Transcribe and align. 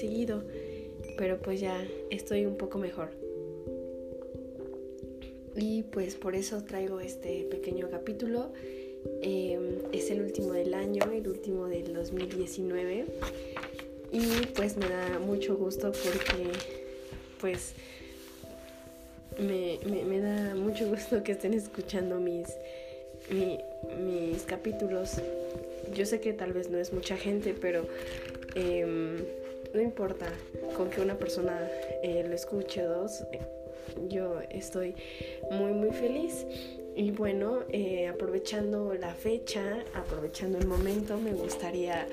seguido, 0.00 0.42
pero 1.16 1.38
pues 1.38 1.60
ya 1.60 1.86
estoy 2.10 2.46
un 2.46 2.56
poco 2.56 2.78
mejor. 2.78 3.10
Y 5.56 5.82
pues 5.84 6.14
por 6.14 6.34
eso 6.34 6.62
traigo 6.64 7.00
este 7.00 7.44
pequeño 7.50 7.90
capítulo. 7.90 8.52
Em, 9.22 9.78
es 9.92 10.10
el 10.10 10.22
último 10.22 10.52
del 10.52 10.74
año, 10.74 11.02
el 11.12 11.26
último 11.28 11.66
del 11.66 11.92
2019. 11.92 13.04
Y 14.12 14.46
pues 14.54 14.76
me 14.76 14.88
da 14.88 15.18
mucho 15.18 15.56
gusto 15.56 15.92
porque 15.92 16.50
pues 17.40 17.74
me, 19.38 20.20
da 20.20 20.54
mucho 20.54 20.88
gusto 20.88 21.22
que 21.22 21.32
estén 21.32 21.54
escuchando 21.54 22.18
mis, 22.20 22.48
mis 23.30 24.42
capítulos. 24.42 25.20
Yo 25.94 26.06
sé 26.06 26.20
que 26.20 26.32
tal 26.32 26.52
vez 26.52 26.70
no 26.70 26.78
es 26.78 26.92
mucha 26.92 27.16
gente, 27.16 27.54
pero 27.58 27.86
em, 28.54 29.18
no 29.74 29.80
importa 29.80 30.26
con 30.76 30.90
que 30.90 31.00
una 31.00 31.16
persona 31.16 31.58
eh, 32.02 32.24
lo 32.26 32.34
escuche 32.34 32.82
dos 32.82 33.22
yo 34.08 34.40
estoy 34.50 34.94
muy 35.50 35.72
muy 35.72 35.90
feliz. 35.90 36.46
Y 36.96 37.12
bueno, 37.12 37.60
eh, 37.70 38.08
aprovechando 38.08 38.92
la 38.94 39.14
fecha, 39.14 39.84
aprovechando 39.94 40.58
el 40.58 40.66
momento, 40.66 41.18
me 41.18 41.32
gustaría 41.32 42.06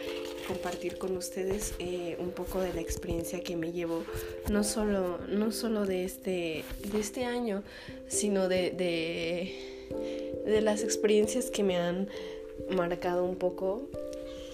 compartir 0.48 0.98
con 0.98 1.18
ustedes 1.18 1.74
eh, 1.80 2.16
un 2.20 2.30
poco 2.30 2.62
de 2.62 2.72
la 2.74 2.80
experiencia 2.80 3.42
que 3.42 3.56
me 3.56 3.72
llevo, 3.72 4.04
no 4.52 4.64
solo, 4.64 5.18
no 5.28 5.52
solo 5.52 5.86
de, 5.86 6.06
este, 6.06 6.64
de 6.92 7.00
este 7.00 7.26
año, 7.26 7.64
sino 8.08 8.48
de, 8.48 8.70
de, 8.70 10.46
de 10.46 10.62
las 10.62 10.84
experiencias 10.84 11.50
que 11.50 11.64
me 11.64 11.78
han 11.78 12.08
marcado 12.70 13.26
un 13.26 13.36
poco 13.36 13.90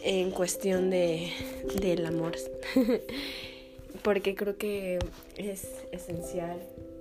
en 0.04 0.32
cuestión 0.32 0.90
de, 0.90 1.32
del 1.80 2.06
amor. 2.06 2.34
Porque 4.04 4.36
creo 4.36 4.58
que 4.58 5.00
es 5.38 5.68
esencial 5.92 6.60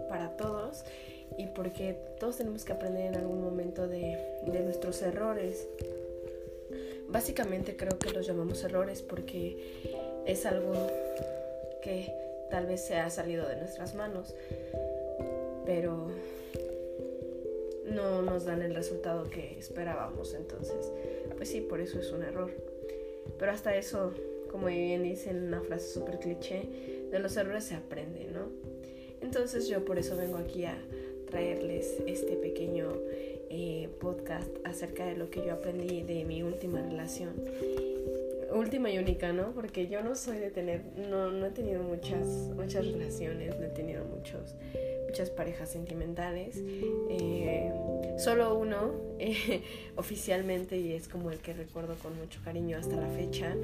para 0.08 0.36
todos 0.36 0.84
y 1.38 1.46
porque 1.46 1.96
todos 2.20 2.36
tenemos 2.36 2.64
que 2.64 2.72
aprender 2.72 3.06
en 3.06 3.16
algún 3.16 3.42
momento 3.42 3.88
de, 3.88 4.18
nuestros 4.62 5.00
errores. 5.02 5.66
Básicamente 7.08 7.76
creo 7.76 7.98
que 7.98 8.10
los 8.10 8.26
llamamos 8.26 8.62
errores 8.62 9.02
porque 9.02 9.56
es 10.26 10.46
algo 10.46 10.72
que 11.82 12.14
tal 12.50 12.66
vez 12.66 12.84
se 12.84 12.96
ha 12.96 13.10
salido 13.10 13.48
de 13.48 13.56
nuestras 13.56 13.94
manos, 13.94 14.34
pero 15.64 16.10
no 17.86 18.22
nos 18.22 18.44
dan 18.44 18.62
el 18.62 18.74
resultado 18.74 19.28
que 19.30 19.58
esperábamos. 19.58 20.34
Entonces, 20.34 20.92
pues 21.36 21.48
sí, 21.48 21.60
por 21.62 21.80
eso 21.80 21.98
es 21.98 22.12
un 22.12 22.22
error. 22.22 22.71
Pero 23.38 23.52
hasta 23.52 23.76
eso, 23.76 24.12
como 24.50 24.66
bien 24.66 25.02
dicen 25.02 25.42
una 25.44 25.60
frase 25.60 25.88
súper 25.92 26.18
cliché, 26.18 26.62
de 27.10 27.18
los 27.18 27.36
errores 27.36 27.64
se 27.64 27.74
aprende, 27.74 28.28
¿no? 28.32 28.48
Entonces 29.20 29.68
yo 29.68 29.84
por 29.84 29.98
eso 29.98 30.16
vengo 30.16 30.38
aquí 30.38 30.64
a 30.64 30.76
traerles 31.30 32.02
este 32.06 32.36
pequeño 32.36 32.92
eh, 33.50 33.88
podcast 34.00 34.48
acerca 34.64 35.06
de 35.06 35.16
lo 35.16 35.30
que 35.30 35.44
yo 35.44 35.52
aprendí 35.52 36.02
de 36.02 36.24
mi 36.24 36.42
última 36.42 36.80
relación. 36.80 37.34
Última 38.52 38.90
y 38.90 38.98
única, 38.98 39.32
¿no? 39.32 39.52
Porque 39.52 39.88
yo 39.88 40.02
no 40.02 40.14
soy 40.14 40.38
de 40.38 40.50
tener, 40.50 40.82
no, 41.08 41.30
no 41.30 41.46
he 41.46 41.50
tenido 41.50 41.82
muchas, 41.82 42.26
muchas 42.54 42.86
relaciones, 42.86 43.58
no 43.58 43.64
he 43.64 43.70
tenido 43.70 44.04
muchos, 44.04 44.54
muchas 45.12 45.28
parejas 45.28 45.70
sentimentales. 45.70 46.56
Eh, 47.10 47.70
solo 48.16 48.54
uno 48.54 48.92
eh, 49.18 49.62
oficialmente 49.96 50.78
y 50.78 50.94
es 50.94 51.06
como 51.06 51.30
el 51.30 51.38
que 51.38 51.52
recuerdo 51.52 51.96
con 51.96 52.16
mucho 52.16 52.40
cariño 52.42 52.78
hasta 52.78 52.96
la 52.96 53.08
fecha. 53.08 53.54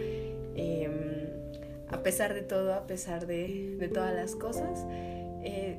Em, 0.54 0.92
a 1.88 2.02
pesar 2.02 2.34
de 2.34 2.42
todo, 2.42 2.74
a 2.74 2.86
pesar 2.86 3.26
de, 3.26 3.76
de 3.78 3.88
todas 3.88 4.14
las 4.14 4.34
cosas, 4.36 4.84
eh, 5.42 5.78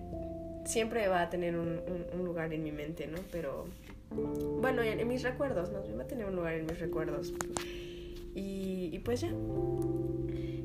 siempre 0.66 1.08
va 1.08 1.22
a 1.22 1.30
tener 1.30 1.56
un, 1.56 1.82
lugar 2.18 2.52
en 2.52 2.64
mi 2.64 2.72
mente, 2.72 3.06
¿no? 3.06 3.20
Pero 3.32 3.66
bueno, 4.60 4.82
en, 4.82 5.08
mis 5.08 5.22
recuerdos, 5.22 5.70
¿no? 5.72 5.84
Va 5.96 6.02
a 6.02 6.08
tener 6.08 6.26
un 6.26 6.36
lugar 6.36 6.56
en 6.56 6.66
mis 6.66 6.80
recuerdos. 6.80 7.32
Y, 8.34 8.98
pues 9.06 9.22
ya. 9.22 9.30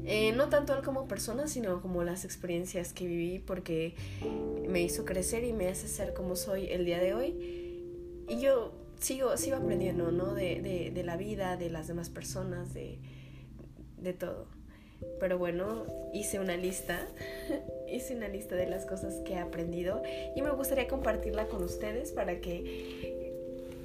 Eh, 0.06 0.32
no 0.32 0.48
tanto 0.48 0.76
él 0.76 0.82
como 0.82 1.08
persona, 1.08 1.48
sino 1.48 1.80
como 1.80 2.04
las 2.04 2.24
experiencias 2.24 2.92
que 2.92 3.06
viví, 3.06 3.38
porque 3.38 3.94
me 4.68 4.82
hizo 4.82 5.04
crecer 5.04 5.44
y 5.44 5.52
me 5.52 5.68
hace 5.68 5.88
ser 5.88 6.14
como 6.14 6.36
soy 6.36 6.68
el 6.68 6.84
día 6.84 6.98
de 6.98 7.14
hoy. 7.14 7.34
Y 8.28 8.40
yo 8.40 8.72
sigo, 8.98 9.36
sigo 9.36 9.56
aprendiendo, 9.56 10.10
¿no? 10.10 10.34
De, 10.34 10.90
de 10.94 11.02
la 11.04 11.16
vida, 11.16 11.56
de 11.56 11.70
las 11.70 11.88
demás 11.88 12.10
personas, 12.10 12.74
de, 12.74 12.98
de 13.98 14.12
todo. 14.12 14.46
Pero 15.20 15.38
bueno, 15.38 15.84
hice 16.12 16.38
una 16.38 16.56
lista, 16.56 17.06
hice 17.88 18.14
una 18.14 18.28
lista 18.28 18.54
de 18.54 18.66
las 18.66 18.86
cosas 18.86 19.14
que 19.24 19.34
he 19.34 19.38
aprendido 19.38 20.02
y 20.34 20.42
me 20.42 20.50
gustaría 20.50 20.86
compartirla 20.86 21.46
con 21.46 21.62
ustedes 21.62 22.12
para 22.12 22.40
que 22.40 23.22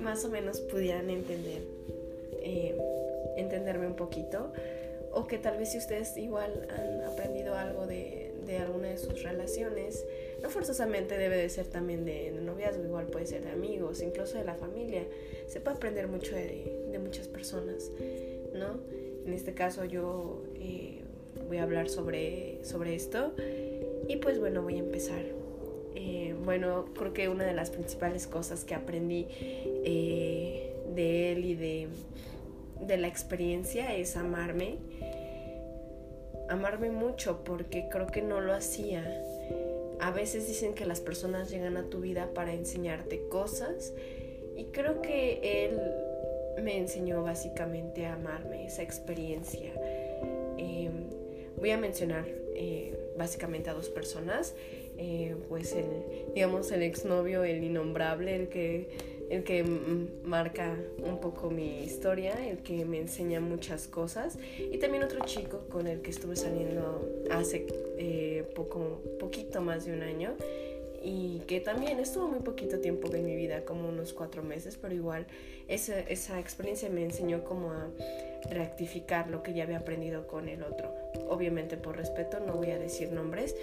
más 0.01 0.23
o 0.23 0.29
menos 0.29 0.59
pudieran 0.61 1.09
entender, 1.09 1.63
eh, 2.41 2.77
entenderme 3.37 3.87
un 3.87 3.95
poquito 3.95 4.53
o 5.11 5.27
que 5.27 5.37
tal 5.37 5.57
vez 5.57 5.71
si 5.71 5.77
ustedes 5.77 6.15
igual 6.17 6.67
han 6.69 7.03
aprendido 7.03 7.55
algo 7.55 7.87
de, 7.87 8.33
de 8.45 8.57
alguna 8.57 8.89
de 8.89 8.97
sus 8.97 9.23
relaciones, 9.23 10.05
no 10.41 10.49
forzosamente 10.49 11.17
debe 11.17 11.37
de 11.37 11.49
ser 11.49 11.67
también 11.67 12.05
de, 12.05 12.31
noviazgo, 12.31 12.83
igual 12.83 13.07
puede 13.07 13.25
ser 13.25 13.43
de 13.43 13.51
amigos, 13.51 14.01
incluso 14.01 14.37
de 14.37 14.43
la 14.43 14.55
familia, 14.55 15.03
se 15.47 15.59
puede 15.61 15.77
aprender 15.77 16.07
mucho 16.07 16.35
de, 16.35 16.87
de 16.91 16.99
muchas 16.99 17.27
personas, 17.27 17.91
¿no? 18.53 18.79
En 19.25 19.33
este 19.33 19.53
caso 19.53 19.85
yo 19.85 20.43
eh, 20.55 21.01
voy 21.47 21.57
a 21.57 21.63
hablar 21.63 21.89
sobre, 21.89 22.63
sobre 22.63 22.95
esto. 22.95 23.33
Y 24.07 24.17
pues 24.17 24.39
bueno, 24.39 24.63
voy 24.63 24.75
a 24.75 24.79
empezar. 24.79 25.23
Eh, 25.95 26.35
bueno, 26.43 26.85
creo 26.97 27.13
que 27.13 27.29
una 27.29 27.45
de 27.45 27.53
las 27.53 27.69
principales 27.69 28.27
cosas 28.27 28.63
que 28.63 28.73
aprendí 28.73 29.27
eh, 29.29 30.73
de 30.95 31.31
él 31.31 31.45
y 31.45 31.55
de, 31.55 31.87
de 32.81 32.97
la 32.97 33.07
experiencia 33.07 33.95
es 33.95 34.15
amarme. 34.15 34.77
Amarme 36.49 36.89
mucho 36.91 37.43
porque 37.43 37.87
creo 37.89 38.07
que 38.07 38.21
no 38.21 38.41
lo 38.41 38.53
hacía. 38.53 39.03
A 39.99 40.11
veces 40.11 40.47
dicen 40.47 40.73
que 40.73 40.85
las 40.85 40.99
personas 40.99 41.49
llegan 41.49 41.77
a 41.77 41.83
tu 41.83 42.01
vida 42.01 42.29
para 42.33 42.53
enseñarte 42.53 43.27
cosas 43.29 43.93
y 44.55 44.65
creo 44.65 45.01
que 45.01 45.67
él 45.67 46.63
me 46.63 46.77
enseñó 46.77 47.23
básicamente 47.23 48.05
a 48.05 48.13
amarme, 48.13 48.65
esa 48.65 48.81
experiencia. 48.81 49.71
Voy 51.59 51.71
a 51.71 51.77
mencionar 51.77 52.25
eh, 52.55 52.97
básicamente 53.17 53.69
a 53.69 53.73
dos 53.73 53.89
personas, 53.89 54.55
eh, 54.97 55.35
pues 55.49 55.73
el, 55.73 56.31
digamos, 56.33 56.71
el 56.71 56.83
exnovio, 56.83 57.43
el 57.43 57.63
innombrable, 57.63 58.33
el 58.33 58.47
que, 58.47 58.89
el 59.29 59.43
que 59.43 59.63
marca 60.23 60.75
un 61.03 61.19
poco 61.19 61.49
mi 61.49 61.83
historia, 61.83 62.33
el 62.47 62.59
que 62.59 62.85
me 62.85 62.99
enseña 62.99 63.39
muchas 63.39 63.87
cosas, 63.87 64.37
y 64.57 64.77
también 64.77 65.03
otro 65.03 65.23
chico 65.25 65.65
con 65.69 65.87
el 65.87 66.01
que 66.01 66.09
estuve 66.09 66.35
saliendo 66.35 67.07
hace 67.29 67.67
eh, 67.97 68.49
poco, 68.55 69.01
poquito 69.19 69.61
más 69.61 69.85
de 69.85 69.93
un 69.93 70.01
año 70.01 70.35
y 71.01 71.39
que 71.47 71.59
también 71.59 71.99
estuvo 71.99 72.27
muy 72.27 72.39
poquito 72.39 72.79
tiempo 72.79 73.13
en 73.13 73.25
mi 73.25 73.35
vida, 73.35 73.63
como 73.63 73.87
unos 73.87 74.13
cuatro 74.13 74.43
meses, 74.43 74.77
pero 74.81 74.93
igual 74.93 75.27
esa, 75.67 75.99
esa 76.01 76.39
experiencia 76.39 76.89
me 76.89 77.03
enseñó 77.03 77.43
como 77.43 77.71
a 77.71 77.87
rectificar 78.49 79.29
lo 79.29 79.43
que 79.43 79.53
ya 79.53 79.63
había 79.63 79.77
aprendido 79.77 80.27
con 80.27 80.49
el 80.49 80.63
otro. 80.63 80.93
Obviamente 81.29 81.77
por 81.77 81.97
respeto 81.97 82.39
no 82.39 82.53
voy 82.53 82.71
a 82.71 82.79
decir 82.79 83.11
nombres, 83.11 83.55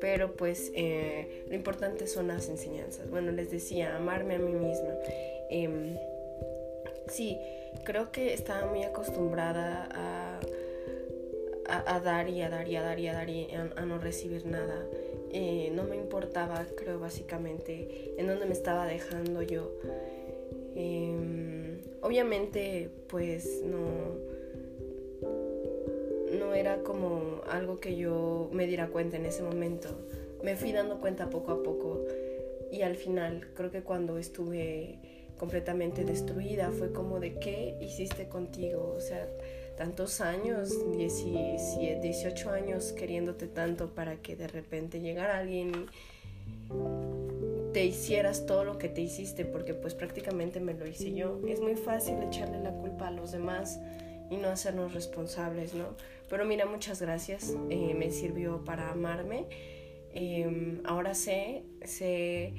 pero 0.00 0.32
pues 0.32 0.72
eh, 0.74 1.44
lo 1.48 1.54
importante 1.54 2.06
son 2.06 2.28
las 2.28 2.48
enseñanzas. 2.48 3.10
Bueno, 3.10 3.32
les 3.32 3.50
decía, 3.50 3.96
amarme 3.96 4.34
a 4.34 4.38
mí 4.38 4.52
misma. 4.52 4.94
Eh, 5.50 5.96
sí, 7.08 7.38
creo 7.84 8.12
que 8.12 8.32
estaba 8.32 8.66
muy 8.66 8.82
acostumbrada 8.82 9.88
a, 9.92 10.40
a, 11.68 12.00
dar 12.00 12.28
y 12.28 12.42
a 12.42 12.50
dar 12.50 12.68
y 12.68 12.76
a 12.76 12.82
dar 12.82 12.98
y 12.98 13.08
a 13.08 13.12
dar 13.12 13.28
y 13.28 13.48
a 13.52 13.86
no 13.86 13.98
recibir 13.98 14.46
nada. 14.46 14.86
Eh, 15.32 15.70
no 15.74 15.84
me 15.84 15.96
importaba, 15.96 16.64
creo, 16.76 16.98
básicamente, 16.98 18.14
en 18.16 18.26
dónde 18.26 18.46
me 18.46 18.52
estaba 18.52 18.86
dejando 18.86 19.42
yo. 19.42 19.70
Em, 20.74 21.80
obviamente, 22.00 22.90
pues 23.08 23.62
no 23.62 24.16
era 26.56 26.82
como 26.82 27.42
algo 27.50 27.78
que 27.78 27.96
yo 27.96 28.48
me 28.52 28.66
diera 28.66 28.88
cuenta 28.88 29.16
en 29.16 29.26
ese 29.26 29.42
momento. 29.42 29.88
Me 30.42 30.56
fui 30.56 30.72
dando 30.72 31.00
cuenta 31.00 31.30
poco 31.30 31.52
a 31.52 31.62
poco 31.62 32.04
y 32.72 32.82
al 32.82 32.96
final, 32.96 33.48
creo 33.54 33.70
que 33.70 33.82
cuando 33.82 34.18
estuve 34.18 34.98
completamente 35.38 36.04
destruida 36.04 36.70
fue 36.70 36.92
como 36.92 37.20
de 37.20 37.34
qué 37.34 37.76
hiciste 37.80 38.28
contigo, 38.28 38.94
o 38.96 39.00
sea, 39.00 39.28
tantos 39.76 40.20
años, 40.20 40.70
17, 40.96 42.00
18 42.00 42.50
años 42.50 42.92
queriéndote 42.92 43.46
tanto 43.46 43.88
para 43.88 44.16
que 44.16 44.34
de 44.34 44.48
repente 44.48 45.00
llegara 45.00 45.38
alguien 45.38 45.86
y 46.70 47.72
te 47.72 47.84
hicieras 47.84 48.46
todo 48.46 48.64
lo 48.64 48.78
que 48.78 48.88
te 48.88 49.02
hiciste, 49.02 49.44
porque 49.44 49.74
pues 49.74 49.94
prácticamente 49.94 50.60
me 50.60 50.72
lo 50.72 50.86
hice 50.86 51.12
yo. 51.12 51.38
Es 51.46 51.60
muy 51.60 51.76
fácil 51.76 52.16
echarle 52.22 52.60
la 52.60 52.72
culpa 52.72 53.08
a 53.08 53.10
los 53.10 53.32
demás 53.32 53.78
y 54.30 54.36
no 54.36 54.48
hacernos 54.48 54.94
responsables, 54.94 55.74
¿no? 55.74 55.96
Pero 56.28 56.44
mira, 56.44 56.66
muchas 56.66 57.00
gracias, 57.00 57.54
eh, 57.70 57.94
me 57.94 58.10
sirvió 58.10 58.64
para 58.64 58.90
amarme. 58.90 59.46
Em, 60.12 60.80
ahora 60.84 61.14
sé, 61.14 61.64
sé 61.84 62.54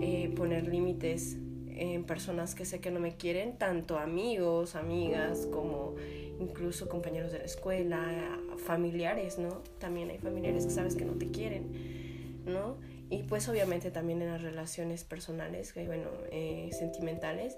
eh, 0.00 0.32
poner 0.34 0.66
límites 0.66 1.36
en 1.76 2.04
personas 2.04 2.54
que 2.54 2.64
sé 2.64 2.80
que 2.80 2.90
no 2.90 3.00
me 3.00 3.16
quieren, 3.16 3.58
tanto 3.58 3.98
amigos, 3.98 4.74
amigas, 4.74 5.46
como 5.52 5.96
incluso 6.40 6.88
compañeros 6.88 7.32
de 7.32 7.38
la 7.38 7.44
escuela, 7.44 8.40
familiares, 8.56 9.38
¿no? 9.38 9.62
También 9.78 10.10
hay 10.10 10.18
familiares 10.18 10.64
que 10.66 10.72
sabes 10.72 10.94
que 10.94 11.04
no 11.04 11.14
te 11.14 11.30
quieren, 11.30 12.42
¿no? 12.46 12.76
Y 13.10 13.24
pues 13.24 13.48
obviamente 13.48 13.90
también 13.90 14.22
en 14.22 14.28
las 14.28 14.42
relaciones 14.42 15.04
personales, 15.04 15.74
bueno, 15.74 16.08
eh, 16.30 16.70
sentimentales, 16.72 17.56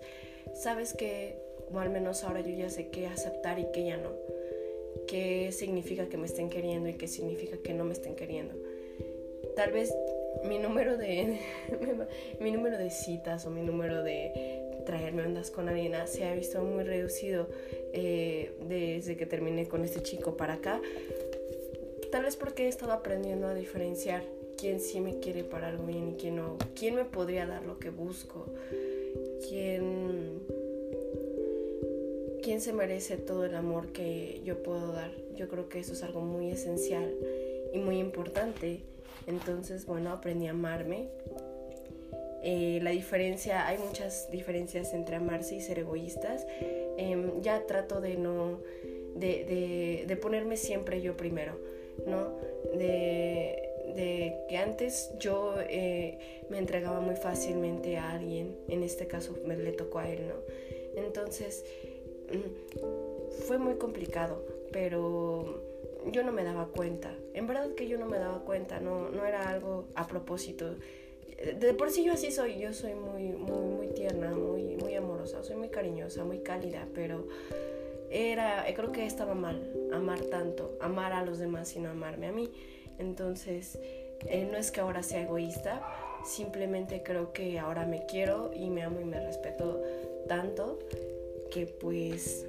sabes 0.54 0.92
que, 0.92 1.38
o 1.72 1.78
al 1.78 1.90
menos 1.90 2.24
ahora 2.24 2.40
yo 2.40 2.50
ya 2.50 2.70
sé 2.70 2.88
qué 2.88 3.06
aceptar 3.06 3.58
y 3.58 3.66
qué 3.72 3.84
ya 3.84 3.96
no. 3.96 4.10
Qué 5.06 5.52
significa 5.52 6.08
que 6.08 6.16
me 6.16 6.26
estén 6.26 6.48
queriendo 6.48 6.88
y 6.88 6.94
qué 6.94 7.06
significa 7.06 7.56
que 7.58 7.74
no 7.74 7.84
me 7.84 7.92
estén 7.92 8.16
queriendo. 8.16 8.54
Tal 9.54 9.72
vez 9.72 9.94
mi 10.44 10.58
número 10.58 10.96
de 10.96 11.38
mi 12.40 12.50
número 12.50 12.76
de 12.78 12.90
citas 12.90 13.46
o 13.46 13.50
mi 13.50 13.62
número 13.62 14.02
de 14.02 14.62
traerme 14.84 15.22
ondas 15.22 15.50
con 15.50 15.68
alguien 15.68 15.94
se 16.06 16.24
ha 16.24 16.34
visto 16.34 16.62
muy 16.62 16.84
reducido 16.84 17.48
eh, 17.92 18.52
desde 18.68 19.16
que 19.16 19.26
terminé 19.26 19.68
con 19.68 19.84
este 19.84 20.02
chico 20.02 20.36
para 20.36 20.54
acá. 20.54 20.80
Tal 22.10 22.22
vez 22.22 22.36
porque 22.36 22.64
he 22.64 22.68
estado 22.68 22.92
aprendiendo 22.92 23.48
a 23.48 23.54
diferenciar 23.54 24.22
quién 24.56 24.80
sí 24.80 25.00
me 25.00 25.18
quiere 25.18 25.44
para 25.44 25.68
algo 25.68 25.84
bien 25.84 26.10
y 26.10 26.14
quién 26.14 26.36
no. 26.36 26.56
Quién 26.74 26.94
me 26.94 27.04
podría 27.04 27.46
dar 27.46 27.64
lo 27.64 27.78
que 27.78 27.90
busco. 27.90 28.46
Quién, 29.48 30.40
quién 32.46 32.60
se 32.60 32.72
merece 32.72 33.16
todo 33.16 33.44
el 33.44 33.56
amor 33.56 33.88
que 33.88 34.40
yo 34.44 34.62
puedo 34.62 34.92
dar. 34.92 35.10
Yo 35.34 35.48
creo 35.48 35.68
que 35.68 35.80
eso 35.80 35.94
es 35.94 36.04
algo 36.04 36.20
muy 36.20 36.48
esencial 36.52 37.12
y 37.74 37.78
muy 37.80 37.98
importante. 37.98 38.82
Entonces, 39.26 39.84
bueno, 39.84 40.12
aprendí 40.12 40.46
a 40.46 40.52
amarme, 40.52 41.08
eh, 42.44 42.78
la 42.84 42.90
diferencia, 42.90 43.66
hay 43.66 43.78
muchas 43.78 44.30
diferencias 44.30 44.94
entre 44.94 45.16
amarse 45.16 45.56
y 45.56 45.60
ser 45.60 45.80
egoístas. 45.80 46.46
Em, 46.96 47.42
ya 47.42 47.66
trato 47.66 48.00
de 48.00 48.16
no, 48.16 48.60
de, 49.16 50.04
de, 50.06 50.16
ponerme 50.16 50.56
siempre 50.56 51.02
yo 51.02 51.16
primero, 51.16 51.58
¿no? 52.06 52.36
De, 52.78 53.70
de 53.96 54.36
que 54.48 54.56
antes 54.56 55.10
yo 55.18 55.56
eh, 55.68 56.44
me 56.48 56.58
entregaba 56.58 57.00
muy 57.00 57.16
fácilmente 57.16 57.96
a 57.96 58.12
alguien, 58.12 58.56
en 58.68 58.84
este 58.84 59.08
caso 59.08 59.36
me 59.44 59.56
le 59.56 59.72
tocó 59.72 59.98
a 59.98 60.08
él, 60.08 60.28
¿no? 60.28 60.36
Entonces, 61.02 61.64
fue 63.46 63.58
muy 63.58 63.74
complicado, 63.74 64.42
pero 64.72 65.62
yo 66.10 66.22
no 66.22 66.32
me 66.32 66.44
daba 66.44 66.66
cuenta. 66.66 67.14
En 67.34 67.46
verdad 67.46 67.74
que 67.74 67.88
yo 67.88 67.98
no 67.98 68.06
me 68.06 68.18
daba 68.18 68.40
cuenta, 68.40 68.80
no, 68.80 69.10
no 69.10 69.24
era 69.24 69.48
algo 69.48 69.86
a 69.94 70.06
propósito 70.06 70.74
de 71.36 71.74
por 71.74 71.90
sí 71.90 72.04
yo 72.04 72.12
así 72.12 72.30
soy, 72.30 72.58
yo 72.58 72.72
soy 72.72 72.94
muy, 72.94 73.24
muy, 73.32 73.66
muy 73.66 73.88
tierna, 73.88 74.30
muy, 74.30 74.76
muy 74.76 74.94
amorosa, 74.94 75.42
soy 75.42 75.56
muy 75.56 75.68
cariñosa, 75.68 76.24
muy 76.24 76.38
cálida, 76.38 76.88
pero 76.94 77.26
era, 78.10 78.64
creo 78.74 78.92
que 78.92 79.04
estaba 79.04 79.34
mal 79.34 79.70
amar 79.92 80.20
tanto, 80.22 80.76
amar 80.80 81.12
a 81.12 81.24
los 81.24 81.38
demás 81.38 81.68
sino 81.68 81.90
amarme 81.90 82.28
a 82.28 82.32
mí. 82.32 82.50
Entonces, 82.98 83.78
eh, 84.26 84.48
no 84.50 84.56
es 84.56 84.70
que 84.70 84.80
ahora 84.80 85.02
sea 85.02 85.22
egoísta, 85.22 85.82
simplemente 86.24 87.02
creo 87.02 87.32
que 87.32 87.58
ahora 87.58 87.84
me 87.84 88.06
quiero 88.06 88.50
y 88.54 88.70
me 88.70 88.82
amo 88.82 89.00
y 89.00 89.04
me 89.04 89.20
respeto 89.20 89.82
tanto 90.26 90.78
que 91.50 91.66
pues 91.66 92.46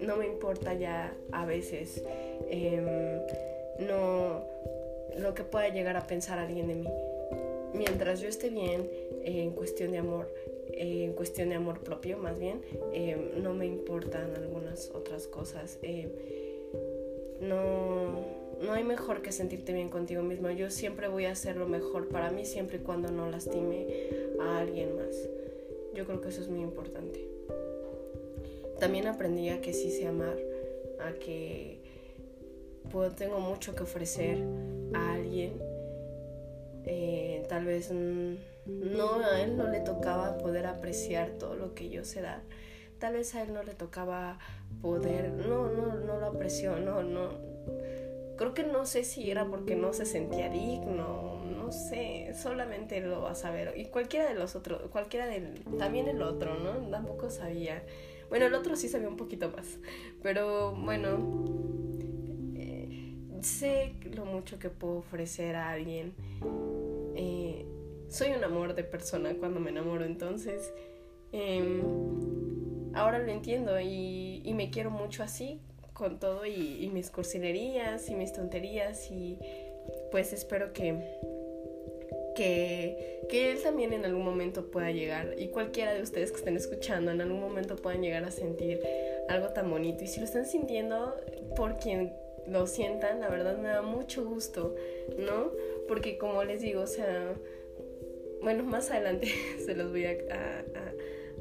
no 0.00 0.16
me 0.16 0.26
importa 0.26 0.74
ya 0.74 1.14
a 1.32 1.46
veces 1.46 2.02
em, 2.50 2.84
no 3.86 4.44
lo 5.18 5.34
que 5.34 5.44
pueda 5.44 5.68
llegar 5.68 5.96
a 5.96 6.06
pensar 6.06 6.38
alguien 6.38 6.68
de 6.68 6.74
mí 6.74 6.88
mientras 7.76 8.20
yo 8.20 8.28
esté 8.28 8.50
bien 8.50 8.90
en 9.22 9.50
cuestión 9.50 9.92
de 9.92 9.98
amor, 9.98 10.32
en 10.72 11.12
cuestión 11.12 11.50
de 11.50 11.56
amor 11.56 11.80
propio 11.80 12.18
más 12.18 12.38
bien, 12.38 12.62
eh, 12.92 13.16
no 13.36 13.54
me 13.54 13.66
importan 13.66 14.34
algunas 14.34 14.90
otras 14.94 15.26
cosas. 15.26 15.78
no, 17.40 18.36
no 18.62 18.72
hay 18.72 18.84
mejor 18.84 19.20
que 19.22 19.32
sentirte 19.32 19.72
bien 19.72 19.90
contigo 19.90 20.22
mismo. 20.22 20.50
Yo 20.50 20.70
siempre 20.70 21.08
voy 21.08 21.26
a 21.26 21.32
hacer 21.32 21.56
lo 21.56 21.66
mejor 21.66 22.08
para 22.08 22.30
mí 22.30 22.44
siempre 22.44 22.78
y 22.78 22.80
cuando 22.80 23.10
no 23.10 23.30
lastime 23.30 23.86
a 24.40 24.58
alguien 24.58 24.96
más. 24.96 25.28
Yo 25.94 26.06
creo 26.06 26.20
que 26.20 26.28
eso 26.28 26.40
es 26.40 26.48
muy 26.48 26.60
importante. 26.60 27.25
También 28.78 29.06
aprendí 29.06 29.48
a 29.48 29.60
que 29.60 29.72
sí 29.72 29.90
sé 29.90 30.06
amar, 30.06 30.36
a 31.00 31.12
que 31.12 31.80
puedo, 32.90 33.10
tengo 33.12 33.40
mucho 33.40 33.74
que 33.74 33.82
ofrecer 33.82 34.38
a 34.94 35.14
alguien 35.14 35.54
eh, 36.86 37.44
tal 37.48 37.64
vez 37.64 37.90
no 37.90 39.14
a 39.24 39.40
él 39.40 39.56
no 39.56 39.68
le 39.68 39.80
tocaba 39.80 40.38
poder 40.38 40.66
apreciar 40.66 41.30
todo 41.30 41.56
lo 41.56 41.74
que 41.74 41.88
yo 41.90 42.04
sé 42.04 42.22
dar. 42.22 42.42
Tal 43.00 43.14
vez 43.14 43.34
a 43.34 43.42
él 43.42 43.52
no 43.52 43.62
le 43.62 43.74
tocaba 43.74 44.38
poder, 44.80 45.32
no, 45.32 45.68
no, 45.68 45.94
no 45.96 46.18
lo 46.18 46.26
apreció, 46.26 46.78
no, 46.78 47.02
no. 47.02 47.30
Creo 48.36 48.54
que 48.54 48.62
no 48.62 48.86
sé 48.86 49.02
si 49.04 49.30
era 49.30 49.46
porque 49.46 49.74
no 49.74 49.92
se 49.92 50.06
sentía 50.06 50.48
digno, 50.48 51.42
no 51.44 51.72
sé, 51.72 52.32
solamente 52.40 53.00
lo 53.00 53.22
va 53.22 53.32
a 53.32 53.34
saber. 53.34 53.74
Y 53.76 53.86
cualquiera 53.86 54.28
de 54.28 54.34
los 54.34 54.54
otros, 54.54 54.82
cualquiera 54.90 55.26
del, 55.26 55.64
también 55.78 56.06
el 56.08 56.22
otro, 56.22 56.54
¿no? 56.58 56.88
Tampoco 56.90 57.30
sabía. 57.30 57.82
Bueno, 58.28 58.46
el 58.46 58.54
otro 58.54 58.76
sí 58.76 58.88
sabía 58.88 59.08
un 59.08 59.16
poquito 59.16 59.50
más, 59.50 59.78
pero 60.22 60.74
bueno, 60.74 61.66
sé 63.46 63.94
lo 64.14 64.24
mucho 64.24 64.58
que 64.58 64.68
puedo 64.68 64.98
ofrecer 64.98 65.56
a 65.56 65.70
alguien. 65.70 66.14
Eh, 67.14 67.64
soy 68.08 68.30
un 68.32 68.44
amor 68.44 68.74
de 68.74 68.84
persona 68.84 69.34
cuando 69.38 69.60
me 69.60 69.70
enamoro, 69.70 70.04
entonces 70.04 70.72
em, 71.32 71.82
ahora 72.94 73.18
lo 73.18 73.30
entiendo 73.30 73.80
y, 73.80 74.52
me 74.54 74.70
quiero 74.70 74.90
mucho 74.90 75.22
así, 75.22 75.60
con 75.92 76.18
todo 76.18 76.46
y, 76.46 76.90
mis 76.92 77.10
cursilerías 77.10 78.08
y 78.08 78.14
mis 78.14 78.32
tonterías 78.32 79.10
y 79.10 79.38
pues 80.10 80.32
espero 80.32 80.72
que, 80.72 81.18
que, 82.36 83.22
que, 83.28 83.50
él 83.50 83.62
también 83.62 83.92
en 83.92 84.04
algún 84.04 84.24
momento 84.24 84.70
pueda 84.70 84.90
llegar 84.92 85.34
y 85.38 85.48
cualquiera 85.48 85.94
de 85.94 86.02
ustedes 86.02 86.30
que 86.30 86.38
estén 86.38 86.56
escuchando 86.56 87.10
en 87.10 87.20
algún 87.20 87.40
momento 87.40 87.74
puedan 87.76 88.02
llegar 88.02 88.24
a 88.24 88.30
sentir 88.30 88.80
algo 89.28 89.48
tan 89.48 89.70
bonito 89.70 90.04
y 90.04 90.06
si 90.06 90.20
lo 90.20 90.26
están 90.26 90.46
sintiendo 90.46 91.16
por 91.56 91.78
quien 91.78 92.12
lo 92.46 92.66
sientan, 92.66 93.20
la 93.20 93.28
verdad 93.28 93.58
me 93.58 93.68
da 93.68 93.82
mucho 93.82 94.24
gusto, 94.24 94.74
¿no? 95.18 95.50
Porque 95.88 96.18
como 96.18 96.44
les 96.44 96.60
digo, 96.60 96.82
o 96.82 96.86
sea, 96.86 97.34
bueno, 98.42 98.62
más 98.64 98.90
adelante 98.90 99.28
se 99.64 99.74
los 99.74 99.90
voy 99.90 100.04
a, 100.06 100.64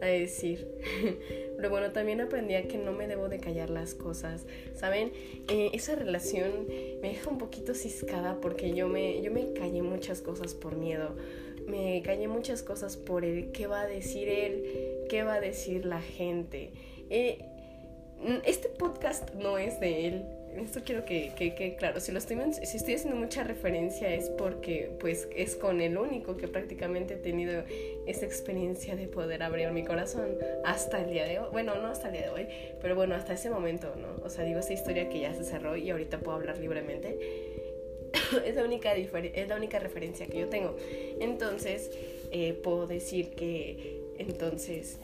a, 0.01 0.05
decir. 0.05 0.67
Pero 1.55 1.69
bueno, 1.69 1.91
también 1.91 2.21
aprendí 2.21 2.55
a 2.55 2.67
que 2.67 2.77
no 2.77 2.91
me 2.91 3.07
debo 3.07 3.29
de 3.29 3.39
callar 3.39 3.69
las 3.69 3.93
cosas, 3.93 4.45
¿saben? 4.73 5.11
Eh, 5.47 5.71
esa 5.73 5.95
relación 5.95 6.67
me 7.01 7.09
deja 7.09 7.29
un 7.29 7.37
poquito 7.37 7.73
ciscada 7.73 8.39
porque 8.41 8.73
yo 8.73 8.87
me, 8.87 9.21
yo 9.21 9.31
me 9.31 9.53
callé 9.53 9.81
muchas 9.81 10.21
cosas 10.21 10.53
por 10.53 10.75
miedo. 10.75 11.15
Me 11.67 12.01
callé 12.03 12.27
muchas 12.27 12.61
cosas 12.61 12.95
por 12.95 13.25
el 13.25 13.51
qué 13.51 13.67
va 13.67 13.81
a 13.81 13.87
decir 13.87 14.29
él, 14.29 15.05
qué 15.09 15.23
va 15.23 15.35
a 15.35 15.41
decir 15.41 15.85
la 15.85 16.01
gente. 16.01 16.73
Eh, 17.09 17.39
este 18.45 18.69
podcast 18.69 19.33
no 19.33 19.57
es 19.57 19.79
de 19.79 20.07
él, 20.07 20.25
esto 20.63 20.81
quiero 20.85 21.05
que, 21.05 21.33
que, 21.35 21.75
claro, 21.75 21.99
si, 21.99 22.11
lo 22.11 22.19
estoy, 22.19 22.37
si 22.53 22.77
estoy 22.77 22.95
haciendo 22.95 23.19
mucha 23.19 23.43
referencia 23.43 24.13
es 24.13 24.29
porque 24.29 24.91
pues 24.99 25.27
es 25.35 25.55
con 25.55 25.81
el 25.81 25.97
único 25.97 26.37
que 26.37 26.47
prácticamente 26.47 27.15
he 27.15 27.17
tenido 27.17 27.63
esa 28.05 28.25
experiencia 28.25 28.95
de 28.95 29.07
poder 29.07 29.43
abrir 29.43 29.71
mi 29.71 29.83
corazón 29.83 30.37
hasta 30.63 31.01
el 31.01 31.11
día 31.11 31.25
de 31.25 31.39
hoy, 31.39 31.47
bueno, 31.51 31.75
no 31.75 31.87
hasta 31.87 32.07
el 32.07 32.13
día 32.13 32.21
de 32.23 32.29
hoy, 32.29 32.47
pero 32.81 32.95
bueno, 32.95 33.15
hasta 33.15 33.33
ese 33.33 33.49
momento, 33.49 33.95
¿no? 33.95 34.23
O 34.23 34.29
sea, 34.29 34.45
digo, 34.45 34.59
esa 34.59 34.73
historia 34.73 35.09
que 35.09 35.19
ya 35.19 35.33
se 35.33 35.43
cerró 35.43 35.75
y 35.75 35.89
ahorita 35.89 36.19
puedo 36.19 36.37
hablar 36.37 36.57
libremente, 36.57 37.17
es, 38.45 38.55
la 38.55 38.63
única 38.63 38.93
es 38.95 39.47
la 39.47 39.55
única 39.55 39.79
referencia 39.79 40.27
que 40.27 40.39
yo 40.39 40.47
tengo. 40.47 40.75
Entonces, 41.19 41.91
eh, 42.31 42.53
puedo 42.53 42.87
decir 42.87 43.31
que 43.31 44.01
entonces 44.17 44.99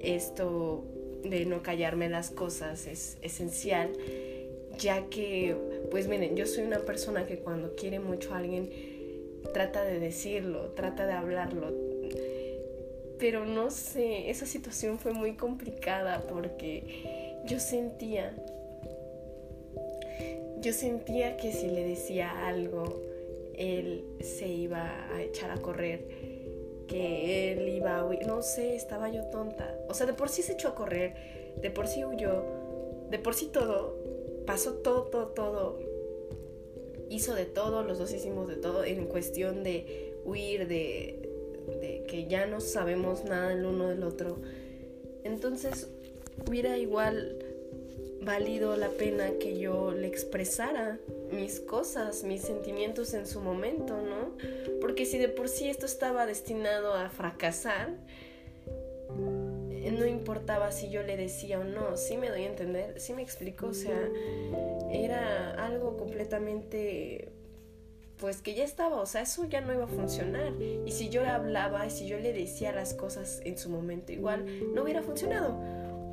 esto 0.00 0.84
de 1.22 1.44
no 1.44 1.62
callarme 1.62 2.08
las 2.08 2.30
cosas 2.30 2.86
es 2.86 3.18
esencial 3.22 3.90
ya 4.78 5.06
que, 5.08 5.56
pues 5.90 6.08
miren, 6.08 6.36
yo 6.36 6.46
soy 6.46 6.64
una 6.64 6.80
persona 6.80 7.26
que 7.26 7.38
cuando 7.38 7.74
quiere 7.74 8.00
mucho 8.00 8.34
a 8.34 8.38
alguien, 8.38 8.70
trata 9.52 9.84
de 9.84 9.98
decirlo, 9.98 10.72
trata 10.74 11.06
de 11.06 11.12
hablarlo. 11.12 11.72
Pero 13.18 13.46
no 13.46 13.70
sé, 13.70 14.30
esa 14.30 14.46
situación 14.46 14.98
fue 14.98 15.12
muy 15.12 15.34
complicada 15.36 16.26
porque 16.26 17.42
yo 17.46 17.58
sentía 17.58 18.34
yo 20.66 20.72
sentía 20.72 21.36
que 21.36 21.52
si 21.52 21.68
le 21.68 21.86
decía 21.86 22.46
algo, 22.48 23.00
él 23.56 24.04
se 24.20 24.48
iba 24.48 25.06
a 25.14 25.22
echar 25.22 25.50
a 25.50 25.58
correr, 25.62 26.00
que 26.88 27.52
él 27.52 27.68
iba 27.68 27.98
a 27.98 28.04
huir, 28.04 28.26
no 28.26 28.42
sé, 28.42 28.74
estaba 28.74 29.08
yo 29.08 29.24
tonta. 29.26 29.78
O 29.88 29.94
sea, 29.94 30.06
de 30.06 30.12
por 30.12 30.28
sí 30.28 30.42
se 30.42 30.54
echó 30.54 30.68
a 30.68 30.74
correr, 30.74 31.14
de 31.60 31.70
por 31.70 31.86
sí 31.86 32.04
huyó, 32.04 32.42
de 33.10 33.18
por 33.18 33.34
sí 33.34 33.46
todo, 33.46 33.96
pasó 34.46 34.74
todo, 34.74 35.02
todo, 35.04 35.26
todo. 35.28 35.78
Hizo 37.08 37.34
de 37.34 37.44
todo, 37.44 37.82
los 37.82 37.98
dos 37.98 38.12
hicimos 38.12 38.48
de 38.48 38.56
todo 38.56 38.84
en 38.84 39.06
cuestión 39.06 39.62
de 39.62 40.14
huir, 40.24 40.66
de, 40.66 42.04
que 42.08 42.26
ya 42.28 42.46
no 42.46 42.60
sabemos 42.60 43.24
nada 43.24 43.52
el 43.52 43.64
uno 43.64 43.88
del 43.88 44.02
otro. 44.02 44.38
Entonces, 45.24 45.88
hubiera 46.48 46.78
igual 46.78 47.38
valido 48.22 48.76
la 48.76 48.90
pena 48.90 49.32
que 49.38 49.58
yo 49.58 49.92
le 49.92 50.08
expresara 50.08 50.98
mis 51.30 51.60
cosas, 51.60 52.24
mis 52.24 52.42
sentimientos 52.42 53.14
en 53.14 53.26
su 53.26 53.40
momento, 53.40 54.00
¿no? 54.00 54.36
Porque 54.80 55.06
si 55.06 55.18
de 55.18 55.28
por 55.28 55.48
sí 55.48 55.68
esto 55.68 55.86
estaba 55.86 56.26
destinado 56.26 56.94
a 56.94 57.08
fracasar, 57.10 57.94
no 59.90 60.06
importaba 60.06 60.72
si 60.72 60.90
yo 60.90 61.02
le 61.02 61.16
decía 61.16 61.60
o 61.60 61.64
no, 61.64 61.96
sí 61.96 62.16
me 62.16 62.28
doy 62.28 62.42
a 62.42 62.46
entender, 62.46 63.00
sí 63.00 63.12
me 63.12 63.22
explico, 63.22 63.68
o 63.68 63.74
sea, 63.74 64.08
era 64.90 65.52
algo 65.64 65.96
completamente 65.96 67.30
pues 68.18 68.40
que 68.40 68.54
ya 68.54 68.64
estaba, 68.64 69.00
o 69.00 69.06
sea, 69.06 69.20
eso 69.20 69.44
ya 69.44 69.60
no 69.60 69.74
iba 69.74 69.84
a 69.84 69.88
funcionar. 69.88 70.54
Y 70.86 70.90
si 70.92 71.10
yo 71.10 71.22
le 71.22 71.28
hablaba 71.28 71.86
y 71.86 71.90
si 71.90 72.06
yo 72.06 72.18
le 72.18 72.32
decía 72.32 72.72
las 72.72 72.94
cosas 72.94 73.42
en 73.44 73.58
su 73.58 73.68
momento 73.68 74.10
igual, 74.10 74.46
no 74.74 74.84
hubiera 74.84 75.02
funcionado. 75.02 75.54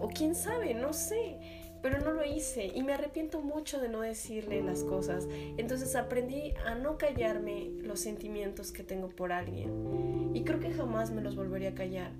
O 0.01 0.09
quién 0.13 0.35
sabe, 0.35 0.73
no 0.73 0.91
sé 0.91 1.37
pero 1.83 1.99
no 1.99 2.13
lo 2.13 2.23
hice 2.23 2.71
y 2.73 2.81
me 2.81 2.93
arrepiento 2.93 3.41
mucho 3.41 3.79
de 3.79 3.89
no 3.89 3.99
decirle 3.99 4.63
las 4.63 4.85
cosas. 4.85 5.27
Entonces 5.57 5.97
aprendí 5.97 6.53
a 6.65 6.75
no 6.75 6.97
callarme 6.97 7.71
los 7.81 7.99
sentimientos 7.99 8.71
que 8.71 8.83
tengo 8.83 9.09
por 9.09 9.33
alguien 9.33 10.31
y 10.33 10.43
creo 10.45 10.61
que 10.61 10.71
jamás 10.71 11.11
me 11.11 11.21
los 11.21 11.35
volvería 11.35 11.71
a 11.71 11.75
callar. 11.75 12.11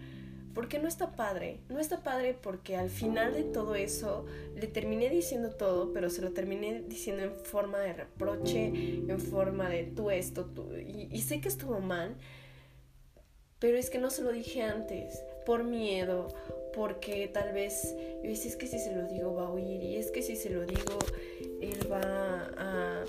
Porque 0.53 0.77
no 0.77 0.87
está 0.87 1.15
padre, 1.15 1.61
no 1.69 1.79
está 1.79 2.03
padre 2.03 2.37
porque 2.39 2.75
al 2.75 2.89
final 2.89 3.33
de 3.33 3.43
todo 3.43 3.73
eso 3.73 4.25
le 4.55 4.67
terminé 4.67 5.09
diciendo 5.09 5.49
todo, 5.49 5.91
pero 5.93 6.09
se 6.11 6.21
lo 6.21 6.31
terminé 6.31 6.83
diciendo 6.87 7.23
en 7.23 7.33
forma 7.33 7.79
de 7.79 7.93
reproche, 7.93 8.67
en 8.67 9.19
forma 9.19 9.67
de 9.69 9.83
tú 9.83 10.11
esto, 10.11 10.45
tú, 10.45 10.69
y, 10.75 11.21
sé 11.21 11.41
que 11.41 11.47
estuvo 11.47 11.79
mal, 11.79 12.15
pero 13.57 13.77
es 13.77 13.89
que 13.89 13.97
no 13.97 14.11
se 14.11 14.21
lo 14.21 14.31
dije 14.31 14.61
antes, 14.61 15.23
por 15.45 15.63
miedo, 15.63 16.27
porque 16.75 17.27
tal 17.27 17.53
vez 17.53 17.95
yo 18.23 18.29
es 18.29 18.55
que 18.55 18.67
si 18.67 18.77
se 18.77 18.95
lo 18.95 19.07
digo 19.07 19.33
va 19.33 19.47
a 19.47 19.49
oír 19.49 19.81
y 19.81 19.95
es 19.95 20.11
que 20.11 20.21
si 20.21 20.35
se 20.35 20.49
lo 20.49 20.65
digo 20.65 20.99
él 21.61 21.91
va 21.91 22.51
a... 22.57 23.03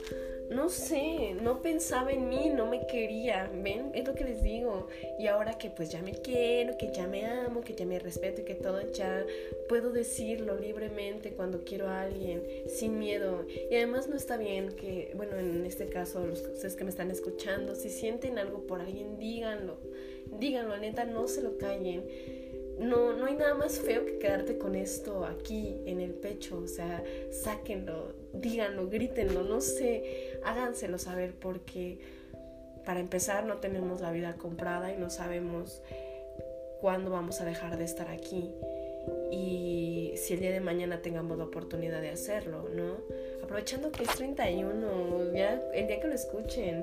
No 0.51 0.69
sé, 0.69 1.35
no 1.41 1.63
pensaba 1.63 2.13
en 2.13 2.29
mí, 2.29 2.51
no 2.55 2.67
me 2.67 2.87
quería, 2.87 3.51
¿ven? 3.53 3.91
Es 3.95 4.07
lo 4.07 4.15
que 4.15 4.25
les 4.25 4.43
digo. 4.43 4.89
Y 5.19 5.27
ahora 5.27 5.57
que 5.57 5.71
pues 5.71 5.91
ya 5.91 6.03
me 6.03 6.13
quiero, 6.13 6.77
que 6.77 6.93
ya 6.93 7.07
me 7.07 7.25
amo, 7.25 7.63
que 7.63 7.75
ya 7.75 7.87
me 7.87 7.99
respeto 7.99 8.43
y 8.43 8.45
que 8.45 8.55
todo 8.55 8.81
ya 8.93 9.25
puedo 9.69 9.91
decirlo 9.91 10.59
libremente 10.59 11.33
cuando 11.33 11.65
quiero 11.65 11.89
a 11.89 12.03
alguien, 12.03 12.43
sin 12.69 12.99
miedo. 12.99 13.47
Y 13.71 13.75
además 13.75 14.09
no 14.09 14.17
está 14.17 14.37
bien 14.37 14.73
que, 14.77 15.13
bueno, 15.17 15.37
en 15.37 15.65
este 15.65 15.89
caso, 15.89 16.27
los 16.27 16.43
que 16.43 16.85
me 16.85 16.91
están 16.91 17.11
escuchando, 17.11 17.75
si 17.75 17.89
sienten 17.89 18.39
algo 18.39 18.67
por 18.67 18.81
alguien, 18.81 19.19
díganlo. 19.19 19.79
Díganlo, 20.39 20.77
neta, 20.77 21.05
no 21.05 21.27
se 21.27 21.43
lo 21.43 21.57
callen 21.59 22.05
no, 22.79 23.13
no 23.13 23.27
hay 23.27 23.35
nada 23.35 23.55
más 23.55 23.79
feo 23.79 24.05
que 24.05 24.19
quedarte 24.19 24.59
con 24.59 24.75
esto 24.75 25.25
aquí 25.25 25.77
en 25.87 26.01
el 26.01 26.13
pecho. 26.13 26.59
O 26.59 26.67
sea, 26.67 27.03
sáquenlo, 27.31 28.13
díganlo, 28.41 28.89
grítenlo, 28.89 29.43
no 29.43 29.61
sé, 29.61 30.39
háganselo 30.45 30.99
saber 30.99 31.35
porque 31.35 31.99
para 32.85 33.01
empezar 33.01 33.45
no 33.45 33.59
tenemos 33.59 34.01
la 34.01 34.13
vida 34.13 34.35
comprada 34.35 34.93
y 34.93 34.97
no 34.97 35.11
sabemos 35.11 35.83
cuándo 36.81 37.11
vamos 37.11 37.41
a 37.41 37.45
dejar 37.45 37.79
de 37.79 37.85
estar 37.85 38.09
aquí. 38.09 38.55
Y 39.31 40.13
si 40.17 40.35
el 40.35 40.41
día 40.41 40.51
de 40.51 40.61
mañana 40.61 41.03
tengamos 41.03 41.39
la 41.39 41.45
oportunidad 41.45 42.01
de 42.01 42.11
hacerlo, 42.11 42.69
¿no? 42.75 42.97
Aprovechando 43.43 43.91
que 43.91 44.05
es 44.05 44.11
31, 44.11 45.33
ya 45.35 45.63
el 45.75 45.87
día 45.87 46.01
que 46.01 46.09
lo 46.09 46.15
escuchen, 46.15 46.83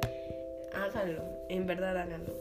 háganlo, 0.74 1.24
en 1.50 1.66
verdad 1.66 1.98
háganlo. 1.98 2.34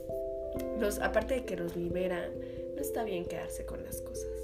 Los, 0.78 0.98
aparte 0.98 1.34
de 1.34 1.44
que 1.44 1.56
los 1.56 1.76
liberan, 1.76 2.30
está 2.78 3.04
bien 3.04 3.24
quedarse 3.24 3.64
con 3.66 3.84
las 3.84 4.00
cosas. 4.00 4.39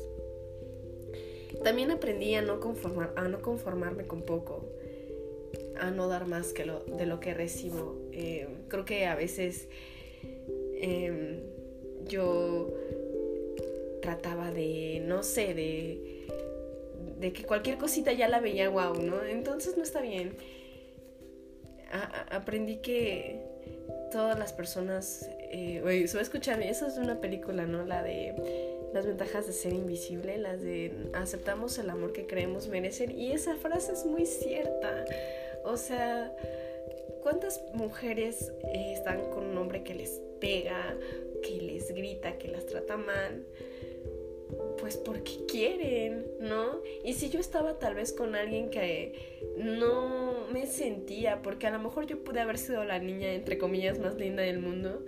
También 1.66 1.90
aprendí 1.90 2.32
a 2.36 2.42
no, 2.42 2.60
conformar, 2.60 3.12
a 3.16 3.26
no 3.26 3.42
conformarme 3.42 4.06
con 4.06 4.22
poco, 4.22 4.64
a 5.80 5.90
no 5.90 6.06
dar 6.06 6.28
más 6.28 6.52
que 6.52 6.64
lo, 6.64 6.84
de 6.84 7.06
lo 7.06 7.18
que 7.18 7.34
recibo. 7.34 8.08
Eh, 8.12 8.46
creo 8.68 8.84
que 8.84 9.06
a 9.06 9.16
veces 9.16 9.68
em, 10.80 11.40
yo 12.04 12.72
trataba 14.00 14.52
de, 14.52 15.02
no 15.06 15.24
sé, 15.24 15.54
de, 15.54 16.28
de 17.18 17.32
que 17.32 17.42
cualquier 17.42 17.78
cosita 17.78 18.12
ya 18.12 18.28
la 18.28 18.38
veía 18.38 18.68
guau, 18.68 19.02
¿no? 19.02 19.24
Entonces 19.24 19.76
no 19.76 19.82
está 19.82 20.00
bien. 20.00 20.36
aprendí 22.30 22.76
que 22.76 23.42
todas 24.12 24.38
las 24.38 24.52
personas 24.52 25.28
eh, 25.50 25.82
oye, 25.84 26.06
se 26.06 26.14
va 26.14 26.20
a 26.20 26.22
escuchar, 26.22 26.62
eso 26.62 26.86
es 26.86 26.98
una 26.98 27.20
película, 27.20 27.66
¿no? 27.66 27.84
La 27.84 28.02
de 28.02 28.75
las 28.92 29.06
ventajas 29.06 29.46
de 29.46 29.52
ser 29.52 29.72
invisible, 29.72 30.38
las 30.38 30.62
de 30.62 30.92
aceptamos 31.12 31.78
el 31.78 31.90
amor 31.90 32.12
que 32.12 32.26
creemos 32.26 32.68
merecer. 32.68 33.10
Y 33.10 33.32
esa 33.32 33.56
frase 33.56 33.92
es 33.92 34.04
muy 34.04 34.26
cierta. 34.26 35.04
O 35.64 35.76
sea, 35.76 36.34
¿cuántas 37.22 37.62
mujeres 37.74 38.52
eh, 38.72 38.92
están 38.94 39.30
con 39.30 39.46
un 39.46 39.58
hombre 39.58 39.82
que 39.82 39.94
les 39.94 40.20
pega, 40.40 40.96
que 41.42 41.60
les 41.60 41.92
grita, 41.92 42.38
que 42.38 42.48
las 42.48 42.66
trata 42.66 42.96
mal? 42.96 43.44
Pues 44.78 44.96
porque 44.96 45.32
quieren, 45.48 46.24
¿no? 46.38 46.80
Y 47.04 47.14
si 47.14 47.30
yo 47.30 47.40
estaba 47.40 47.78
tal 47.78 47.96
vez 47.96 48.12
con 48.12 48.36
alguien 48.36 48.70
que 48.70 49.40
no 49.56 50.46
me 50.52 50.66
sentía, 50.66 51.42
porque 51.42 51.66
a 51.66 51.70
lo 51.70 51.80
mejor 51.80 52.06
yo 52.06 52.22
pude 52.22 52.40
haber 52.40 52.58
sido 52.58 52.84
la 52.84 53.00
niña, 53.00 53.32
entre 53.32 53.58
comillas, 53.58 53.98
más 53.98 54.14
linda 54.14 54.42
del 54.42 54.60
mundo, 54.60 55.04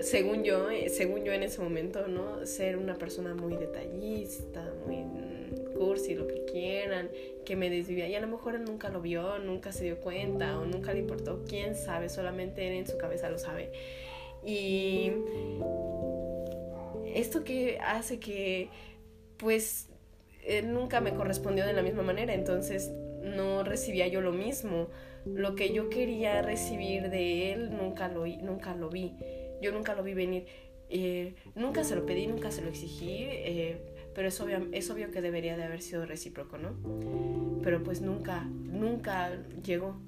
según 0.00 0.44
yo, 0.44 0.70
eh, 0.70 0.88
según 0.88 1.24
yo 1.24 1.32
en 1.32 1.42
ese 1.42 1.60
momento, 1.60 2.06
¿no? 2.08 2.46
Ser 2.46 2.76
una 2.76 2.94
persona 2.94 3.34
muy 3.34 3.56
detallista, 3.56 4.72
muy 4.86 5.04
cursi, 5.76 6.14
lo 6.14 6.26
que 6.26 6.44
quieran, 6.44 7.10
que 7.44 7.56
me 7.56 7.70
desvivía. 7.70 8.08
Y 8.08 8.14
a 8.14 8.20
lo 8.20 8.28
mejor 8.28 8.54
él 8.54 8.64
nunca 8.64 8.88
lo 8.90 9.00
vio, 9.00 9.38
nunca 9.38 9.72
se 9.72 9.84
dio 9.84 10.00
cuenta 10.00 10.58
o 10.58 10.66
nunca 10.66 10.92
le 10.92 11.00
importó, 11.00 11.44
quién 11.48 11.74
sabe, 11.74 12.08
solamente 12.08 12.66
él 12.66 12.74
en 12.74 12.86
su 12.86 12.98
cabeza 12.98 13.30
lo 13.30 13.38
sabe. 13.38 13.72
Y 14.44 15.12
esto 17.14 17.44
que 17.44 17.78
hace 17.80 18.18
que, 18.18 18.68
pues, 19.36 19.88
él 20.46 20.72
nunca 20.72 21.00
me 21.00 21.14
correspondió 21.14 21.66
de 21.66 21.72
la 21.72 21.82
misma 21.82 22.02
manera, 22.02 22.34
entonces 22.34 22.90
no 23.22 23.64
recibía 23.64 24.06
yo 24.08 24.20
lo 24.20 24.32
mismo. 24.32 24.88
Lo 25.26 25.54
que 25.54 25.72
yo 25.72 25.90
quería 25.90 26.40
recibir 26.40 27.10
de 27.10 27.52
él 27.52 27.76
nunca 27.76 28.08
lo, 28.08 28.26
nunca 28.26 28.74
lo 28.74 28.88
vi. 28.88 29.14
Yo 29.60 29.72
nunca 29.72 29.94
lo 29.94 30.02
vi 30.02 30.14
venir. 30.14 30.46
Eh, 30.88 31.34
nunca 31.54 31.84
se 31.84 31.94
lo 31.94 32.04
pedí, 32.04 32.26
nunca 32.26 32.50
se 32.50 32.62
lo 32.62 32.68
exigí, 32.68 33.24
eh, 33.24 33.80
pero 34.14 34.28
es 34.28 34.40
obvio, 34.40 34.66
es 34.72 34.90
obvio 34.90 35.10
que 35.12 35.22
debería 35.22 35.56
de 35.56 35.62
haber 35.62 35.82
sido 35.82 36.04
recíproco, 36.04 36.58
¿no? 36.58 36.74
Pero 37.62 37.82
pues 37.82 38.00
nunca, 38.00 38.42
nunca 38.42 39.38
llegó. 39.62 40.00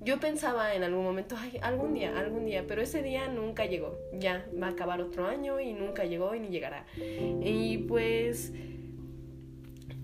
Yo 0.00 0.18
pensaba 0.20 0.74
en 0.74 0.82
algún 0.82 1.04
momento, 1.04 1.36
ay, 1.38 1.58
algún 1.62 1.94
día, 1.94 2.18
algún 2.18 2.44
día, 2.44 2.64
pero 2.66 2.82
ese 2.82 3.02
día 3.02 3.28
nunca 3.28 3.66
llegó. 3.66 3.98
Ya 4.12 4.46
va 4.60 4.66
a 4.66 4.70
acabar 4.70 5.00
otro 5.00 5.26
año 5.26 5.60
y 5.60 5.72
nunca 5.72 6.04
llegó 6.04 6.34
y 6.34 6.40
ni 6.40 6.48
llegará. 6.48 6.86
Y 6.96 7.78
pues 7.78 8.52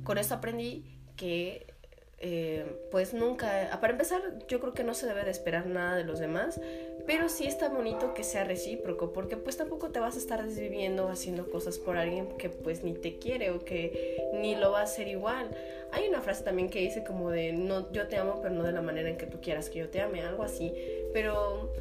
con 0.05 0.19
eso 0.19 0.35
aprendí 0.35 0.85
que 1.17 1.67
eh, 2.25 2.65
pues 2.93 3.15
nunca, 3.15 3.77
para 3.81 3.93
empezar, 3.93 4.23
yo 4.47 4.61
creo 4.61 4.73
que 4.75 4.85
no 4.85 4.95
se 4.95 5.07
debe 5.07 5.25
de 5.25 5.33
esperar 5.33 5.67
nada 5.67 5.97
de 5.97 6.05
los 6.05 6.21
demás, 6.21 6.61
pero 7.07 7.29
sí 7.29 7.47
está 7.47 7.69
bonito 7.69 8.15
que 8.15 8.23
sea 8.23 8.45
recíproco, 8.45 9.13
porque 9.13 9.37
pues 9.37 9.57
tampoco 9.57 9.91
te 9.91 9.99
vas 9.99 10.15
a 10.17 10.19
estar 10.19 10.45
desviviendo 10.45 11.09
haciendo 11.09 11.51
cosas 11.51 11.79
por 11.79 11.97
alguien 11.97 12.29
que 12.39 12.49
pues 12.49 12.85
ni 12.85 12.95
te 12.95 13.19
quiere 13.19 13.51
o 13.51 13.65
que 13.65 14.31
ni 14.35 14.55
lo 14.55 14.71
va 14.71 14.81
a 14.81 14.85
hacer 14.85 15.09
igual. 15.09 15.51
Hay 15.91 16.09
una 16.09 16.21
frase 16.21 16.45
también 16.45 16.71
que 16.71 16.81
dice 16.81 17.03
como 17.05 17.31
de, 17.31 17.53
no, 17.53 17.91
yo 17.93 18.07
te 18.07 18.17
amo, 18.17 18.39
pero 18.41 18.55
no 18.55 18.63
de 18.63 18.73
la 18.73 18.83
manera 18.83 19.09
en 19.11 19.17
que 19.17 19.27
tú 19.27 19.41
quieras 19.41 19.69
que 19.69 19.81
yo 19.81 19.89
te 19.89 20.01
ame, 20.01 20.23
algo 20.23 20.43
así, 20.43 20.73
pero 21.13 21.73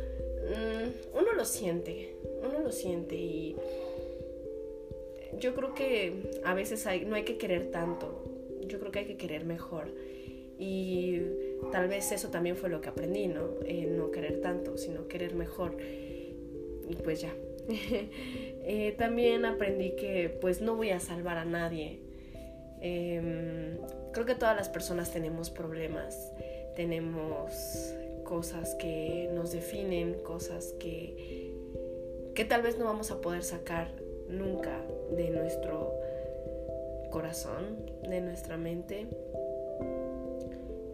mm, 0.50 1.18
uno 1.18 1.34
lo 1.34 1.46
siente, 1.46 2.16
uno 2.44 2.60
lo 2.60 2.72
siente 2.72 3.16
y 3.16 3.56
yo 5.38 5.54
creo 5.54 5.74
que 5.74 6.42
a 6.44 6.54
veces 6.54 6.86
no 7.06 7.16
hay 7.16 7.24
que 7.24 7.38
querer 7.38 7.72
tanto, 7.72 8.24
yo 8.68 8.80
creo 8.80 8.92
que 8.92 9.00
hay 9.00 9.06
que 9.06 9.18
querer 9.18 9.46
mejor. 9.46 9.88
Y 10.60 11.20
tal 11.72 11.88
vez 11.88 12.12
eso 12.12 12.30
también 12.30 12.56
fue 12.56 12.70
lo 12.70 12.82
que 12.82 12.90
aprendí, 12.90 13.28
¿no? 13.28 13.50
no 13.90 14.12
querer 14.12 14.42
tanto, 14.42 14.78
sino 14.78 15.08
querer 15.08 15.36
mejor. 15.36 15.78
Y 15.82 16.96
pues 17.04 17.22
ya. 17.22 17.34
Eh, 18.64 18.94
también 18.96 19.44
aprendí 19.44 19.96
que 19.96 20.30
pues 20.30 20.62
no 20.62 20.76
voy 20.76 20.92
a 20.92 21.00
salvar 21.00 21.40
a 21.40 21.46
nadie. 21.46 22.00
Em, 22.80 23.80
creo 24.12 24.28
que 24.28 24.36
todas 24.36 24.56
las 24.56 24.70
personas 24.70 25.12
tenemos 25.12 25.50
problemas. 25.50 26.32
tenemos 26.76 27.96
cosas 28.24 28.76
que 28.76 29.30
nos 29.34 29.52
definen, 29.52 30.14
cosas 30.24 30.74
que, 30.80 31.54
que 32.34 32.46
tal 32.46 32.62
vez 32.62 32.78
no 32.78 32.86
vamos 32.86 33.12
a 33.12 33.20
poder 33.20 33.44
sacar 33.44 33.90
nunca 34.30 34.86
de 35.12 35.32
nuestro 35.32 35.94
corazón, 37.10 37.86
de 38.08 38.22
nuestra 38.22 38.58
mente, 38.58 39.08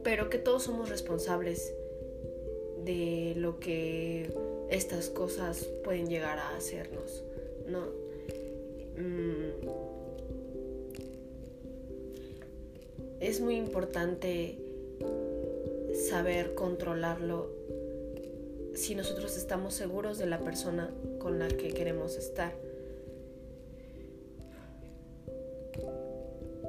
pero 0.07 0.29
que 0.29 0.37
todos 0.37 0.63
somos 0.63 0.87
responsables 0.87 1.73
de 2.85 3.33
lo 3.35 3.59
que 3.59 4.33
estas 4.69 5.09
cosas 5.09 5.67
pueden 5.83 6.07
llegar 6.07 6.39
a 6.39 6.55
hacernos, 6.55 7.25
¿no? 7.67 7.81
Mm. 8.95 9.67
Es 13.19 13.41
muy 13.41 13.57
importante 13.57 14.57
saber 16.09 16.55
controlarlo 16.55 17.49
si 18.75 18.95
nosotros 18.95 19.35
estamos 19.35 19.73
seguros 19.73 20.17
de 20.17 20.27
la 20.27 20.39
persona 20.39 20.89
con 21.19 21.37
la 21.37 21.49
que 21.49 21.73
queremos 21.73 22.15
estar. 22.15 22.53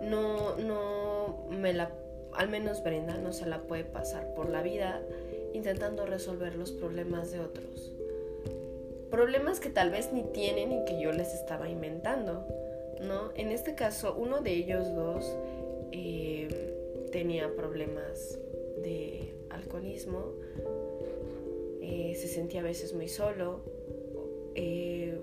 No, 0.02 0.57
no 0.57 1.47
me 1.50 1.73
la, 1.73 1.92
al 2.38 2.49
menos 2.49 2.85
Brenda 2.85 3.18
no 3.18 3.33
se 3.33 3.47
la 3.47 3.62
puede 3.62 3.83
pasar 3.83 4.33
por 4.35 4.49
la 4.49 4.62
vida 4.62 5.02
intentando 5.54 6.07
resolver 6.07 6.54
los 6.54 6.71
problemas 6.71 7.33
de 7.33 7.40
otros. 7.40 7.92
Problemas 9.11 9.59
que 9.59 9.71
tal 9.71 9.90
vez 9.90 10.12
ni 10.12 10.23
tienen 10.23 10.71
y 10.71 10.85
que 10.85 11.00
yo 11.00 11.11
les 11.11 11.35
estaba 11.35 11.68
inventando, 11.68 12.47
¿no? 13.00 13.33
En 13.35 13.50
este 13.50 13.75
caso, 13.75 14.14
uno 14.16 14.40
de 14.40 14.52
ellos 14.52 14.95
dos 14.95 15.37
eh, 15.90 16.49
tenía 17.11 17.52
problemas 17.57 18.38
de 18.85 19.35
alcoholismo, 19.50 20.35
eh, 21.80 22.14
se 22.14 22.28
sentía 22.28 22.61
a 22.61 22.64
veces 22.64 22.95
muy 22.95 23.09
solo. 23.09 23.62
Eh, 24.54 25.18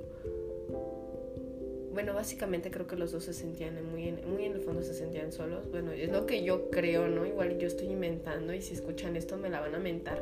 bueno, 1.95 2.13
básicamente 2.13 2.69
creo 2.71 2.87
que 2.87 2.97
los 2.97 3.13
dos 3.13 3.23
se 3.23 3.33
sentían 3.33 3.73
muy 3.89 4.09
en, 4.09 4.29
muy 4.29 4.43
en 4.43 4.51
el 4.51 4.59
fondo 4.59 4.83
se 4.83 4.93
sentían 4.93 5.31
solos. 5.31 5.71
Bueno, 5.71 5.93
es 5.93 6.11
lo 6.11 6.25
que 6.25 6.43
yo 6.43 6.69
creo, 6.69 7.07
¿no? 7.07 7.25
Igual 7.25 7.57
yo 7.57 7.67
estoy 7.67 7.87
inventando 7.87 8.53
y 8.53 8.61
si 8.61 8.73
escuchan 8.73 9.15
esto 9.15 9.37
me 9.37 9.49
la 9.49 9.61
van 9.61 9.75
a 9.75 9.79
mentar. 9.79 10.21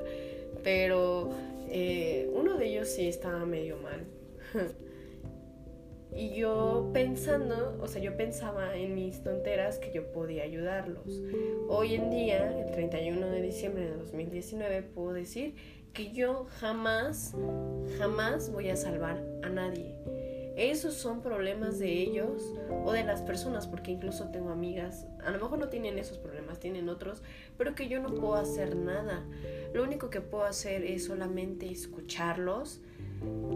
Pero 0.63 1.31
eh, 1.69 2.29
uno 2.31 2.57
de 2.57 2.67
ellos 2.67 2.89
sí 2.89 3.07
estaba 3.07 3.43
medio 3.47 3.77
mal. 3.77 4.05
y 6.15 6.35
yo 6.35 6.91
pensando, 6.93 7.75
o 7.81 7.87
sea, 7.87 7.99
yo 8.03 8.15
pensaba 8.15 8.77
en 8.77 8.93
mis 8.93 9.23
tonteras 9.23 9.79
que 9.79 9.91
yo 9.91 10.11
podía 10.11 10.43
ayudarlos. 10.43 11.23
Hoy 11.69 11.95
en 11.95 12.11
día, 12.11 12.55
el 12.65 12.71
31 12.71 13.31
de 13.31 13.41
diciembre 13.41 13.89
de 13.89 13.97
2019, 13.97 14.83
puedo 14.83 15.13
decir 15.13 15.55
que 15.91 16.11
yo 16.11 16.45
jamás, 16.59 17.33
jamás 17.97 18.51
voy 18.51 18.69
a 18.69 18.75
salvar 18.75 19.23
a 19.41 19.49
nadie 19.49 19.95
esos 20.55 20.93
son 20.93 21.21
problemas 21.21 21.79
de 21.79 21.91
ellos 21.91 22.53
o 22.83 22.91
de 22.91 23.03
las 23.03 23.21
personas, 23.21 23.67
porque 23.67 23.91
incluso 23.91 24.29
tengo 24.29 24.49
amigas, 24.49 25.07
a 25.23 25.31
lo 25.31 25.39
mejor 25.39 25.57
no 25.57 25.69
tienen 25.69 25.97
esos 25.97 26.17
problemas, 26.17 26.59
tienen 26.59 26.89
otros, 26.89 27.23
pero 27.57 27.75
que 27.75 27.87
yo 27.87 27.99
no 27.99 28.13
puedo 28.13 28.35
hacer 28.35 28.75
nada. 28.75 29.25
Lo 29.73 29.83
único 29.83 30.09
que 30.09 30.21
puedo 30.21 30.43
hacer 30.43 30.83
es 30.83 31.05
solamente 31.05 31.71
escucharlos, 31.71 32.81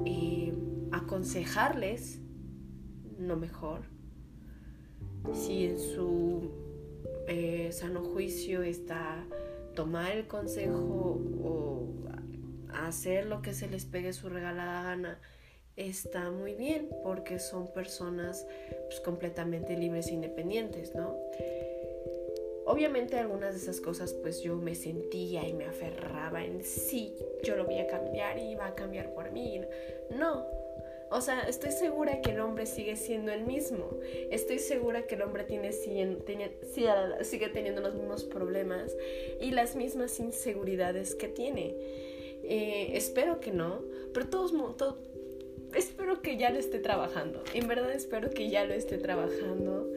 y 0.06 0.54
aconsejarles 0.92 2.20
lo 3.20 3.36
mejor. 3.36 3.82
Si 5.34 5.66
en 5.66 5.80
su 5.80 6.52
eh, 7.28 7.70
sano 7.72 8.02
juicio 8.02 8.62
está 8.62 9.26
tomar 9.76 10.12
el 10.12 10.28
consejo 10.28 11.20
o 11.44 11.88
hacer 12.74 13.26
lo 13.26 13.42
que 13.42 13.54
se 13.54 13.68
les 13.68 13.86
pegue 13.86 14.14
su 14.14 14.30
regalada 14.30 14.84
gana, 14.84 15.20
está 15.78 16.32
muy 16.32 16.56
bien 16.56 16.90
porque 17.04 17.40
son 17.40 17.68
personas 17.68 18.46
pues, 18.88 19.00
completamente 19.00 19.78
libres 19.78 20.08
e 20.08 20.16
independientes, 20.16 20.94
¿no? 20.96 21.16
Obviamente 22.66 23.18
algunas 23.18 23.54
de 23.54 23.62
esas 23.62 23.80
cosas 23.80 24.14
pues 24.14 24.42
yo 24.42 24.58
me 24.58 24.76
sentía 24.76 25.48
y 25.48 25.54
me 25.54 25.66
aferraba 25.66 26.44
en 26.44 26.64
sí, 26.64 27.16
yo 27.44 27.56
lo 27.56 27.64
voy 27.64 27.80
a 27.80 27.88
cambiar 27.88 28.38
y 28.38 28.56
va 28.56 28.68
a 28.68 28.76
cambiar 28.76 29.14
por 29.14 29.32
mí. 29.32 29.62
No, 30.10 30.46
o 31.10 31.22
sea, 31.22 31.42
estoy 31.48 31.72
segura 31.72 32.22
que 32.22 32.32
el 32.32 32.42
hombre 32.42 32.66
sigue 32.66 32.98
siendo 32.98 33.32
el 33.32 33.46
mismo. 33.46 33.90
Estoy 34.30 34.60
segura 34.60 35.08
que 35.08 35.16
el 35.16 35.22
hombre 35.22 35.46
tiene, 35.46 35.72
sigue, 35.72 36.18
teniendo 37.54 37.82
los 37.82 37.96
mismos 37.96 38.26
problemas 38.26 38.94
y 39.40 39.52
las 39.52 39.76
mismas 39.78 40.20
inseguridades 40.20 41.16
que 41.16 41.30
tiene. 41.30 41.76
Eh, 42.44 42.90
espero 42.94 43.40
que 43.40 43.52
no, 43.52 43.84
pero 44.14 44.28
todos 44.28 44.52
espero 45.74 46.22
que 46.22 46.38
ya 46.38 46.50
lo 46.50 46.60
esté 46.60 46.80
trabajando. 46.80 47.44
En 47.54 47.68
verdad 47.68 47.92
espero 47.92 48.30
que 48.30 48.50
ya 48.50 48.66
lo 48.66 48.74
esté 48.74 48.98
trabajando. 48.98 49.88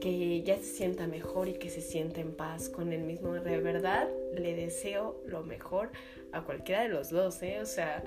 Que 0.00 0.42
ya 0.42 0.56
se 0.56 0.64
sienta 0.64 1.06
mejor 1.06 1.48
y 1.48 1.54
que 1.54 1.70
se 1.70 1.80
sienta 1.80 2.20
en 2.20 2.32
paz 2.32 2.68
con 2.68 2.92
él 2.92 3.02
mismo. 3.02 3.34
De 3.34 3.60
verdad 3.60 4.08
le 4.34 4.54
deseo 4.54 5.20
lo 5.26 5.42
mejor 5.42 5.90
a 6.32 6.44
cualquiera 6.44 6.82
de 6.82 6.88
los 6.88 7.10
dos, 7.10 7.42
¿eh? 7.42 7.60
O 7.60 7.66
sea, 7.66 8.02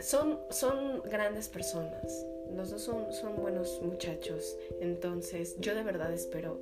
son, 0.00 0.38
son 0.50 1.02
grandes 1.02 1.48
personas. 1.48 2.26
Los 2.54 2.70
dos 2.70 2.82
son, 2.82 3.12
son 3.12 3.36
buenos 3.36 3.80
muchachos. 3.82 4.56
Entonces, 4.80 5.56
yo 5.58 5.74
de 5.74 5.82
verdad 5.82 6.12
espero 6.12 6.60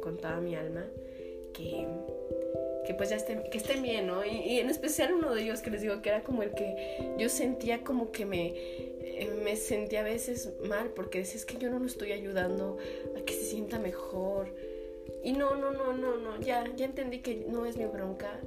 con 0.00 0.16
toda 0.16 0.40
mi 0.40 0.54
alma 0.54 0.86
que 1.52 1.86
que 2.86 2.94
pues 2.94 3.10
ya 3.10 3.16
estén, 3.16 3.42
que 3.50 3.58
estén 3.58 3.82
bien, 3.82 4.06
¿no? 4.06 4.24
Y, 4.24 4.60
en 4.60 4.70
especial 4.70 5.12
uno 5.12 5.34
de 5.34 5.42
ellos 5.42 5.60
que 5.60 5.70
les 5.70 5.82
digo 5.82 6.00
que 6.00 6.08
era 6.08 6.22
como 6.22 6.42
el 6.42 6.52
que 6.52 7.14
yo 7.18 7.28
sentía 7.28 7.82
como 7.82 8.12
que 8.12 8.24
me, 8.24 8.52
eh, 8.56 9.28
me 9.42 9.56
sentía 9.56 10.00
a 10.00 10.04
veces 10.04 10.50
mal 10.66 10.90
porque 10.90 11.18
decía 11.18 11.36
es 11.36 11.44
que 11.44 11.58
yo 11.58 11.68
no 11.68 11.78
lo 11.78 11.86
estoy 11.86 12.12
ayudando 12.12 12.78
a 13.16 13.20
que 13.22 13.34
se 13.34 13.44
sienta 13.44 13.78
mejor. 13.78 14.54
Y 15.22 15.32
no, 15.32 15.56
no, 15.56 15.72
no, 15.72 15.92
no, 15.92 16.16
no, 16.16 16.40
ya, 16.40 16.64
ya 16.76 16.84
entendí 16.84 17.18
que 17.18 17.44
no 17.48 17.66
es 17.66 17.76
mi 17.76 17.86
bronca, 17.86 18.38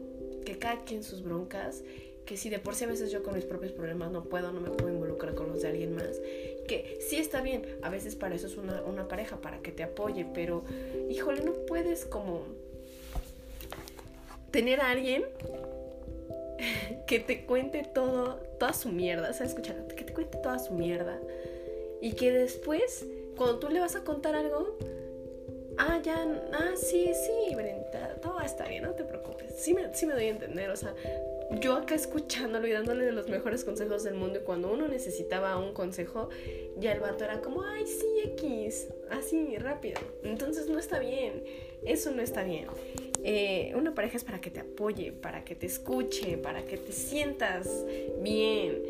que 0.46 0.58
cada 0.58 0.84
quien 0.86 1.04
sus 1.04 1.24
broncas, 1.24 1.84
que 2.26 2.38
si 2.38 2.50
de 2.50 2.60
por 2.60 2.76
sí 2.76 2.86
a 2.86 2.88
veces 2.88 3.12
yo 3.12 3.22
con 3.24 3.36
mis 3.36 3.44
propios 3.44 3.74
problemas 3.74 4.12
no 4.12 4.24
puedo, 4.24 4.54
no 4.54 4.62
me 4.62 4.70
puedo 4.70 4.94
involucrar 4.94 5.36
con 5.36 5.50
los 5.50 5.62
de 5.62 5.68
alguien 5.68 5.96
más, 5.96 6.22
que 6.68 6.98
sí 7.02 7.18
está 7.18 7.42
bien, 7.42 7.66
a 7.82 7.90
veces 7.90 8.16
para 8.16 8.36
eso 8.36 8.48
es 8.48 8.56
una, 8.56 8.82
una 8.84 9.08
pareja, 9.10 9.42
para 9.42 9.60
que 9.60 9.72
te 9.72 9.84
apoye, 9.84 10.26
pero 10.34 10.64
híjole, 11.10 11.44
no 11.44 11.54
puedes 11.66 12.06
como 12.06 12.46
tener 14.52 14.82
a 14.82 14.90
alguien 14.90 15.26
que 17.08 17.20
te 17.20 17.46
cuente 17.46 17.84
todo, 17.94 18.36
toda 18.60 18.74
su 18.74 18.90
mierda, 18.90 19.34
¿sabes? 19.34 19.54
Escuchar, 19.54 19.88
que 19.88 20.04
te 20.04 20.14
cuente 20.14 20.38
toda 20.38 20.60
su 20.60 20.74
mierda. 20.74 21.20
Y 22.02 22.14
que 22.14 22.32
después, 22.32 23.06
cuando 23.36 23.60
tú 23.60 23.70
le 23.70 23.80
vas 23.80 23.96
a 23.96 24.04
contar 24.04 24.36
algo, 24.36 24.78
ah, 25.78 26.00
ya, 26.04 26.26
ah, 26.54 26.72
sí, 26.76 27.12
sí, 27.14 27.56
Brenda, 27.56 28.16
todo 28.22 28.36
va 28.36 28.44
a 28.44 28.46
estar 28.46 28.70
bien, 28.70 28.84
no 28.84 28.92
te 28.92 29.04
preocupes. 29.04 29.56
Sí 29.58 29.74
me, 29.74 29.94
sí 29.94 30.06
me 30.06 30.14
doy 30.14 30.26
a 30.26 30.30
entender, 30.30 30.70
o 30.70 30.76
sea, 30.76 30.94
yo 31.62 31.74
acá 31.74 31.96
escuchándolo 31.96 32.68
y 32.68 32.72
dándole 32.72 33.06
de 33.06 33.12
los 33.12 33.28
mejores 33.28 33.64
consejos 33.64 34.04
del 34.04 34.14
mundo 34.14 34.40
y 34.40 34.44
cuando 34.44 34.72
uno 34.72 34.88
necesitaba 34.88 35.58
un 35.58 35.74
consejo, 35.74 36.30
ya 36.78 36.92
el 36.92 37.00
vato 37.00 37.24
era 37.24 37.42
como, 37.42 37.64
ay, 37.64 37.86
sí, 37.88 38.22
X, 38.24 38.88
así, 39.10 39.58
rápido. 39.58 40.00
Entonces 40.24 40.68
no 40.70 40.78
está 40.78 41.00
bien, 41.00 41.44
eso 41.84 42.12
no 42.12 42.22
está 42.22 42.44
bien. 42.44 42.68
Eh, 43.24 43.74
una 43.76 43.94
pareja 43.94 44.18
es 44.18 44.24
para 44.24 44.40
que 44.40 44.50
te 44.50 44.60
apoye, 44.62 45.12
para 45.12 45.44
que 45.44 45.56
te 45.56 45.66
escuche, 45.66 46.38
para 46.38 46.64
que 46.66 46.78
te 46.78 46.92
sientas 46.92 47.86
bien, 48.22 48.82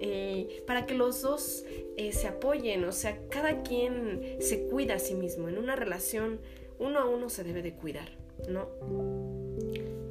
eh, 0.00 0.62
para 0.66 0.86
que 0.86 0.94
los 0.94 1.22
dos 1.22 1.64
eh, 1.96 2.12
se 2.12 2.28
apoyen, 2.28 2.84
o 2.84 2.92
sea, 2.92 3.18
cada 3.28 3.62
quien 3.62 4.36
se 4.40 4.66
cuida 4.68 4.94
a 4.94 4.98
sí 4.98 5.14
mismo. 5.14 5.48
En 5.48 5.58
una 5.58 5.76
relación, 5.76 6.40
uno 6.78 6.98
a 7.00 7.04
uno 7.06 7.28
se 7.28 7.44
debe 7.44 7.62
de 7.62 7.72
cuidar, 7.72 8.08
¿no? 8.48 8.68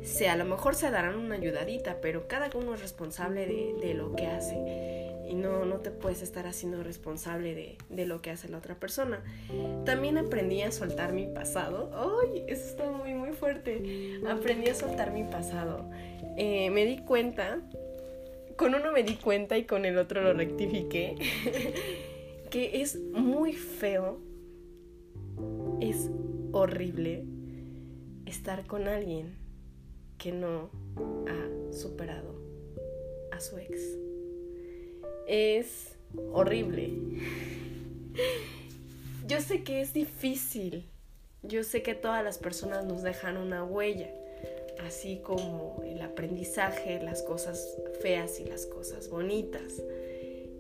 sea, 0.06 0.34
a 0.34 0.36
lo 0.36 0.46
mejor 0.46 0.76
se 0.76 0.90
darán 0.92 1.18
una 1.18 1.36
ayudadita, 1.36 2.00
pero 2.02 2.28
cada 2.28 2.50
uno 2.56 2.76
es 2.76 2.82
responsable 2.82 3.48
de, 3.82 3.94
lo 3.94 4.16
que 4.16 4.28
hace 4.28 4.56
y 5.28 5.36
no, 5.36 5.66
no 5.66 5.78
te 5.78 5.92
puedes 5.92 6.22
estar 6.22 6.48
haciendo 6.48 6.84
responsable 6.84 7.56
de, 7.56 7.78
de, 7.90 8.06
lo 8.06 8.22
que 8.22 8.32
hace 8.32 8.48
la 8.50 8.58
otra 8.58 8.76
persona. 8.76 9.24
También 9.86 10.18
aprendí 10.18 10.62
a 10.62 10.72
soltar 10.72 11.14
mi 11.14 11.28
pasado. 11.28 11.92
¡Ay! 11.94 12.44
Eso 12.48 12.68
está 12.68 12.92
muy, 12.92 13.14
muy 13.14 13.34
fuerte. 13.34 14.20
Aprendí 14.28 14.70
a 14.70 14.76
soltar 14.76 15.12
mi 15.12 15.24
pasado. 15.24 15.90
Eh, 16.38 16.70
me 16.70 16.86
di 16.86 16.98
cuenta, 17.00 17.62
con 18.56 18.76
uno 18.76 18.92
me 18.92 19.04
di 19.04 19.16
cuenta 19.16 19.58
y 19.58 19.64
con 19.64 19.86
el 19.86 19.98
otro 19.98 20.22
lo 20.22 20.34
rectifiqué, 20.34 21.16
que 22.50 22.82
es 22.82 22.98
muy 23.14 23.54
feo, 23.54 24.20
es 25.80 26.10
horrible 26.52 27.26
estar 28.26 28.66
con 28.66 28.88
alguien 28.88 29.38
que 30.18 30.32
no 30.32 30.70
ha 31.28 31.74
superado 31.74 32.36
a 33.32 33.40
su 33.40 33.58
ex. 33.58 33.82
Es 35.28 35.96
horrible. 36.32 36.92
Yo 39.28 39.42
sé 39.42 39.64
que 39.64 39.82
es 39.82 39.94
difícil. 39.94 40.86
Yo 41.42 41.64
sé 41.64 41.82
que 41.82 41.96
todas 41.96 42.24
las 42.24 42.38
personas 42.38 42.86
nos 42.86 43.04
dejan 43.04 43.38
una 43.38 43.64
huella, 43.64 44.10
así 44.86 45.22
como 45.24 45.84
el 45.86 46.02
aprendizaje, 46.02 47.02
las 47.04 47.22
cosas 47.22 47.78
feas 48.02 48.40
y 48.40 48.46
las 48.46 48.66
cosas 48.66 49.10
bonitas. 49.10 49.82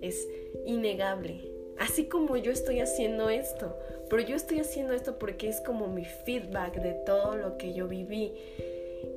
Es 0.01 0.27
innegable. 0.65 1.51
Así 1.79 2.05
como 2.05 2.37
yo 2.37 2.51
estoy 2.51 2.79
haciendo 2.79 3.29
esto, 3.29 3.77
pero 4.09 4.21
yo 4.21 4.35
estoy 4.35 4.59
haciendo 4.59 4.93
esto 4.93 5.19
porque 5.19 5.49
es 5.49 5.59
como 5.61 5.87
mi 5.87 6.05
feedback 6.05 6.75
de 6.75 6.93
todo 6.93 7.35
lo 7.35 7.57
que 7.57 7.73
yo 7.73 7.87
viví 7.87 8.31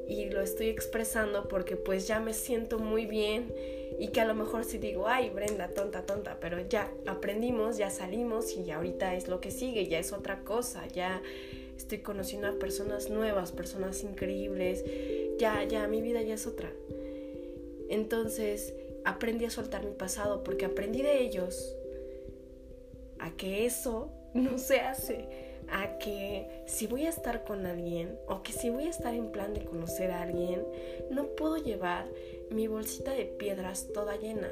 y 0.09 0.31
lo 0.31 0.41
estoy 0.41 0.69
expresando 0.69 1.49
porque 1.49 1.77
pues 1.77 2.09
ya 2.09 2.19
me 2.19 2.33
siento 2.33 2.79
muy 2.79 3.07
bien 3.07 3.53
y 3.99 4.09
que 4.09 4.21
a 4.21 4.25
lo 4.25 4.35
mejor 4.35 4.65
si 4.65 4.79
digo, 4.79 5.09
ay 5.09 5.31
Brenda, 5.31 5.69
tonta, 5.69 6.07
tonta, 6.07 6.39
pero 6.41 6.61
ya 6.69 6.91
aprendimos, 7.07 7.79
ya 7.79 7.91
salimos 7.91 8.57
y 8.57 8.71
ahorita 8.71 9.15
es 9.15 9.29
lo 9.29 9.41
que 9.41 9.51
sigue, 9.51 9.89
ya 9.89 9.99
es 9.99 10.13
otra 10.13 10.45
cosa, 10.45 10.87
ya 10.89 11.21
estoy 11.77 11.99
conociendo 11.99 12.49
a 12.49 12.59
personas 12.59 13.11
nuevas, 13.11 13.53
personas 13.53 14.03
increíbles, 14.05 14.85
ya, 15.39 15.65
ya, 15.65 15.87
mi 15.89 16.01
vida 16.01 16.23
ya 16.23 16.35
es 16.35 16.47
otra. 16.47 16.71
Entonces 17.89 18.75
aprendí 19.05 19.45
a 19.47 19.51
soltar 19.51 19.85
mi 19.85 19.93
pasado 19.93 20.45
porque 20.45 20.67
aprendí 20.67 21.03
de 21.03 21.23
ellos 21.23 21.75
a 23.19 23.31
que 23.37 23.65
eso 23.67 24.13
no 24.35 24.59
se 24.59 24.81
hace 24.81 25.49
a 25.71 25.99
que 25.99 26.63
si 26.67 26.87
voy 26.87 27.05
a 27.07 27.11
estar 27.11 27.45
con 27.45 27.67
alguien 27.67 28.19
o 28.27 28.43
que 28.43 28.53
si 28.53 28.71
voy 28.71 28.85
a 28.85 28.91
estar 28.91 29.15
en 29.15 29.31
plan 29.31 29.53
de 29.55 29.65
conocer 29.65 30.11
a 30.11 30.23
alguien, 30.23 30.65
no 31.11 31.27
puedo 31.37 31.59
llevar 31.59 32.07
mi 32.51 32.67
bolsita 32.67 33.13
de 33.13 33.25
piedras 33.25 33.89
toda 33.93 34.17
llena 34.17 34.51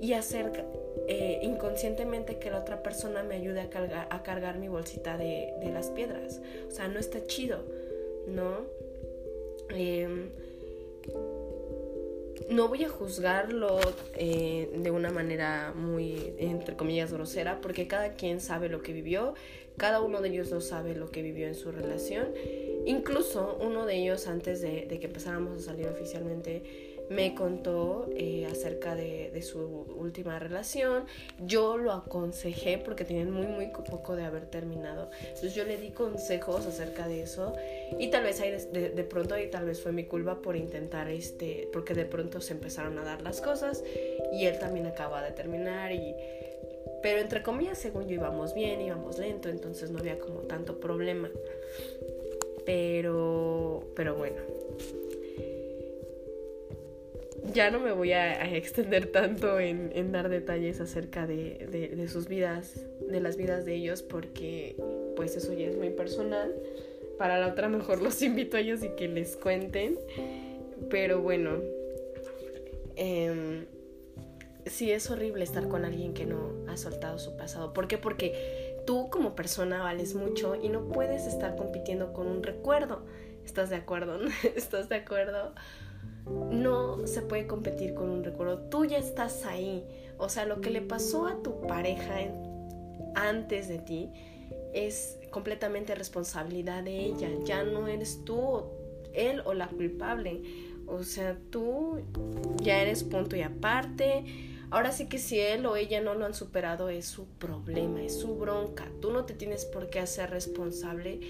y 0.00 0.12
hacer 0.12 0.64
eh, 1.08 1.40
inconscientemente 1.42 2.38
que 2.38 2.50
la 2.50 2.60
otra 2.60 2.82
persona 2.82 3.22
me 3.22 3.34
ayude 3.34 3.60
a 3.60 3.70
cargar, 4.22 4.58
mi 4.58 4.68
bolsita 4.68 5.16
de, 5.16 5.52
las 5.72 5.88
piedras. 5.90 6.40
O 6.68 6.70
sea, 6.70 6.88
no 6.88 6.98
está 6.98 7.24
chido, 7.24 7.58
¿no? 8.28 8.66
Em, 9.70 10.30
no 12.50 12.68
voy 12.68 12.84
a 12.84 12.88
juzgarlo 12.88 13.78
eh, 14.14 14.70
de 14.74 14.90
una 14.90 15.10
manera 15.10 15.72
muy, 15.74 16.34
entre 16.38 16.76
comillas, 16.76 17.12
grosera, 17.12 17.60
porque 17.60 17.88
cada 17.88 18.12
quien 18.12 18.40
sabe 18.40 18.68
lo 18.68 18.82
que 18.82 18.92
vivió, 18.92 19.34
cada 19.76 20.00
uno 20.00 20.20
de 20.22 20.30
ellos 20.30 20.50
no 20.50 20.60
sabe 20.60 20.94
lo 20.94 21.10
que 21.10 21.22
vivió 21.22 21.46
en 21.46 21.54
su 21.54 21.72
relación. 21.72 22.28
Incluso 22.86 23.58
uno 23.60 23.84
de 23.84 23.96
ellos, 23.96 24.26
antes 24.28 24.60
de, 24.60 24.86
de 24.86 25.00
que 25.00 25.06
empezáramos 25.06 25.58
a 25.58 25.64
salir 25.64 25.88
oficialmente, 25.88 26.87
me 27.10 27.34
contó 27.34 28.08
eh, 28.14 28.46
acerca 28.50 28.94
de, 28.94 29.40
su 29.42 29.60
última 29.60 30.38
relación. 30.38 31.04
Yo 31.40 31.76
lo 31.76 31.92
aconsejé 31.92 32.78
porque 32.78 33.04
tenían 33.04 33.30
muy, 33.30 33.46
muy 33.46 33.66
poco 33.68 34.16
de 34.16 34.24
haber 34.24 34.46
terminado. 34.46 35.10
Entonces 35.20 35.54
yo 35.54 35.64
le 35.64 35.76
di 35.76 35.90
consejos 35.90 36.66
acerca 36.66 37.06
de 37.06 37.22
eso. 37.22 37.54
Y 37.98 38.08
tal 38.08 38.24
vez 38.24 38.40
ahí 38.40 38.50
de, 38.50 38.90
de, 38.90 39.04
pronto, 39.04 39.38
y 39.38 39.46
tal 39.48 39.64
vez 39.64 39.80
fue 39.80 39.92
mi 39.92 40.04
culpa 40.04 40.42
por 40.42 40.56
intentar, 40.56 41.08
este, 41.08 41.68
porque 41.72 41.94
de 41.94 42.04
pronto 42.04 42.40
se 42.40 42.52
empezaron 42.52 42.98
a 42.98 43.04
dar 43.04 43.22
las 43.22 43.40
cosas. 43.40 43.84
Y 44.32 44.46
él 44.46 44.58
también 44.58 44.86
acaba 44.86 45.22
de 45.22 45.30
terminar. 45.30 45.92
Y, 45.92 46.14
pero 47.02 47.20
entre 47.20 47.42
comillas, 47.42 47.78
según 47.78 48.08
yo 48.08 48.14
íbamos 48.14 48.54
bien, 48.54 48.80
íbamos 48.80 49.18
lento, 49.18 49.48
entonces 49.48 49.90
no 49.90 50.00
había 50.00 50.18
como 50.18 50.40
tanto 50.40 50.80
problema. 50.80 51.30
Pero, 52.66 53.84
pero 53.94 54.16
bueno 54.16 54.67
ya 57.52 57.70
no 57.70 57.80
me 57.80 57.92
voy 57.92 58.12
a, 58.12 58.54
extender 58.54 59.10
tanto 59.12 59.58
en, 59.60 60.12
dar 60.12 60.28
detalles 60.28 60.80
acerca 60.80 61.26
de, 61.26 62.06
sus 62.10 62.28
vidas, 62.28 62.84
de 63.08 63.20
las 63.20 63.36
vidas 63.36 63.64
de 63.64 63.74
ellos, 63.74 64.02
porque 64.02 64.76
pues 65.16 65.36
eso 65.36 65.52
ya 65.52 65.66
es 65.66 65.76
muy 65.76 65.90
personal. 65.90 66.54
Para 67.18 67.38
la 67.38 67.48
otra 67.48 67.68
mejor 67.68 68.00
los 68.00 68.22
invito 68.22 68.56
a 68.56 68.60
ellos 68.60 68.82
y 68.82 68.90
que 68.90 69.08
les 69.08 69.36
cuenten. 69.36 69.98
Pero 70.90 71.20
bueno, 71.20 71.60
eh, 72.96 73.66
sí 74.66 74.92
es 74.92 75.10
horrible 75.10 75.44
estar 75.44 75.68
con 75.68 75.84
alguien 75.84 76.14
que 76.14 76.26
no 76.26 76.52
ha 76.68 76.76
soltado 76.76 77.18
su 77.18 77.36
pasado. 77.36 77.72
¿Por 77.72 77.88
qué? 77.88 77.98
Porque 77.98 78.76
tú 78.86 79.10
como 79.10 79.34
persona 79.34 79.82
vales 79.82 80.14
mucho 80.14 80.54
y 80.54 80.68
no 80.68 80.88
puedes 80.88 81.26
estar 81.26 81.56
compitiendo 81.56 82.12
con 82.12 82.26
un 82.26 82.42
recuerdo. 82.42 83.04
¿Estás 83.44 83.70
de 83.70 83.76
acuerdo? 83.76 84.20
¿Estás 84.56 84.88
de 84.88 84.96
acuerdo? 84.96 85.54
No 86.50 87.06
se 87.06 87.22
puede 87.22 87.46
competir 87.46 87.94
con 87.94 88.10
un 88.10 88.24
recuerdo. 88.24 88.58
Tú 88.68 88.84
ya 88.84 88.98
estás 88.98 89.44
ahí. 89.44 89.84
O 90.18 90.28
sea, 90.28 90.46
lo 90.46 90.60
que 90.60 90.70
le 90.70 90.82
pasó 90.82 91.26
a 91.26 91.42
tu 91.42 91.60
pareja 91.62 92.14
antes 93.14 93.68
de 93.68 93.78
ti 93.78 94.10
es 94.74 95.18
completamente 95.30 95.94
responsabilidad 95.94 96.82
de 96.82 97.06
ella. 97.06 97.30
Ya 97.44 97.64
no 97.64 97.88
eres 97.88 98.24
tú, 98.24 98.64
él 99.12 99.42
o 99.44 99.54
la 99.54 99.68
culpable. 99.68 100.42
O 100.86 101.02
sea, 101.02 101.36
tú 101.50 102.00
ya 102.62 102.82
eres 102.82 103.04
punto 103.04 103.36
y 103.36 103.42
aparte. 103.42 104.24
Ahora 104.70 104.92
sí 104.92 105.06
que 105.06 105.18
si 105.18 105.40
él 105.40 105.64
o 105.64 105.76
ella 105.76 106.00
no 106.00 106.14
lo 106.14 106.26
han 106.26 106.34
superado 106.34 106.90
es 106.90 107.06
su 107.06 107.26
problema, 107.26 108.02
es 108.02 108.18
su 108.18 108.36
bronca. 108.36 108.86
Tú 109.00 109.12
no 109.12 109.24
te 109.24 109.32
tienes 109.32 109.64
por 109.64 109.88
qué 109.88 110.00
hacer 110.00 110.30
responsable 110.30 111.20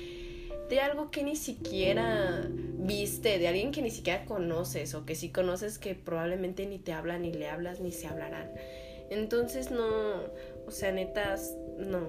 de 0.68 0.80
algo 0.80 1.10
que 1.10 1.22
ni 1.22 1.36
siquiera 1.36 2.48
viste, 2.50 3.38
de 3.38 3.48
alguien 3.48 3.72
que 3.72 3.82
ni 3.82 3.90
siquiera 3.90 4.24
conoces 4.24 4.94
o 4.94 5.04
que 5.04 5.14
si 5.14 5.30
conoces 5.30 5.78
que 5.78 5.94
probablemente 5.94 6.66
ni 6.66 6.78
te 6.78 6.92
hablan, 6.92 7.22
ni 7.22 7.32
le 7.32 7.48
hablas, 7.48 7.80
ni 7.80 7.92
se 7.92 8.06
hablarán. 8.06 8.50
Entonces 9.10 9.70
no, 9.70 9.86
o 10.66 10.70
sea, 10.70 10.92
netas, 10.92 11.54
no. 11.78 12.08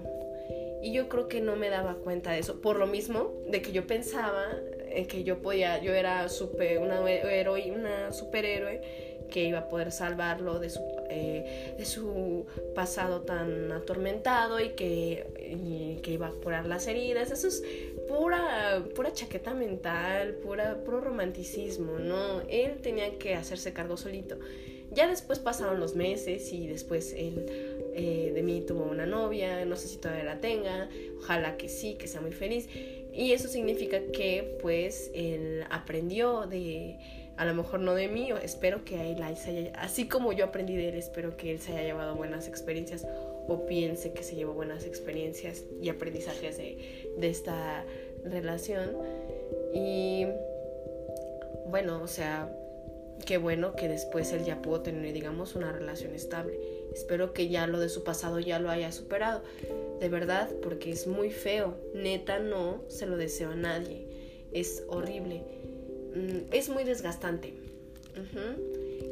Y 0.82 0.94
yo 0.94 1.10
creo 1.10 1.28
que 1.28 1.42
no 1.42 1.56
me 1.56 1.70
daba 1.70 1.96
cuenta 1.96 2.32
de 2.32 2.40
eso. 2.40 2.62
Por 2.62 2.78
lo 2.78 2.88
mismo, 2.88 3.34
de 3.50 3.62
que 3.62 3.72
yo 3.72 3.86
pensaba 3.86 4.46
en 4.88 5.08
que 5.08 5.24
yo 5.24 5.42
podía, 5.42 5.82
yo 5.82 5.94
era 5.94 6.28
super, 6.30 6.80
una, 6.80 7.10
heroína, 7.10 7.76
una 7.76 8.14
superhéroe 8.14 8.82
que 9.30 9.44
iba 9.44 9.60
a 9.60 9.70
poder 9.70 9.92
salvarlo 9.92 10.60
de 10.60 10.70
su, 10.70 10.82
eh, 11.10 11.76
de 11.78 11.86
su 11.86 12.48
pasado 12.74 13.22
tan 13.22 13.72
atormentado 13.72 14.60
y 14.60 14.70
que, 14.70 16.00
que 16.02 16.12
iba 16.12 16.28
a 16.28 16.32
curar 16.32 16.66
las 16.66 16.88
heridas. 16.88 17.32
Eso 17.32 17.48
es 17.48 17.64
pura, 18.10 18.84
pura 18.96 19.14
chaqueta 19.14 19.54
mental, 19.54 20.34
pura, 20.44 20.84
puro 20.84 21.00
romanticismo, 21.00 22.00
¿no? 22.00 22.42
Él 22.50 22.80
tenía 22.82 23.18
que 23.20 23.36
hacerse 23.36 23.72
cargo 23.72 23.96
solito. 23.96 24.38
Ya 24.92 25.08
después 25.08 25.38
pasaron 25.38 25.80
los 25.80 25.96
meses 25.96 26.52
y 26.52 26.66
después 26.66 27.14
él 27.16 27.46
eh, 27.94 28.32
de 28.34 28.42
mí 28.42 28.64
tuvo 28.66 28.86
una 28.86 29.06
novia, 29.06 29.64
no 29.66 29.76
sé 29.76 29.88
si 29.88 29.98
todavía 29.98 30.24
la 30.24 30.42
tenga, 30.42 30.90
ojalá 31.20 31.58
que 31.58 31.70
sí, 31.70 31.94
que 31.94 32.08
sea 32.08 32.22
muy 32.22 32.32
feliz. 32.32 32.68
Y 33.14 33.34
eso 33.34 33.48
significa 33.48 34.00
que 34.12 34.58
pues 34.60 35.12
él 35.14 35.64
aprendió 35.70 36.48
de, 36.48 36.98
a 37.38 37.46
lo 37.46 37.54
mejor 37.54 37.82
no 37.82 37.94
de 37.94 38.08
mí, 38.08 38.30
espero 38.42 38.84
que 38.84 39.12
él 39.12 39.22
así 39.76 40.08
como 40.08 40.34
yo 40.34 40.46
aprendí 40.46 40.76
de 40.76 40.90
él, 40.90 40.96
espero 40.96 41.38
que 41.38 41.52
él 41.52 41.60
se 41.60 41.74
haya 41.74 41.84
llevado 41.84 42.16
buenas 42.16 42.48
experiencias 42.48 43.06
o 43.50 43.66
piense 43.66 44.14
que 44.14 44.24
se 44.24 44.36
llevó 44.36 44.54
buenas 44.54 44.86
experiencias 44.86 45.66
y 45.82 45.90
aprendizajes 45.90 46.58
de, 46.58 47.14
de 47.18 47.30
esta 47.30 47.84
relación. 48.24 48.96
Y 49.74 50.28
bueno, 51.68 52.02
o 52.02 52.08
sea, 52.08 52.56
qué 53.26 53.38
bueno 53.38 53.76
que 53.76 53.88
después 53.88 54.32
él 54.32 54.46
ya 54.46 54.62
pudo 54.62 54.82
tener, 54.82 55.14
digamos, 55.14 55.56
una 55.56 55.72
relación 55.72 56.16
estable. 56.16 56.60
Espero 56.94 57.34
que 57.34 57.50
ya 57.50 57.68
lo 57.68 57.80
de 57.80 57.90
su 57.90 58.04
pasado 58.04 58.40
ya 58.40 58.60
lo 58.60 58.70
haya 58.70 58.92
superado. 58.92 59.42
De 60.00 60.10
verdad, 60.10 60.50
porque 60.62 60.92
es 60.92 61.08
muy 61.08 61.32
feo. 61.32 61.76
Neta, 61.94 62.40
no 62.40 62.84
se 62.88 63.06
lo 63.06 63.18
deseo 63.18 63.52
a 63.52 63.56
nadie. 63.56 64.08
Es 64.52 64.84
horrible. 64.88 65.44
Mm, 66.16 66.54
es 66.54 66.70
muy 66.70 66.84
desgastante. 66.84 67.54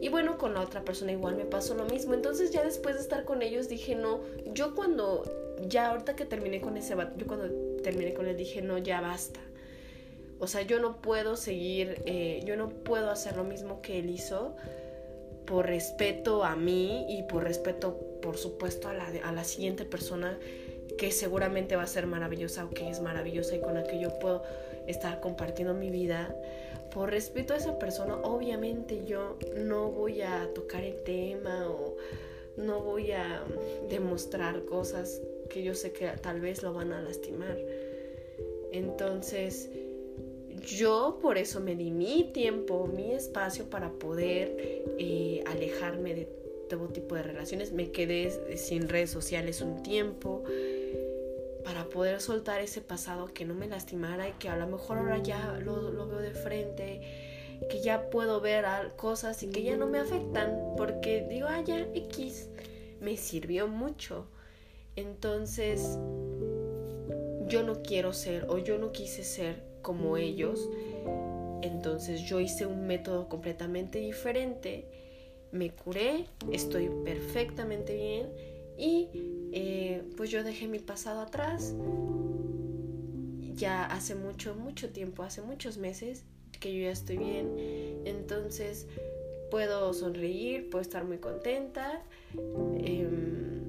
Y 0.02 0.10
bueno, 0.10 0.38
con 0.38 0.54
la 0.54 0.62
otra 0.62 0.84
persona 0.84 1.12
igual 1.12 1.36
me 1.36 1.46
pasó 1.46 1.74
lo 1.76 1.86
mismo. 1.86 2.14
Entonces 2.14 2.52
ya 2.52 2.64
después 2.64 2.96
de 2.96 3.02
estar 3.02 3.26
con 3.26 3.42
ellos 3.42 3.68
dije, 3.70 3.96
no, 3.96 4.20
yo 4.54 4.76
cuando, 4.76 5.24
ya 5.68 5.90
ahorita 5.92 6.16
que 6.16 6.26
terminé 6.26 6.62
con 6.62 6.78
ese 6.78 6.96
yo 7.18 7.28
cuando 7.28 7.50
terminé 7.82 8.14
con 8.14 8.28
él 8.28 8.38
dije, 8.38 8.62
no, 8.62 8.78
ya 8.78 9.02
basta. 9.02 9.40
O 10.40 10.48
sea, 10.48 10.62
yo 10.62 10.80
no 10.80 11.02
puedo 11.02 11.36
seguir, 11.36 12.02
eh, 12.06 12.42
yo 12.46 12.56
no 12.56 12.70
puedo 12.70 13.10
hacer 13.10 13.36
lo 13.38 13.44
mismo 13.44 13.82
que 13.82 14.00
él 14.00 14.10
hizo 14.10 14.56
por 15.46 15.66
respeto 15.66 16.44
a 16.44 16.56
mí 16.56 17.06
y 17.10 17.24
por 17.24 17.44
respeto, 17.44 17.98
por 18.22 18.38
supuesto, 18.38 18.90
a 18.90 18.94
la, 18.94 19.08
a 19.24 19.32
la 19.32 19.44
siguiente 19.44 19.86
persona 19.86 20.38
que 20.98 21.12
seguramente 21.12 21.76
va 21.76 21.84
a 21.84 21.88
ser 21.88 22.08
maravillosa 22.08 22.66
o 22.66 22.70
que 22.70 22.90
es 22.90 23.02
maravillosa 23.02 23.56
y 23.56 23.60
con 23.60 23.76
la 23.76 23.84
que 23.84 24.00
yo 24.00 24.18
puedo 24.20 24.44
estar 24.88 25.20
compartiendo 25.20 25.74
mi 25.74 25.90
vida 25.90 26.36
por 26.94 27.12
respeto 27.12 27.54
a 27.54 27.58
esa 27.58 27.78
persona, 27.78 28.16
obviamente 28.24 29.06
yo 29.06 29.38
no 29.56 29.92
voy 29.92 30.22
a 30.22 30.50
tocar 30.56 30.84
el 30.84 31.04
tema 31.04 31.70
o 31.70 31.96
no 32.58 32.82
voy 32.82 33.12
a 33.12 33.44
demostrar 33.90 34.66
cosas 34.66 35.22
que 35.50 35.64
yo 35.64 35.76
sé 35.76 35.92
que 35.92 36.08
tal 36.08 36.42
vez 36.42 36.64
lo 36.64 36.74
van 36.74 36.92
a 36.92 37.02
lastimar. 37.02 37.58
Entonces, 38.72 39.70
yo 40.66 41.20
por 41.22 41.38
eso 41.38 41.60
me 41.60 41.76
di 41.76 41.92
mi 41.92 42.32
tiempo, 42.34 42.88
mi 42.88 43.12
espacio 43.12 43.70
para 43.70 43.92
poder 43.92 44.84
eh, 44.98 45.44
alejarme 45.46 46.16
de 46.16 46.28
todo 46.68 46.88
tipo 46.88 47.16
de 47.16 47.24
relaciones. 47.24 47.72
Me 47.72 47.92
quedé 47.92 48.58
sin 48.58 48.90
redes 48.90 49.12
sociales 49.12 49.62
un 49.62 49.84
tiempo 49.84 50.44
para 51.68 51.90
poder 51.90 52.22
soltar 52.22 52.62
ese 52.62 52.80
pasado 52.80 53.34
que 53.34 53.44
no 53.44 53.54
me 53.54 53.68
lastimara 53.68 54.30
y 54.30 54.32
que 54.40 54.48
a 54.48 54.56
lo 54.56 54.68
mejor 54.68 55.00
ahora 55.00 55.18
ya 55.22 55.60
lo, 55.62 56.08
veo 56.08 56.20
de 56.20 56.32
frente, 56.32 57.02
que 57.70 57.82
ya 57.82 58.10
puedo 58.10 58.40
ver 58.40 58.64
cosas 58.96 59.44
y 59.44 59.50
que 59.50 59.64
ya 59.64 59.76
no 59.76 59.86
me 59.86 60.00
afectan, 60.00 60.58
porque 60.78 61.28
digo, 61.30 61.48
ah, 61.50 61.62
ya, 61.62 61.86
X, 61.94 62.48
me 63.02 63.18
sirvió 63.18 63.68
mucho. 63.68 64.28
Entonces, 64.96 66.00
yo 67.48 67.64
no 67.64 67.84
quiero 67.84 68.14
ser 68.14 68.46
o 68.48 68.60
yo 68.60 68.78
no 68.78 68.94
quise 68.94 69.26
ser 69.26 69.62
como 69.82 70.16
ellos. 70.16 70.70
Entonces 71.64 72.22
yo 72.22 72.40
hice 72.40 72.66
un 72.66 72.88
método 72.88 73.28
completamente 73.28 74.00
diferente, 74.00 74.86
me 75.52 75.72
curé, 75.72 76.28
estoy 76.50 76.90
perfectamente 77.04 77.94
bien 77.94 78.57
y 78.78 79.10
eh, 79.52 80.04
pues 80.16 80.30
yo 80.30 80.44
dejé 80.44 80.68
mi 80.68 80.80
pasado 80.80 81.22
atrás. 81.22 81.74
Ya 83.56 83.86
hace 83.86 84.14
mucho, 84.14 84.56
mucho 84.56 84.90
tiempo, 84.90 85.24
hace 85.24 85.42
muchos 85.42 85.78
meses 85.78 86.24
que 86.60 86.74
yo 86.74 86.84
ya 86.84 86.92
estoy 86.92 87.18
bien. 87.18 87.52
Entonces 88.06 88.88
puedo 89.50 89.94
sonreír, 89.94 90.70
puedo 90.70 90.82
estar 90.82 91.06
muy 91.06 91.18
contenta 91.18 92.04
em, 92.78 93.64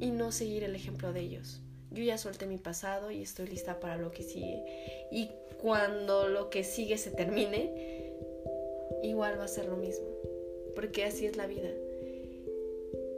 y 0.00 0.10
no 0.10 0.32
seguir 0.32 0.64
el 0.64 0.74
ejemplo 0.74 1.12
de 1.12 1.20
ellos. 1.20 1.62
Yo 1.90 2.02
ya 2.02 2.18
solté 2.18 2.46
mi 2.46 2.58
pasado 2.58 3.10
y 3.10 3.22
estoy 3.22 3.46
lista 3.48 3.80
para 3.80 3.96
lo 3.96 4.10
que 4.10 4.22
sigue. 4.22 4.62
Y 5.10 5.30
cuando 5.62 6.28
lo 6.28 6.50
que 6.50 6.62
sigue 6.62 6.98
se 6.98 7.10
termine, 7.10 8.12
igual 9.02 9.38
va 9.38 9.44
a 9.44 9.48
ser 9.48 9.66
lo 9.66 9.76
mismo. 9.76 10.06
Porque 10.74 11.04
así 11.04 11.24
es 11.24 11.36
la 11.38 11.46
vida. 11.46 11.70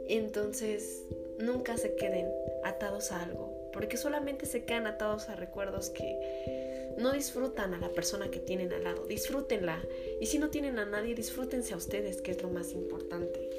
Entonces, 0.09 1.03
nunca 1.37 1.77
se 1.77 1.95
queden 1.95 2.27
atados 2.63 3.11
a 3.11 3.23
algo. 3.23 3.69
Porque 3.71 3.97
solamente 3.97 4.45
se 4.45 4.65
quedan 4.65 4.87
atados 4.87 5.29
a 5.29 5.35
recuerdos 5.35 5.89
que 5.89 6.95
no 6.97 7.13
disfrutan 7.13 7.73
a 7.73 7.79
la 7.79 7.89
persona 7.89 8.29
que 8.29 8.39
tienen 8.39 8.73
al 8.73 8.83
lado. 8.83 9.05
Disfrútenla. 9.05 9.81
Y 10.19 10.25
si 10.25 10.39
no 10.39 10.49
tienen 10.49 10.79
a 10.79 10.85
nadie, 10.85 11.15
disfrútense 11.15 11.73
a 11.73 11.77
ustedes, 11.77 12.21
que 12.21 12.31
es 12.31 12.41
lo 12.41 12.49
más 12.49 12.73
importante. 12.73 13.49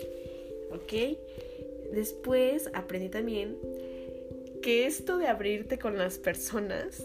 ¿Ok? 0.72 1.18
Después 1.92 2.68
aprendí 2.72 3.08
también 3.08 3.56
que 4.62 4.86
esto 4.86 5.16
de 5.16 5.26
abrirte 5.26 5.78
con 5.78 5.96
las 5.96 6.18
personas, 6.18 7.02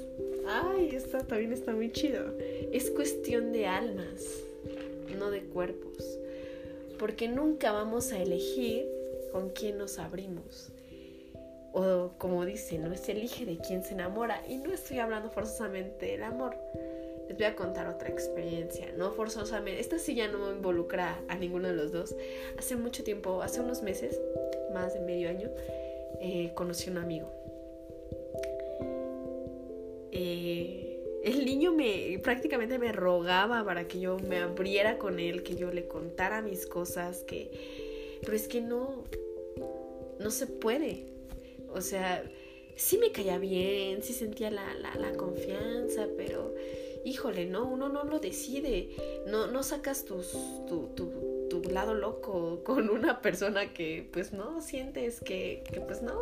ay, 0.47 0.89
esto 0.93 1.19
también 1.19 1.53
está 1.53 1.71
muy 1.71 1.91
chido. 1.91 2.33
Es 2.71 2.91
cuestión 2.91 3.51
de 3.53 3.67
almas, 3.67 4.25
no 5.17 5.31
de 5.31 5.41
cuerpos. 5.41 6.03
Porque 6.99 7.27
nunca 7.27 7.71
vamos 7.71 8.11
a 8.11 8.21
elegir 8.21 8.94
con 9.35 9.49
quién 9.49 9.77
nos 9.77 9.99
abrimos. 9.99 10.71
O 11.73 12.11
como 12.17 12.45
dice, 12.45 12.77
no 12.77 12.95
se 12.95 13.11
elige 13.11 13.45
de 13.45 13.57
quién 13.57 13.83
se 13.83 13.93
enamora. 13.93 14.41
Y 14.47 14.59
no 14.59 14.71
estoy 14.71 14.99
hablando 14.99 15.29
forzosamente 15.29 16.05
del 16.05 16.23
amor. 16.23 16.55
Les 17.27 17.35
voy 17.35 17.45
a 17.45 17.53
contar 17.53 17.89
otra 17.89 18.07
experiencia, 18.07 18.93
no 18.95 19.11
forzosamente. 19.11 19.81
Esta 19.81 19.99
sí 19.99 20.15
ya 20.15 20.29
no 20.29 20.53
involucra 20.53 21.21
a 21.27 21.35
ninguno 21.35 21.67
de 21.67 21.73
los 21.73 21.91
dos. 21.91 22.15
Hace 22.57 22.77
mucho 22.77 23.03
tiempo, 23.03 23.41
hace 23.41 23.59
unos 23.59 23.81
meses, 23.81 24.21
más 24.73 24.93
de 24.93 25.01
medio 25.01 25.27
año, 25.27 25.49
eh, 26.21 26.53
conocí 26.55 26.87
a 26.87 26.93
un 26.93 26.99
amigo. 26.99 27.29
Eh, 30.13 31.21
el 31.25 31.43
niño 31.43 31.73
me 31.73 32.19
prácticamente 32.23 32.79
me 32.79 32.93
rogaba 32.93 33.65
para 33.65 33.85
que 33.85 33.99
yo 33.99 34.17
me 34.17 34.37
abriera 34.37 34.97
con 34.97 35.19
él, 35.19 35.43
que 35.43 35.55
yo 35.55 35.73
le 35.73 35.89
contara 35.89 36.41
mis 36.41 36.65
cosas, 36.65 37.25
que 37.25 37.83
pero 38.21 38.35
es 38.35 38.47
que 38.47 38.61
no 38.61 39.03
no 40.19 40.31
se 40.31 40.47
puede. 40.47 41.05
O 41.69 41.81
sea, 41.81 42.23
sí 42.75 42.97
me 42.97 43.11
caía 43.11 43.37
bien, 43.37 44.01
sí 44.03 44.13
sentía 44.13 44.51
la, 44.51 44.73
la, 44.73 45.13
confianza, 45.13 46.07
pero 46.17 46.53
híjole, 47.03 47.45
no, 47.45 47.65
uno 47.65 47.89
no 47.89 48.03
lo 48.03 48.19
decide. 48.19 48.89
No, 49.27 49.47
no 49.47 49.63
sacas 49.63 50.05
tus, 50.05 50.31
tu, 50.67 50.87
tu, 50.95 51.47
tu, 51.49 51.61
lado 51.69 51.93
loco 51.93 52.63
con 52.63 52.89
una 52.89 53.21
persona 53.21 53.73
que 53.73 54.07
pues 54.11 54.31
no 54.33 54.61
sientes 54.61 55.19
que, 55.19 55.63
que 55.71 55.81
pues 55.81 56.01
no, 56.01 56.19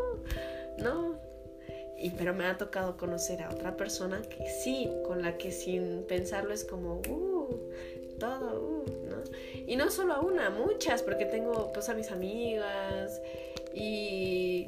no, 0.79 1.19
y, 1.97 2.09
pero 2.11 2.33
me 2.33 2.45
ha 2.45 2.57
tocado 2.57 2.97
conocer 2.97 3.41
a 3.41 3.49
otra 3.49 3.77
persona 3.77 4.21
que 4.21 4.49
sí, 4.49 4.89
con 5.05 5.21
la 5.21 5.37
que 5.37 5.51
sin 5.51 6.03
pensarlo 6.03 6.53
es 6.53 6.65
como, 6.65 7.01
uh, 7.07 7.69
todo. 8.19 8.52
Y 9.67 9.75
no 9.75 9.89
solo 9.89 10.13
a 10.13 10.19
una, 10.19 10.49
muchas, 10.49 11.03
porque 11.03 11.25
tengo 11.25 11.71
pues 11.73 11.89
a 11.89 11.93
mis 11.93 12.11
amigas 12.11 13.21
y 13.73 14.67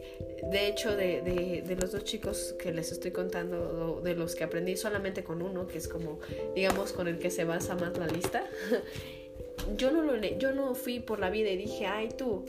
de 0.52 0.68
hecho 0.68 0.96
de, 0.96 1.22
de, 1.22 1.64
de, 1.66 1.76
los 1.76 1.92
dos 1.92 2.04
chicos 2.04 2.56
que 2.58 2.72
les 2.72 2.92
estoy 2.92 3.12
contando, 3.12 4.02
de 4.04 4.16
los 4.16 4.36
que 4.36 4.44
aprendí 4.44 4.76
solamente 4.78 5.24
con 5.24 5.42
uno, 5.42 5.68
que 5.68 5.78
es 5.78 5.88
como, 5.88 6.20
digamos, 6.56 6.92
con 6.92 7.08
el 7.08 7.20
que 7.20 7.30
se 7.30 7.44
basa 7.44 7.76
más 7.76 7.98
la 7.98 8.08
lista, 8.08 8.46
yo 9.78 9.92
no, 9.92 10.02
lo, 10.02 10.16
yo 10.16 10.54
no 10.54 10.74
fui 10.74 11.00
por 11.00 11.20
la 11.20 11.30
vida 11.30 11.50
y 11.50 11.58
dije, 11.58 11.86
ay 11.86 12.10
tú, 12.10 12.46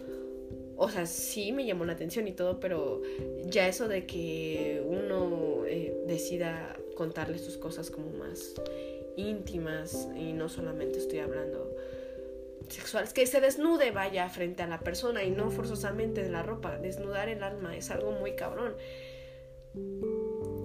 o 0.77 0.89
sea, 0.89 1.07
sí 1.07 1.53
me 1.53 1.65
llamó 1.65 1.85
la 1.85 1.93
atención 1.93 2.27
y 2.29 2.33
todo, 2.33 2.61
pero 2.61 3.03
ya 3.45 3.69
eso 3.69 3.89
de 3.89 4.07
que 4.07 4.83
uno 4.87 5.65
eh, 5.67 5.95
decida 6.07 6.77
contarle 6.95 7.39
sus 7.39 7.57
cosas 7.57 7.91
como 7.91 8.11
más 8.11 8.55
íntimas 9.17 10.09
y 10.15 10.33
no 10.33 10.49
solamente 10.49 10.99
estoy 10.99 11.21
hablando 11.21 11.76
sexuales, 12.69 13.13
que 13.13 13.27
se 13.27 13.41
desnude 13.41 13.91
vaya 13.91 14.29
frente 14.29 14.63
a 14.63 14.67
la 14.67 14.81
persona 14.81 15.23
y 15.23 15.31
no 15.31 15.51
forzosamente 15.51 16.23
de 16.23 16.31
la 16.31 16.43
ropa, 16.43 16.79
desnudar 16.79 17.29
el 17.29 17.43
alma 17.43 17.77
es 17.77 17.91
algo 17.91 18.13
muy 18.13 18.35
cabrón. 18.35 18.75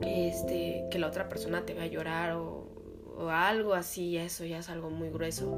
Este, 0.02 0.86
que 0.90 1.00
la 1.00 1.08
otra 1.08 1.30
persona 1.30 1.66
te 1.66 1.74
va 1.74 1.84
a 1.84 1.88
llorar 1.88 2.34
o, 2.34 2.68
o 3.18 3.30
algo 3.30 3.74
así, 3.74 4.18
eso 4.18 4.46
ya 4.46 4.60
es 4.60 4.70
algo 4.70 4.90
muy 4.90 5.10
grueso. 5.10 5.58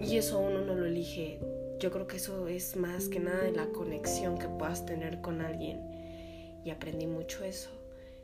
Y 0.00 0.16
eso 0.16 0.38
uno 0.38 0.60
no 0.60 0.74
lo 0.74 0.86
elige 0.86 1.38
yo 1.82 1.90
creo 1.90 2.06
que 2.06 2.16
eso 2.16 2.46
es 2.46 2.76
más 2.76 3.08
que 3.08 3.18
nada 3.18 3.42
de 3.42 3.50
la 3.50 3.66
conexión 3.66 4.38
que 4.38 4.46
puedas 4.46 4.86
tener 4.86 5.20
con 5.20 5.40
alguien. 5.40 5.80
Y 6.64 6.70
aprendí 6.70 7.08
mucho 7.08 7.42
eso, 7.42 7.70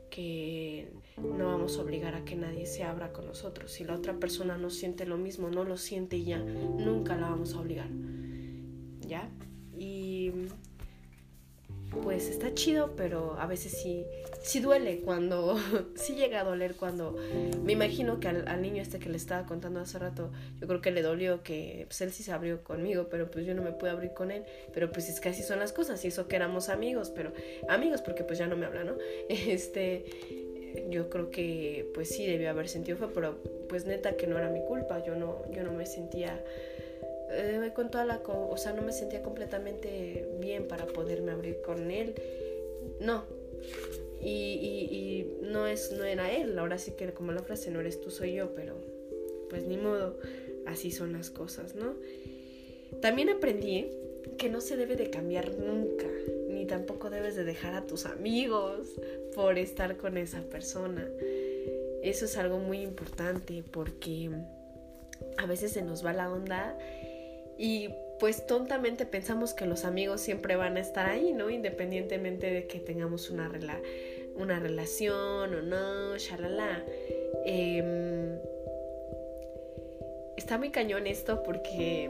que 0.09 0.91
no 1.17 1.45
vamos 1.45 1.77
a 1.77 1.81
obligar 1.81 2.15
a 2.15 2.25
que 2.25 2.35
nadie 2.35 2.65
se 2.65 2.83
abra 2.83 3.11
con 3.11 3.25
nosotros. 3.25 3.71
Si 3.71 3.83
la 3.83 3.95
otra 3.95 4.19
persona 4.19 4.57
no 4.57 4.69
siente 4.69 5.05
lo 5.05 5.17
mismo, 5.17 5.49
no 5.49 5.63
lo 5.63 5.77
siente 5.77 6.23
ya, 6.23 6.39
nunca 6.39 7.15
la 7.15 7.29
vamos 7.29 7.53
a 7.53 7.59
obligar. 7.59 7.89
¿Ya? 9.01 9.29
Y 9.77 10.31
pues 11.91 12.29
está 12.29 12.53
chido, 12.53 12.95
pero 12.95 13.35
a 13.39 13.47
veces 13.47 13.71
sí, 13.71 14.05
sí 14.41 14.59
duele 14.59 14.99
cuando, 14.99 15.57
sí 15.95 16.15
llega 16.15 16.41
a 16.41 16.43
doler 16.43 16.75
cuando, 16.75 17.15
me 17.63 17.73
imagino 17.73 18.19
que 18.19 18.27
al, 18.27 18.61
niño 18.61 18.81
este 18.81 18.99
que 18.99 19.09
le 19.09 19.17
estaba 19.17 19.45
contando 19.45 19.79
hace 19.79 19.97
rato, 19.99 20.31
yo 20.59 20.67
creo 20.67 20.81
que 20.81 20.91
le 20.91 21.01
dolió 21.01 21.43
que 21.43 21.85
pues 21.87 22.01
él 22.01 22.11
sí 22.11 22.23
se 22.23 22.31
abrió 22.31 22.63
conmigo, 22.63 23.07
pero 23.09 23.29
pues 23.29 23.45
yo 23.45 23.53
no 23.55 23.61
me 23.61 23.71
pude 23.71 23.89
abrir 23.89 24.13
con 24.13 24.31
él, 24.31 24.43
pero 24.73 24.91
pues 24.91 25.09
es 25.09 25.19
que 25.19 25.29
así 25.29 25.43
son 25.43 25.59
las 25.59 25.73
cosas, 25.73 26.03
y 26.05 26.09
eso 26.09 26.27
que 26.27 26.35
éramos 26.35 26.69
amigos, 26.69 27.09
pero 27.09 27.33
amigos 27.67 28.01
porque 28.01 28.23
pues 28.23 28.39
ya 28.39 28.47
no 28.47 28.55
me 28.55 28.65
habla, 28.65 28.83
¿no? 28.83 28.97
Este, 29.29 30.05
yo 30.89 31.09
creo 31.09 31.31
que 31.31 31.89
pues 31.93 32.09
sí 32.09 32.25
debió 32.25 32.49
haber 32.49 32.69
sentido 32.69 32.97
fue, 32.97 33.11
pero 33.11 33.41
pues 33.67 33.85
neta 33.85 34.15
que 34.15 34.27
no 34.27 34.37
era 34.37 34.49
mi 34.49 34.63
culpa, 34.65 35.03
yo 35.03 35.15
no, 35.15 35.43
yo 35.51 35.63
no 35.63 35.71
me 35.71 35.85
sentía 35.85 36.43
eh, 37.31 37.71
con 37.75 37.91
toda 37.91 38.05
la, 38.05 38.21
o 38.25 38.57
sea, 38.57 38.73
no 38.73 38.81
me 38.81 38.91
sentía 38.91 39.21
completamente 39.21 40.27
bien 40.39 40.67
para 40.67 40.85
poderme 40.85 41.31
abrir 41.31 41.61
con 41.61 41.91
él. 41.91 42.15
No. 42.99 43.23
Y, 44.21 44.29
y, 44.29 45.37
no 45.43 45.67
es, 45.67 45.91
no 45.91 46.03
era 46.03 46.31
él. 46.31 46.57
Ahora 46.59 46.77
sí 46.77 46.91
que 46.91 47.11
como 47.13 47.31
la 47.31 47.41
frase, 47.41 47.71
no 47.71 47.79
eres 47.79 48.01
tú, 48.01 48.11
soy 48.11 48.33
yo, 48.33 48.53
pero 48.53 48.75
pues 49.49 49.65
ni 49.65 49.77
modo, 49.77 50.17
así 50.65 50.91
son 50.91 51.13
las 51.13 51.29
cosas, 51.29 51.75
¿no? 51.75 51.95
También 53.01 53.29
aprendí 53.29 53.87
que 54.37 54.49
no 54.49 54.61
se 54.61 54.77
debe 54.77 54.95
de 54.95 55.09
cambiar 55.09 55.53
nunca, 55.55 56.07
ni 56.49 56.65
tampoco 56.65 57.09
debes 57.09 57.35
de 57.35 57.43
dejar 57.43 57.73
a 57.73 57.85
tus 57.85 58.05
amigos 58.05 58.87
por 59.33 59.57
estar 59.57 59.97
con 59.97 60.17
esa 60.17 60.41
persona. 60.41 61.07
Eso 62.03 62.25
es 62.25 62.37
algo 62.37 62.59
muy 62.59 62.81
importante 62.81 63.63
porque 63.71 64.29
a 65.37 65.45
veces 65.45 65.71
se 65.71 65.81
nos 65.81 66.05
va 66.05 66.13
la 66.13 66.31
onda 66.31 66.77
y 67.59 67.89
pues 68.19 68.47
tontamente 68.47 69.05
pensamos 69.05 69.53
que 69.53 69.65
los 69.65 69.83
amigos 69.83 70.21
siempre 70.21 70.55
van 70.55 70.77
a 70.77 70.79
estar 70.79 71.09
ahí, 71.09 71.33
¿no? 71.33 71.49
Independientemente 71.49 72.49
de 72.49 72.67
que 72.67 72.79
tengamos 72.79 73.29
una, 73.29 73.51
una 74.35 74.59
relación 74.59 75.53
o 75.53 75.61
no, 75.61 76.17
shalala. 76.17 76.85
Em, 77.45 78.39
está 80.37 80.57
muy 80.57 80.69
cañón 80.69 81.05
esto 81.05 81.43
porque 81.43 82.09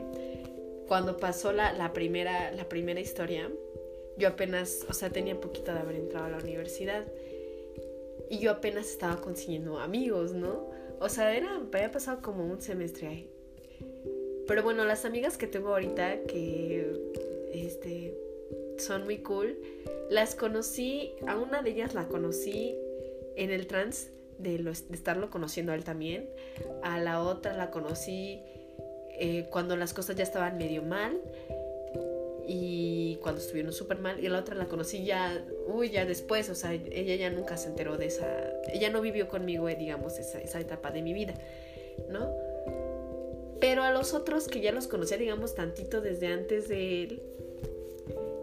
cuando 0.87 1.17
pasó 1.17 1.51
la, 1.51 1.73
la, 1.73 1.93
primera, 1.93 2.51
la 2.51 2.69
primera 2.69 2.99
historia, 2.99 3.49
yo 4.17 4.27
apenas, 4.27 4.85
o 4.87 4.93
sea, 4.93 5.09
tenía 5.09 5.39
poquito 5.41 5.73
de 5.73 5.79
haber 5.79 5.95
entrado 5.95 6.27
a 6.27 6.29
la 6.29 6.37
universidad 6.37 7.05
y 8.29 8.37
yo 8.37 8.51
apenas 8.51 8.87
estaba 8.87 9.19
consiguiendo 9.19 9.79
amigos, 9.79 10.31
¿no? 10.31 10.69
O 10.99 11.09
sea, 11.09 11.35
era, 11.35 11.55
había 11.55 11.91
pasado 11.91 12.21
como 12.21 12.45
un 12.45 12.61
semestre 12.61 13.07
ahí 13.07 13.38
pero 14.49 14.63
bueno, 14.63 14.83
las 14.83 15.05
amigas 15.05 15.37
que 15.37 15.45
tengo 15.45 15.69
ahorita 15.69 16.23
que 16.23 16.91
este 17.53 18.17
son 18.79 19.03
muy 19.03 19.19
cool. 19.19 19.55
Las 20.09 20.33
conocí, 20.33 21.13
a 21.27 21.37
una 21.37 21.61
de 21.61 21.69
ellas 21.69 21.93
la 21.93 22.07
conocí 22.07 22.75
en 23.35 23.51
el 23.51 23.67
trans 23.67 24.09
de, 24.39 24.67
estarlo 24.91 25.29
conociendo 25.29 25.71
a 25.71 25.75
él 25.75 25.83
también. 25.83 26.31
A 26.81 26.97
la 26.97 27.21
otra 27.21 27.55
la 27.55 27.69
conocí 27.69 28.41
eh, 29.19 29.45
cuando 29.51 29.75
las 29.75 29.93
cosas 29.93 30.15
ya 30.15 30.23
estaban 30.23 30.57
medio 30.57 30.81
mal 30.81 31.21
y 32.47 33.19
cuando 33.21 33.41
estuvieron 33.41 33.71
súper 33.71 33.99
mal. 33.99 34.19
Y 34.19 34.25
a 34.25 34.31
la 34.31 34.39
otra 34.39 34.55
la 34.55 34.65
conocí 34.65 35.05
ya, 35.05 35.45
uy, 35.67 35.91
ya 35.91 36.05
después, 36.05 36.49
o 36.49 36.55
sea, 36.55 36.73
ella 36.73 37.15
ya 37.15 37.29
nunca 37.29 37.55
se 37.55 37.69
enteró 37.69 37.97
de 37.97 38.07
esa, 38.07 38.25
ella 38.73 38.89
no 38.89 38.99
vivió 39.01 39.27
conmigo, 39.27 39.69
eh, 39.69 39.75
digamos, 39.75 40.17
esa, 40.17 40.41
esa 40.41 40.59
etapa 40.59 40.89
de 40.89 41.03
mi 41.03 41.13
vida, 41.13 41.35
¿no? 42.09 42.48
Pero 43.59 43.83
a 43.83 43.91
los 43.91 44.13
otros 44.13 44.47
que 44.47 44.61
ya 44.61 44.71
los 44.71 44.87
conocía, 44.87 45.17
digamos, 45.17 45.55
tantito 45.55 46.01
desde 46.01 46.27
antes 46.27 46.67
de 46.67 47.03
él, 47.03 47.21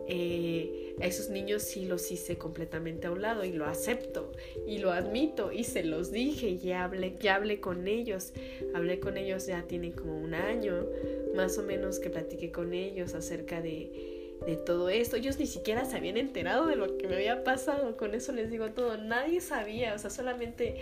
eh, 0.09 0.95
a 1.01 1.07
esos 1.07 1.31
niños 1.31 1.63
sí 1.63 1.85
los 1.85 2.11
hice 2.11 2.39
completamente 2.39 3.07
a 3.07 3.11
un 3.11 3.23
lado 3.23 3.45
y 3.45 3.53
lo 3.53 3.67
acepto 3.67 4.33
y 4.67 4.79
lo 4.79 4.93
admito 4.93 5.53
y 5.53 5.65
se 5.65 5.83
los 5.83 6.13
dije 6.13 6.49
y 6.49 6.59
ya 6.59 6.85
hablé, 6.85 7.17
ya 7.21 7.35
hablé 7.35 7.61
con 7.61 7.89
ellos. 7.89 8.33
Hablé 8.75 9.01
con 9.01 9.17
ellos 9.17 9.47
ya 9.47 9.63
tiene 9.63 9.93
como 9.93 10.19
un 10.19 10.35
año, 10.35 10.87
más 11.35 11.59
o 11.59 11.63
menos 11.63 11.99
que 11.99 12.11
platiqué 12.11 12.53
con 12.53 12.73
ellos 12.73 13.15
acerca 13.15 13.61
de, 13.61 14.37
de 14.47 14.57
todo 14.57 14.89
esto. 14.89 15.17
Ellos 15.17 15.39
ni 15.39 15.47
siquiera 15.47 15.85
se 15.85 15.97
habían 15.97 16.17
enterado 16.17 16.67
de 16.67 16.77
lo 16.77 16.97
que 16.97 17.09
me 17.09 17.17
había 17.17 17.45
pasado. 17.45 17.97
Con 17.97 18.15
eso 18.15 18.33
les 18.33 18.51
digo 18.51 18.71
todo. 18.71 18.97
Nadie 18.97 19.41
sabía, 19.41 19.95
o 19.95 19.99
sea, 19.99 20.11
solamente 20.11 20.77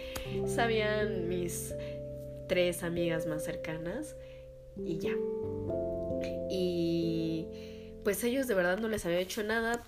sabían 0.47 1.29
mis 1.29 1.75
tres 2.49 2.83
amigas 2.83 3.27
más 3.27 3.45
cercanas 3.45 4.17
y 4.77 4.99
ya. 4.99 5.13
Y 6.51 7.47
pues 8.05 8.23
ellos 8.25 8.47
de 8.47 8.55
verdad 8.55 8.79
no 8.79 8.89
les 8.89 9.05
había 9.07 9.19
hecho 9.19 9.43
nada. 9.43 9.83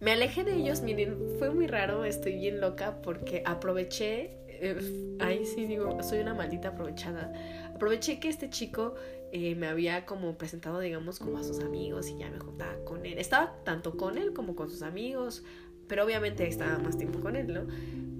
Me 0.00 0.12
alejé 0.12 0.44
de 0.44 0.54
ellos, 0.54 0.82
miren, 0.82 1.16
fue 1.38 1.50
muy 1.50 1.66
raro, 1.66 2.04
estoy 2.04 2.36
bien 2.36 2.60
loca 2.60 3.02
porque 3.02 3.42
aproveché, 3.44 4.38
eh, 4.48 5.16
ahí 5.18 5.44
sí 5.44 5.66
digo, 5.66 6.00
soy 6.02 6.20
una 6.20 6.34
maldita 6.34 6.68
aprovechada. 6.68 7.32
Aproveché 7.74 8.20
que 8.20 8.28
este 8.28 8.48
chico 8.48 8.94
eh, 9.32 9.54
me 9.56 9.66
había 9.66 10.06
como 10.06 10.38
presentado, 10.38 10.78
digamos, 10.78 11.18
como 11.18 11.38
a 11.38 11.42
sus 11.42 11.60
amigos 11.60 12.08
y 12.08 12.18
ya 12.18 12.30
me 12.30 12.38
juntaba 12.38 12.76
con 12.84 13.04
él. 13.06 13.18
Estaba 13.18 13.56
tanto 13.64 13.96
con 13.96 14.18
él 14.18 14.32
como 14.32 14.54
con 14.54 14.70
sus 14.70 14.82
amigos, 14.82 15.42
pero 15.88 16.04
obviamente 16.04 16.46
estaba 16.46 16.78
más 16.78 16.96
tiempo 16.96 17.20
con 17.20 17.34
él, 17.34 17.52
¿no? 17.52 17.66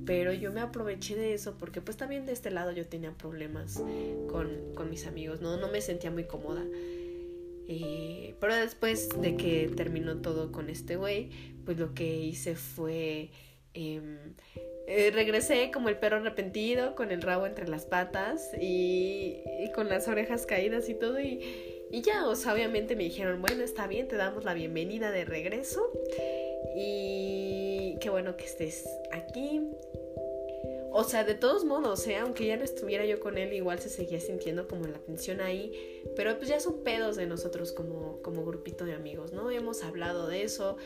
Pero 0.08 0.32
yo 0.32 0.50
me 0.52 0.62
aproveché 0.62 1.16
de 1.16 1.34
eso 1.34 1.58
porque 1.58 1.82
pues 1.82 1.98
también 1.98 2.24
de 2.24 2.32
este 2.32 2.50
lado 2.50 2.72
yo 2.72 2.86
tenía 2.86 3.12
problemas 3.12 3.82
con, 4.30 4.48
con 4.74 4.88
mis 4.88 5.06
amigos, 5.06 5.42
¿no? 5.42 5.58
No 5.58 5.68
me 5.68 5.82
sentía 5.82 6.10
muy 6.10 6.24
cómoda. 6.24 6.64
Eh, 7.68 8.34
pero 8.40 8.54
después 8.56 9.10
de 9.20 9.36
que 9.36 9.70
terminó 9.76 10.16
todo 10.22 10.50
con 10.50 10.70
este 10.70 10.96
güey, 10.96 11.28
pues 11.66 11.78
lo 11.78 11.92
que 11.92 12.06
hice 12.06 12.54
fue... 12.54 13.28
Em, 13.74 14.16
eh, 14.86 15.10
regresé 15.12 15.70
como 15.70 15.90
el 15.90 15.98
perro 15.98 16.16
arrepentido, 16.16 16.94
con 16.94 17.10
el 17.10 17.20
rabo 17.20 17.44
entre 17.44 17.68
las 17.68 17.84
patas 17.84 18.50
y, 18.58 19.42
con 19.74 19.90
las 19.90 20.08
orejas 20.08 20.46
caídas 20.46 20.88
y 20.88 20.94
todo. 20.94 21.20
Y, 21.20 21.44
y, 21.90 22.00
ya, 22.00 22.26
o 22.26 22.34
sea, 22.34 22.54
obviamente 22.54 22.96
me 22.96 23.04
dijeron, 23.04 23.42
bueno, 23.42 23.62
está 23.62 23.86
bien, 23.86 24.08
te 24.08 24.16
damos 24.16 24.44
la 24.44 24.54
bienvenida 24.54 25.10
de 25.10 25.26
regreso. 25.26 25.92
Y 26.74 27.96
qué 28.00 28.08
bueno 28.08 28.36
que 28.36 28.44
estés 28.44 28.88
aquí. 29.12 29.60
O 30.90 31.04
sea, 31.04 31.24
de 31.24 31.34
todos 31.34 31.64
modos, 31.64 32.06
¿eh? 32.06 32.16
aunque 32.16 32.46
ya 32.46 32.56
no 32.56 32.64
estuviera 32.64 33.04
yo 33.04 33.20
con 33.20 33.36
él, 33.36 33.52
igual 33.52 33.78
se 33.78 33.90
seguía 33.90 34.20
sintiendo 34.20 34.66
como 34.68 34.86
la 34.86 34.98
tensión 34.98 35.40
ahí. 35.40 36.02
Pero 36.16 36.36
pues 36.38 36.48
ya 36.48 36.60
son 36.60 36.82
pedos 36.82 37.16
de 37.16 37.26
nosotros 37.26 37.72
como, 37.72 38.22
como 38.22 38.44
grupito 38.44 38.84
de 38.84 38.94
amigos, 38.94 39.32
¿no? 39.32 39.50
Hemos 39.50 39.84
hablado 39.84 40.28
de 40.28 40.42
eso. 40.42 40.76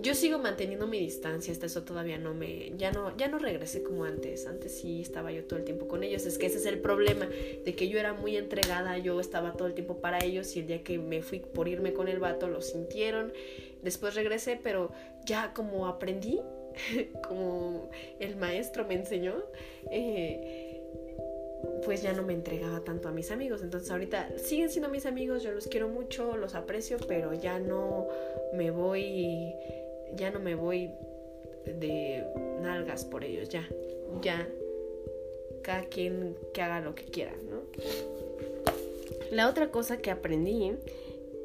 Yo 0.00 0.14
sigo 0.14 0.38
manteniendo 0.38 0.86
mi 0.86 0.98
distancia, 0.98 1.52
hasta 1.52 1.66
eso 1.66 1.82
todavía 1.82 2.18
no 2.18 2.34
me. 2.34 2.72
Ya 2.76 2.90
no, 2.90 3.16
ya 3.16 3.28
no 3.28 3.38
regresé 3.38 3.82
como 3.82 4.04
antes. 4.04 4.46
Antes 4.46 4.72
sí 4.72 5.00
estaba 5.00 5.30
yo 5.30 5.44
todo 5.44 5.58
el 5.58 5.64
tiempo 5.64 5.86
con 5.86 6.02
ellos. 6.02 6.26
Es 6.26 6.38
que 6.38 6.46
ese 6.46 6.58
es 6.58 6.66
el 6.66 6.80
problema, 6.80 7.26
de 7.26 7.74
que 7.76 7.88
yo 7.88 8.00
era 8.00 8.14
muy 8.14 8.36
entregada, 8.36 8.98
yo 8.98 9.20
estaba 9.20 9.52
todo 9.52 9.68
el 9.68 9.74
tiempo 9.74 9.98
para 10.00 10.24
ellos 10.24 10.56
y 10.56 10.60
el 10.60 10.66
día 10.66 10.82
que 10.82 10.98
me 10.98 11.22
fui 11.22 11.38
por 11.38 11.68
irme 11.68 11.92
con 11.92 12.08
el 12.08 12.18
vato 12.18 12.48
lo 12.48 12.62
sintieron. 12.62 13.32
Después 13.82 14.14
regresé, 14.14 14.58
pero 14.62 14.90
ya 15.24 15.52
como 15.54 15.86
aprendí, 15.86 16.40
como 17.28 17.88
el 18.18 18.36
maestro 18.36 18.86
me 18.86 18.94
enseñó, 18.94 19.34
eh, 19.90 20.80
pues 21.84 22.02
ya 22.02 22.12
no 22.12 22.22
me 22.22 22.32
entregaba 22.32 22.80
tanto 22.80 23.08
a 23.08 23.12
mis 23.12 23.30
amigos. 23.30 23.62
Entonces 23.62 23.90
ahorita 23.90 24.38
siguen 24.38 24.70
siendo 24.70 24.88
mis 24.88 25.06
amigos, 25.06 25.42
yo 25.42 25.52
los 25.52 25.66
quiero 25.66 25.88
mucho, 25.88 26.36
los 26.36 26.54
aprecio, 26.54 26.98
pero 27.08 27.34
ya 27.34 27.58
no 27.58 28.08
me 28.52 28.70
voy, 28.70 29.54
ya 30.14 30.30
no 30.30 30.40
me 30.40 30.54
voy 30.54 30.90
de 31.64 32.24
nalgas 32.60 33.04
por 33.04 33.24
ellos, 33.24 33.48
ya, 33.48 33.68
ya, 34.20 34.48
cada 35.62 35.84
quien 35.84 36.36
que 36.52 36.62
haga 36.62 36.80
lo 36.80 36.94
que 36.94 37.04
quiera, 37.04 37.32
¿no? 37.48 37.62
La 39.30 39.48
otra 39.48 39.70
cosa 39.70 39.98
que 39.98 40.10
aprendí 40.10 40.72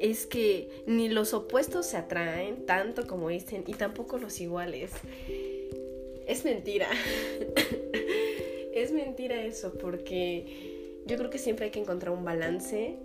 es 0.00 0.26
que 0.26 0.82
ni 0.86 1.08
los 1.08 1.34
opuestos 1.34 1.86
se 1.86 1.96
atraen 1.96 2.66
tanto 2.66 3.06
como 3.06 3.28
dicen 3.28 3.64
y 3.66 3.74
tampoco 3.74 4.18
los 4.18 4.40
iguales. 4.40 4.92
Es 6.26 6.44
mentira. 6.44 6.88
es 8.74 8.92
mentira 8.92 9.42
eso 9.42 9.72
porque 9.74 11.02
yo 11.06 11.16
creo 11.16 11.30
que 11.30 11.38
siempre 11.38 11.66
hay 11.66 11.70
que 11.70 11.80
encontrar 11.80 12.14
un 12.14 12.24
balance 12.24 12.96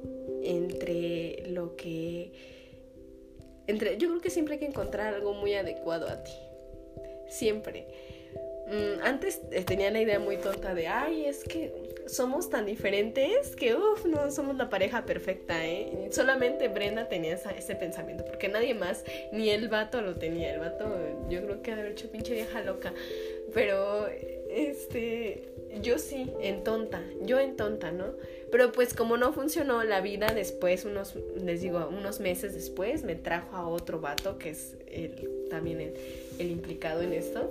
entre 0.43 1.47
lo 1.47 1.75
que 1.75 2.31
entre 3.65 3.97
yo 3.97 4.09
creo 4.09 4.21
que 4.21 4.29
siempre 4.29 4.55
hay 4.55 4.59
que 4.59 4.65
encontrar 4.65 5.13
algo 5.13 5.33
muy 5.33 5.53
adecuado 5.53 6.07
a 6.09 6.23
ti. 6.23 6.33
Siempre. 7.29 7.87
Mm, 8.67 9.03
antes 9.03 9.41
eh, 9.51 9.63
tenía 9.63 9.91
la 9.91 10.01
idea 10.01 10.19
muy 10.19 10.37
tonta 10.37 10.73
de, 10.73 10.87
ay, 10.87 11.25
es 11.25 11.43
que 11.43 11.73
somos 12.07 12.49
tan 12.49 12.65
diferentes 12.65 13.55
que, 13.55 13.75
uff, 13.75 14.05
no 14.05 14.31
somos 14.31 14.55
la 14.57 14.69
pareja 14.69 15.05
perfecta, 15.05 15.65
¿eh? 15.65 16.09
Solamente 16.11 16.67
Brenda 16.67 17.07
tenía 17.07 17.33
ese 17.33 17.75
pensamiento, 17.75 18.25
porque 18.25 18.47
nadie 18.47 18.73
más, 18.73 19.03
ni 19.31 19.49
el 19.49 19.69
vato 19.69 20.01
lo 20.01 20.15
tenía. 20.15 20.53
El 20.53 20.59
vato, 20.59 20.85
yo 21.29 21.43
creo 21.43 21.61
que 21.61 21.71
ha 21.71 21.75
de 21.75 21.81
haber 21.81 21.93
hecho 21.93 22.11
pinche 22.11 22.33
vieja 22.33 22.61
loca. 22.61 22.93
Pero, 23.53 24.07
este, 24.55 25.49
yo 25.81 25.97
sí, 25.97 26.31
en 26.41 26.63
tonta, 26.63 27.03
yo 27.21 27.39
en 27.39 27.55
tonta, 27.55 27.91
¿no? 27.91 28.05
Pero 28.51 28.71
pues 28.71 28.93
como 28.93 29.17
no 29.17 29.33
funcionó 29.33 29.83
la 29.83 30.01
vida 30.01 30.27
después, 30.27 30.85
unos, 30.85 31.15
les 31.35 31.61
digo, 31.61 31.87
unos 31.87 32.19
meses 32.19 32.53
después, 32.53 33.03
me 33.03 33.15
trajo 33.15 33.55
a 33.55 33.67
otro 33.67 33.99
vato, 33.99 34.37
que 34.37 34.51
es 34.51 34.75
el, 34.87 35.47
también 35.49 35.93
el, 36.39 36.49
implicado 36.49 37.01
en 37.01 37.13
esto 37.13 37.49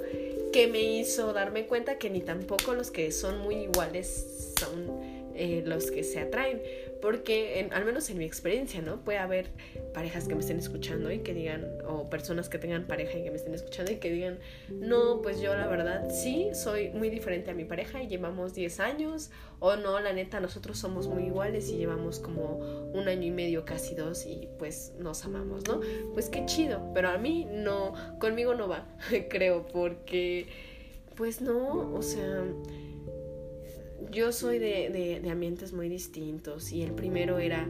que 0.52 0.66
me 0.66 0.82
hizo 0.82 1.32
darme 1.32 1.66
cuenta 1.66 1.98
que 1.98 2.10
ni 2.10 2.20
tampoco 2.20 2.74
los 2.74 2.90
que 2.90 3.10
son 3.10 3.38
muy 3.38 3.54
iguales 3.56 4.52
son 4.60 5.32
eh, 5.34 5.62
los 5.64 5.90
que 5.90 6.04
se 6.04 6.20
atraen 6.20 6.60
porque 7.02 7.68
al 7.72 7.84
menos 7.84 8.08
en 8.10 8.18
mi 8.18 8.24
experiencia, 8.24 8.80
¿no? 8.80 9.04
Puede 9.04 9.18
haber 9.18 9.50
parejas 9.92 10.28
que 10.28 10.36
me 10.36 10.40
estén 10.40 10.60
escuchando 10.60 11.10
y 11.10 11.18
que 11.18 11.34
digan, 11.34 11.66
o 11.84 12.08
personas 12.08 12.48
que 12.48 12.58
tengan 12.58 12.86
pareja 12.86 13.18
y 13.18 13.24
que 13.24 13.30
me 13.30 13.36
estén 13.36 13.54
escuchando 13.54 13.90
y 13.90 13.96
que 13.96 14.08
digan, 14.08 14.38
no, 14.70 15.20
pues 15.20 15.40
yo 15.40 15.52
la 15.56 15.66
verdad 15.66 16.08
sí, 16.10 16.50
soy 16.54 16.90
muy 16.90 17.10
diferente 17.10 17.50
a 17.50 17.54
mi 17.54 17.64
pareja 17.64 18.00
y 18.00 18.06
llevamos 18.06 18.54
10 18.54 18.78
años, 18.78 19.32
o 19.58 19.74
no, 19.74 19.98
la 19.98 20.12
neta, 20.12 20.38
nosotros 20.38 20.78
somos 20.78 21.08
muy 21.08 21.24
iguales 21.24 21.68
y 21.70 21.76
llevamos 21.76 22.20
como 22.20 22.58
un 22.94 23.08
año 23.08 23.26
y 23.26 23.32
medio, 23.32 23.64
casi 23.64 23.96
dos, 23.96 24.24
y 24.24 24.48
pues 24.60 24.92
nos 25.00 25.24
amamos, 25.24 25.66
¿no? 25.66 25.80
Pues 26.14 26.28
qué 26.28 26.46
chido, 26.46 26.92
pero 26.94 27.08
a 27.08 27.18
mí 27.18 27.48
no, 27.50 27.94
conmigo 28.20 28.54
no 28.54 28.68
va, 28.68 28.86
creo, 29.28 29.66
porque 29.66 30.46
pues 31.16 31.40
no, 31.40 31.92
o 31.94 32.00
sea 32.00 32.44
yo 34.10 34.32
soy 34.32 34.58
de, 34.58 35.20
de, 35.22 35.30
ambientes 35.30 35.72
muy 35.72 35.88
distintos 35.88 36.72
y 36.72 36.82
el 36.82 36.92
primero 36.92 37.38
era, 37.38 37.68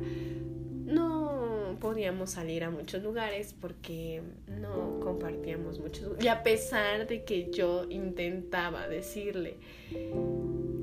no 0.86 1.76
podíamos 1.80 2.30
salir 2.30 2.64
a 2.64 2.70
muchos 2.70 3.02
lugares 3.02 3.54
porque 3.60 4.22
no 4.46 5.00
compartíamos 5.00 5.80
muchos 5.80 6.22
y 6.22 6.28
a 6.28 6.42
pesar 6.42 7.06
de 7.06 7.24
que 7.24 7.50
yo 7.50 7.86
intentaba 7.90 8.88
decirle 8.88 9.56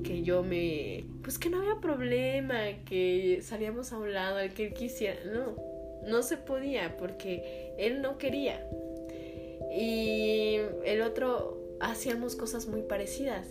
que 0.04 0.22
yo 0.24 0.44
me 0.44 1.06
pues 1.22 1.38
que 1.38 1.50
no 1.50 1.60
había 1.60 1.80
problema 1.80 2.58
que 2.86 3.40
salíamos 3.42 3.94
a 3.94 3.98
un 3.98 4.14
lado 4.14 4.38
al 4.38 4.54
que 4.54 4.68
él 4.68 4.74
quisiera 4.74 5.20
no 5.26 5.70
no 6.06 6.24
se 6.24 6.38
podía 6.38 6.98
porque 6.98 7.74
él 7.78 8.02
no 8.02 8.18
quería. 8.18 8.66
Y 9.72 10.58
el 10.86 11.02
otro 11.02 11.58
hacíamos 11.80 12.36
cosas 12.36 12.68
muy 12.68 12.82
parecidas 12.82 13.48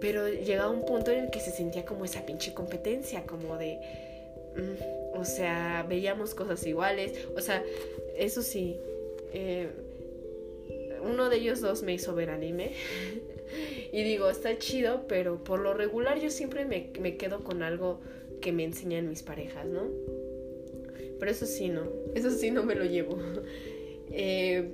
pero 0.00 0.28
llegaba 0.28 0.70
un 0.70 0.84
punto 0.84 1.10
en 1.10 1.24
el 1.24 1.30
que 1.30 1.40
se 1.40 1.50
sentía 1.50 1.84
como 1.84 2.04
esa 2.04 2.24
pinche 2.24 2.54
competencia, 2.54 3.24
como 3.24 3.56
de, 3.56 3.78
mm, 4.56 5.18
o 5.18 5.24
sea, 5.24 5.84
veíamos 5.88 6.34
cosas 6.34 6.64
iguales, 6.66 7.12
o 7.36 7.40
sea, 7.40 7.62
eso 8.16 8.42
sí, 8.42 8.76
eh, 9.32 9.68
uno 11.02 11.28
de 11.28 11.36
ellos 11.36 11.60
dos 11.60 11.82
me 11.82 11.94
hizo 11.94 12.14
ver 12.14 12.30
anime. 12.30 12.72
y 13.92 14.02
digo, 14.02 14.30
está 14.30 14.58
chido, 14.58 15.06
pero 15.08 15.42
por 15.42 15.60
lo 15.60 15.74
regular 15.74 16.20
yo 16.20 16.30
siempre 16.30 16.64
me, 16.64 16.90
me 17.00 17.16
quedo 17.16 17.44
con 17.44 17.62
algo 17.62 18.00
que 18.40 18.52
me 18.52 18.64
enseñan 18.64 19.08
mis 19.08 19.22
parejas, 19.22 19.66
¿no? 19.66 19.88
Pero 21.18 21.30
eso 21.30 21.46
sí, 21.46 21.68
no. 21.68 21.82
Eso 22.14 22.30
sí 22.30 22.50
no 22.50 22.62
me 22.62 22.74
lo 22.74 22.84
llevo. 22.84 23.18
Eh, 24.10 24.70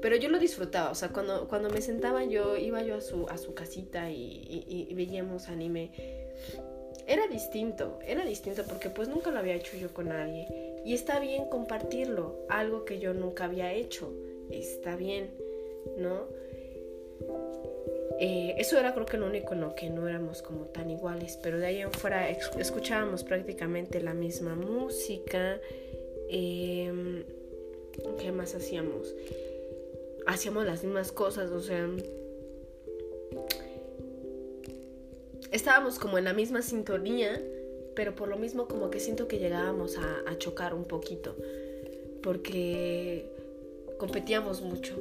pero 0.00 0.16
yo 0.16 0.28
lo 0.28 0.38
disfrutaba, 0.38 0.90
o 0.90 0.94
sea, 0.94 1.08
cuando, 1.08 1.48
cuando 1.48 1.70
me 1.70 1.80
sentaba 1.80 2.24
yo, 2.24 2.56
iba 2.56 2.82
yo 2.82 2.96
a 2.96 3.00
su, 3.00 3.26
a 3.28 3.38
su 3.38 3.54
casita 3.54 4.10
y, 4.10 4.92
veíamos 4.94 5.48
anime. 5.48 5.90
Era 7.06 7.26
distinto, 7.26 7.98
era 8.06 8.24
distinto 8.24 8.64
porque 8.68 8.90
pues 8.90 9.08
nunca 9.08 9.30
lo 9.30 9.38
había 9.38 9.54
hecho 9.54 9.76
yo 9.76 9.92
con 9.92 10.08
nadie. 10.08 10.46
Y 10.84 10.94
está 10.94 11.18
bien 11.20 11.46
compartirlo, 11.46 12.46
algo 12.48 12.84
que 12.84 12.98
yo 12.98 13.14
nunca 13.14 13.44
había 13.44 13.72
hecho. 13.72 14.12
Está 14.50 14.94
bien, 14.96 15.30
¿no? 15.96 16.26
Eh, 18.20 18.54
eso 18.58 18.78
era 18.78 18.94
creo 18.94 19.06
que 19.06 19.16
lo 19.16 19.26
único 19.26 19.54
en 19.54 19.60
lo 19.60 19.74
que 19.74 19.90
no 19.90 20.08
éramos 20.08 20.42
como 20.42 20.66
tan 20.66 20.90
iguales, 20.90 21.38
pero 21.42 21.58
de 21.58 21.66
ahí 21.66 21.80
en 21.80 21.92
fuera 21.92 22.28
escuchábamos 22.28 23.24
prácticamente 23.24 24.00
la 24.00 24.12
misma 24.12 24.54
música. 24.54 25.60
Em, 26.28 27.24
¿Qué 28.18 28.32
más 28.32 28.54
hacíamos? 28.54 29.14
Hacíamos 30.28 30.66
las 30.66 30.84
mismas 30.84 31.10
cosas, 31.10 31.50
o 31.50 31.60
sea... 31.60 31.88
Estábamos 35.50 35.98
como 35.98 36.18
en 36.18 36.24
la 36.24 36.34
misma 36.34 36.60
sintonía, 36.60 37.42
pero 37.96 38.14
por 38.14 38.28
lo 38.28 38.36
mismo 38.36 38.68
como 38.68 38.90
que 38.90 39.00
siento 39.00 39.26
que 39.26 39.38
llegábamos 39.38 39.96
a, 39.96 40.38
chocar 40.38 40.74
un 40.74 40.84
poquito, 40.84 41.34
porque 42.22 43.26
competíamos 43.98 44.60
mucho 44.60 44.94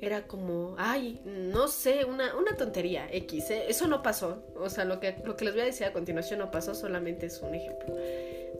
era 0.00 0.26
como, 0.26 0.74
ay, 0.78 1.20
no 1.24 1.66
sé, 1.68 2.04
una, 2.04 2.36
una 2.36 2.56
tontería 2.56 3.08
X. 3.10 3.50
¿eh? 3.50 3.64
Eso 3.68 3.88
no 3.88 4.02
pasó. 4.02 4.42
O 4.56 4.68
sea, 4.68 4.84
lo 4.84 5.00
que, 5.00 5.16
lo 5.24 5.36
que 5.36 5.46
les 5.46 5.54
voy 5.54 5.62
a 5.62 5.66
decir 5.66 5.86
a 5.86 5.92
continuación 5.92 6.40
no 6.40 6.50
pasó, 6.50 6.74
solamente 6.74 7.26
es 7.26 7.40
un 7.40 7.54
ejemplo. 7.54 7.96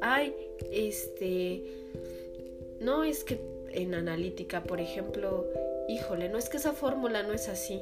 Ay, 0.00 0.34
este, 0.72 1.62
no 2.80 3.04
es 3.04 3.24
que 3.24 3.53
en 3.74 3.94
analítica, 3.94 4.62
por 4.62 4.80
ejemplo, 4.80 5.46
híjole, 5.88 6.28
no 6.28 6.38
es 6.38 6.48
que 6.48 6.56
esa 6.56 6.72
fórmula 6.72 7.22
no 7.22 7.32
es 7.32 7.48
así. 7.48 7.80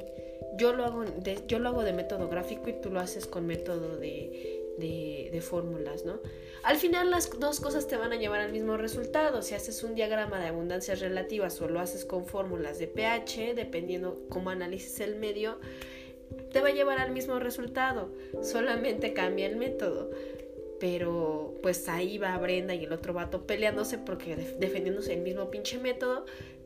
Yo 0.57 0.73
lo 0.73 0.85
hago 0.85 1.03
de, 1.03 1.39
yo 1.47 1.59
lo 1.59 1.69
hago 1.69 1.83
de 1.83 1.93
método 1.93 2.29
gráfico 2.29 2.69
y 2.69 2.73
tú 2.73 2.91
lo 2.91 2.99
haces 2.99 3.25
con 3.25 3.47
método 3.47 3.97
de, 3.97 4.75
de, 4.77 5.29
de 5.31 5.41
fórmulas, 5.41 6.05
¿no? 6.05 6.19
Al 6.63 6.77
final 6.77 7.11
las 7.11 7.29
dos 7.39 7.59
cosas 7.59 7.87
te 7.87 7.97
van 7.97 8.13
a 8.13 8.15
llevar 8.15 8.39
al 8.39 8.51
mismo 8.51 8.77
resultado. 8.77 9.41
Si 9.41 9.53
haces 9.53 9.83
un 9.83 9.95
diagrama 9.95 10.39
de 10.39 10.47
abundancias 10.47 11.01
relativas 11.01 11.59
o 11.61 11.67
lo 11.67 11.79
haces 11.79 12.05
con 12.05 12.25
fórmulas 12.25 12.79
de 12.79 12.87
pH, 12.87 13.53
dependiendo 13.53 14.21
cómo 14.29 14.49
analices 14.49 15.01
el 15.01 15.17
medio, 15.17 15.57
te 16.51 16.61
va 16.61 16.69
a 16.69 16.73
llevar 16.73 16.99
al 16.99 17.11
mismo 17.11 17.39
resultado. 17.39 18.13
Solamente 18.41 19.13
cambia 19.13 19.45
el 19.47 19.57
método. 19.57 20.11
Pero 20.83 21.55
pues 21.63 21.87
ahí 21.87 22.17
va 22.17 22.37
Brenda 22.37 22.75
y 22.75 22.83
el 22.83 22.91
otro 22.91 23.13
vato 23.13 23.47
peleándose 23.47 23.97
porque 23.97 24.35
defendiéndose 24.35 25.13
el 25.13 25.21
mismo 25.21 25.49
pinche 25.49 25.77
método 25.77 26.25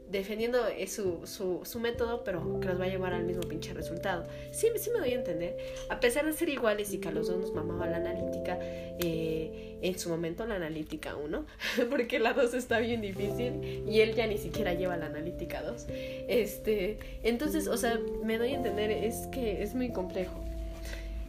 defendiendo 0.09 0.57
su, 0.88 1.28
su, 1.28 1.61
su, 1.63 1.80
método, 1.80 2.24
pero 2.24 2.59
que 2.59 2.68
los 2.68 2.80
va 2.80 2.86
a 2.86 2.88
llevar 2.88 3.13
al 3.13 3.26
mismo 3.26 3.43
pinche 3.43 3.76
resultado. 3.76 4.26
Sí, 4.51 4.70
sí 4.78 4.89
me 4.89 4.99
doy 4.99 5.11
a 5.11 5.15
entender. 5.15 5.55
A 5.89 5.99
pesar 5.99 6.26
de 6.26 6.34
ser 6.34 6.49
iguales 6.49 6.93
y 6.93 6.97
que 6.97 7.09
a 7.09 7.11
los 7.11 7.28
dos 7.28 7.38
nos 7.38 7.53
mamaba 7.53 7.86
la 7.86 7.97
analítica, 7.97 8.57
eh, 8.59 9.78
en 9.84 9.99
su 9.99 10.09
momento 10.09 10.47
la 10.47 10.55
analítica 10.55 11.15
1, 11.15 11.45
porque 11.91 12.18
la 12.18 12.34
2 12.34 12.55
está 12.55 12.80
bien 12.80 13.01
difícil 13.01 13.84
y 13.88 13.99
él 13.99 14.15
ya 14.15 14.26
ni 14.26 14.39
siquiera 14.39 14.74
lleva 14.74 14.97
la 14.97 15.05
analítica 15.05 15.61
2. 15.61 15.86
Este, 16.28 16.97
entonces, 17.22 17.68
o 17.68 17.78
sea, 17.78 17.99
me 18.24 18.39
doy 18.39 18.53
a 18.53 18.55
entender, 18.55 18.89
es 18.89 19.28
que 19.28 19.61
es 19.61 19.76
muy 19.76 19.91
complejo 19.91 20.43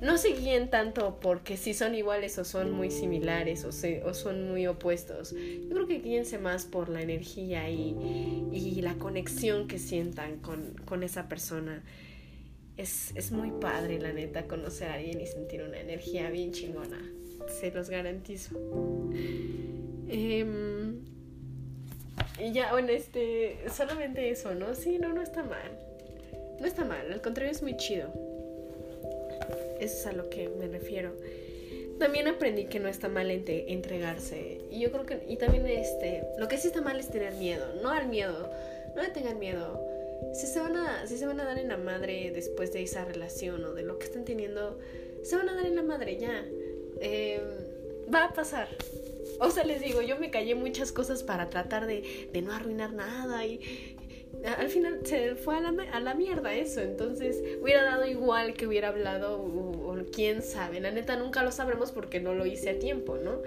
no 0.01 0.17
se 0.17 0.29
guíen 0.29 0.71
tanto 0.71 1.19
porque 1.21 1.57
si 1.57 1.75
son 1.75 1.95
iguales 1.95 2.39
o 2.39 2.45
son 2.45 2.71
muy 2.71 2.91
similares 2.91 3.65
o, 3.65 3.73
son 3.73 4.49
muy 4.49 4.67
opuestos. 4.67 5.33
Yo 5.33 5.75
creo 5.75 5.87
que 5.87 5.99
guíense 5.99 6.39
más 6.39 6.65
por 6.65 6.89
la 6.89 7.03
energía 7.03 7.69
y, 7.69 8.81
la 8.83 8.95
conexión 8.95 9.67
que 9.67 9.79
sientan 9.79 10.39
con, 10.39 11.03
esa 11.03 11.29
persona. 11.29 11.83
Es, 12.77 13.13
es, 13.17 13.33
muy 13.33 13.51
padre, 13.51 13.99
la 13.99 14.13
neta, 14.13 14.47
conocer 14.47 14.89
a 14.89 14.95
alguien 14.95 15.21
y 15.21 15.27
sentir 15.27 15.63
una 15.63 15.81
energía 15.81 16.31
bien 16.31 16.53
chingona. 16.53 17.01
Se 17.61 17.73
los 17.73 17.91
garantizo. 17.91 18.57
Em, 20.09 21.01
y 22.39 22.53
ya, 22.53 22.71
bueno, 22.71 22.91
este, 22.91 23.59
solamente 23.69 24.31
eso, 24.31 24.55
¿no? 24.55 24.75
Sí, 24.75 24.99
no, 24.99 25.13
no 25.13 25.23
está 25.23 25.43
mal. 25.43 25.77
No 26.61 26.67
está 26.67 26.85
mal, 26.85 27.13
al 27.13 27.21
contrario 27.21 27.51
es 27.51 27.63
muy 27.63 27.77
chido. 27.77 28.28
Eso 29.81 29.97
es 29.97 30.07
a 30.07 30.13
lo 30.13 30.29
que 30.31 30.49
me 30.49 30.69
refiero. 30.69 31.13
También 31.99 32.29
aprendí 32.29 32.67
que 32.67 32.79
no 32.79 32.89
está 32.89 33.09
mal 33.09 33.31
entregarse. 33.31 34.61
Y 34.71 34.81
yo 34.81 34.93
creo 34.93 35.05
que, 35.05 35.21
y 35.29 35.37
también 35.37 35.67
este, 35.67 36.23
lo 36.39 36.47
que 36.47 36.57
sí 36.57 36.69
está 36.69 36.81
mal 36.81 36.99
es 36.99 37.11
tener 37.11 37.35
miedo. 37.35 37.67
No 37.83 37.91
al 37.91 38.09
miedo, 38.09 38.51
no 38.95 39.03
le 39.03 39.09
tengan 39.09 39.39
miedo. 39.39 39.81
Si 40.35 40.47
se 40.47 40.61
van 40.61 40.77
a, 40.77 41.07
si 41.07 41.17
se 41.17 41.27
van 41.27 41.41
a 41.41 41.45
dar 41.45 41.59
en 41.59 41.69
la 41.69 41.77
madre 41.77 42.31
después 42.33 42.73
de 42.73 42.83
esa 42.83 43.05
relación 43.05 43.65
o 43.65 43.75
de 43.75 43.83
lo 43.83 43.99
que 43.99 44.07
están 44.07 44.25
teniendo, 44.25 44.79
se 45.23 45.37
van 45.37 45.49
a 45.49 45.55
dar 45.55 45.67
en 45.67 45.75
la 45.75 45.83
madre 45.83 46.19
ya. 46.19 46.45
Em, 47.01 47.41
va 48.13 48.27
a 48.27 48.33
pasar. 48.33 48.69
O 49.41 49.51
sea, 49.51 49.65
les 49.65 49.81
digo, 49.81 50.03
yo 50.03 50.19
me 50.19 50.31
callé 50.31 50.55
muchas 50.55 50.93
cosas 50.93 51.23
para 51.23 51.51
tratar 51.51 51.87
de, 51.87 52.29
de 52.33 52.43
no 52.43 52.53
arruinar 52.53 52.93
nada 52.93 53.45
y, 53.45 53.97
al 54.45 54.69
final 54.69 55.01
se 55.05 55.35
fue 55.35 55.57
a 55.57 55.61
la, 55.61 55.75
a 55.93 56.01
la 56.01 56.15
mierda 56.15 56.55
eso. 56.55 56.81
Entonces 56.81 57.43
hubiera 57.61 57.85
dado 57.85 58.07
igual 58.07 58.55
que 58.55 58.67
hubiera 58.67 58.89
hablado 58.89 59.41
o, 59.41 59.79
quién 60.13 60.43
sabe. 60.43 60.81
La 60.81 60.91
neta 60.91 61.17
nunca 61.17 61.43
lo 61.43 61.51
sabremos 61.51 61.93
porque 61.93 62.21
no 62.21 62.35
lo 62.35 62.47
hice 62.47 62.71
a 62.71 62.79
tiempo, 62.79 63.17
¿no? 63.17 63.43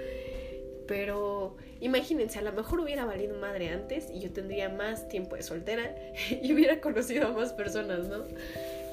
Pero 0.87 1.55
imagínense, 1.79 2.39
a 2.39 2.41
lo 2.41 2.51
mejor 2.51 2.81
hubiera 2.81 3.05
valido 3.05 3.37
madre 3.37 3.69
antes 3.69 4.09
y 4.11 4.19
yo 4.19 4.31
tendría 4.31 4.67
más 4.69 5.07
tiempo 5.07 5.35
de 5.35 5.43
soltera 5.43 5.95
y 6.29 6.53
hubiera 6.53 6.81
conocido 6.81 7.27
a 7.27 7.31
más 7.31 7.53
personas, 7.53 8.07
¿no? 8.07 8.25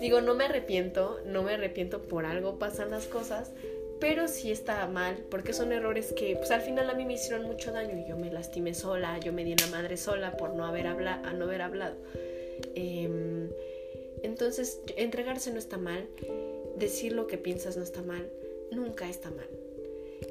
Digo, 0.01 0.21
no 0.21 0.35
me 0.35 0.45
arrepiento, 0.45 1.21
no 1.27 1.43
me 1.43 1.55
arrepiento 1.55 2.03
por 2.03 2.25
algo 2.25 2.59
pasan 2.59 2.91
las 2.91 3.07
cosas, 3.07 3.51
pero 4.01 4.29
sí 4.29 4.51
está 4.51 4.87
mal, 4.87 5.17
porque 5.31 5.53
son 5.53 5.73
errores 5.73 6.13
que 6.13 6.37
pues 6.37 6.51
al 6.51 6.61
final 6.61 6.89
a 6.89 6.95
mí 6.95 7.05
me 7.05 7.15
hicieron 7.15 7.47
mucho 7.47 7.73
daño 7.73 7.99
y 7.99 8.09
yo 8.09 8.17
me 8.17 8.31
lastimé 8.31 8.75
sola, 8.75 9.19
yo 9.19 9.33
me 9.33 9.45
di 9.45 9.55
la 9.57 9.67
madre 9.69 9.97
sola 9.97 10.37
por 10.37 10.55
no 10.55 10.65
haber, 10.65 10.87
habla 10.87 11.19
no 11.35 11.45
haber 11.45 11.63
hablado. 11.63 11.97
Em, 12.75 13.49
entonces, 14.23 14.81
entregarse 14.97 15.53
no 15.53 15.59
está 15.59 15.79
mal, 15.79 16.07
decir 16.77 17.13
lo 17.13 17.27
que 17.27 17.39
piensas 17.39 17.77
no 17.77 17.83
está 17.83 18.03
mal, 18.03 18.29
nunca 18.71 19.09
está 19.09 19.31
mal. 19.31 19.49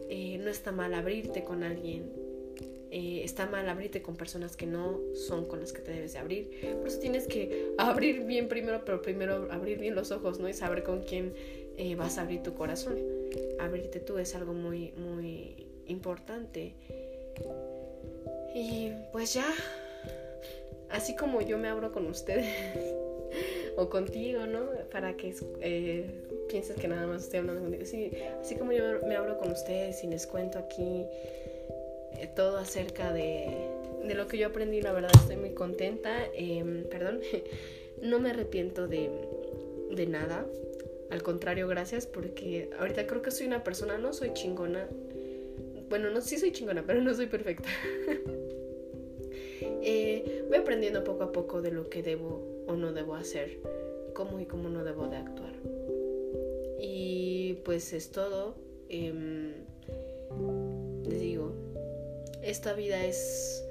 Eh, 0.10 0.38
no 0.40 0.50
está 0.50 0.72
mal 0.72 0.94
abrirte 0.94 1.44
con 1.44 1.64
alguien, 1.64 2.12
eh, 2.92 3.22
está 3.24 3.46
mal 3.46 3.68
abrirte 3.68 4.02
con 4.02 4.16
personas 4.16 4.56
que 4.56 4.66
no 4.66 5.00
son 5.14 5.46
con 5.46 5.60
las 5.60 5.74
que 5.74 5.82
te 5.82 5.92
debes 5.92 6.14
de 6.14 6.20
abrir. 6.20 6.50
Por 6.80 6.88
eso 6.88 7.00
tienes 7.00 7.28
que 7.28 7.74
abrir 7.78 8.24
bien 8.24 8.48
primero, 8.48 8.84
pero 8.86 9.02
primero 9.02 9.48
abrir 9.52 9.80
bien 9.80 9.96
los 9.96 10.12
ojos, 10.12 10.40
¿no? 10.40 10.48
Y 10.48 10.54
saber 10.54 10.84
con 10.84 11.02
quién 11.02 11.34
eh, 11.78 11.96
vas 11.96 12.18
a 12.18 12.22
abrir 12.22 12.44
tu 12.44 12.54
corazón. 12.54 12.98
Abrirte 13.60 14.00
tú 14.00 14.18
es 14.18 14.36
algo 14.36 14.54
muy, 14.54 14.92
muy 14.92 15.68
importante. 15.88 16.74
Y 18.54 18.92
pues 19.12 19.34
ya, 19.34 19.54
así 20.90 21.16
como 21.16 21.42
yo 21.42 21.58
me 21.58 21.68
abro 21.68 21.92
con 21.92 22.08
ustedes 22.08 22.48
o 23.78 23.90
contigo, 23.90 24.46
¿no? 24.46 24.70
Para 24.92 25.16
que 25.16 25.36
eh, 25.62 26.24
pienses 26.50 26.76
que 26.78 26.88
nada 26.88 27.06
más 27.08 27.24
estoy 27.24 27.40
hablando 27.40 27.62
contigo. 27.62 27.86
Sí, 27.86 28.12
así 28.42 28.56
como 28.56 28.72
yo 28.72 28.84
me 29.08 29.16
abro 29.16 29.38
con 29.38 29.52
ustedes 29.52 30.04
y 30.04 30.08
les 30.08 30.26
cuento 30.26 30.60
aquí 30.60 31.06
eh, 32.18 32.30
todo 32.36 32.58
acerca 32.58 33.14
de, 33.14 33.70
de, 34.04 34.16
lo 34.16 34.28
que 34.28 34.38
yo 34.38 34.48
aprendí, 34.48 34.82
la 34.82 34.94
verdad 34.94 35.12
estoy 35.14 35.38
muy 35.38 35.52
contenta. 35.52 36.26
Em, 36.34 36.84
perdón, 36.86 37.22
no 38.02 38.20
me 38.20 38.32
arrepiento 38.32 38.88
de, 38.88 39.10
de 39.92 40.08
nada. 40.08 40.46
Al 41.10 41.24
contrario, 41.24 41.68
gracias 41.68 42.06
porque 42.06 42.70
ahorita 42.80 43.08
creo 43.08 43.22
que 43.22 43.32
soy 43.32 43.48
una 43.48 43.64
persona, 43.64 43.98
no 43.98 44.14
soy 44.14 44.34
chingona. 44.34 44.88
Bueno, 45.90 46.10
no, 46.10 46.22
sí 46.22 46.38
soy 46.38 46.52
chingona, 46.52 46.84
pero 46.86 47.02
no 47.02 47.14
soy 47.14 47.28
perfecta. 47.28 47.70
Eh, 49.90 50.44
voy 50.50 50.58
aprendiendo 50.58 51.04
poco 51.04 51.24
a 51.24 51.32
poco 51.32 51.62
de 51.62 51.72
lo 51.72 51.90
que 51.90 52.04
debo 52.04 52.66
o 52.68 52.76
no 52.76 52.92
debo 52.92 53.16
hacer, 53.16 53.60
cómo 54.14 54.40
y 54.40 54.46
cómo 54.46 54.68
no 54.70 54.84
debo 54.84 55.08
de 55.08 55.16
actuar. 55.18 55.54
Y 56.80 57.54
pues 57.64 57.94
es 57.94 58.12
todo. 58.12 58.56
Em, 58.90 59.54
les 61.08 61.20
digo, 61.22 61.54
esta 62.42 62.74
vida 62.74 63.06
es... 63.06 63.64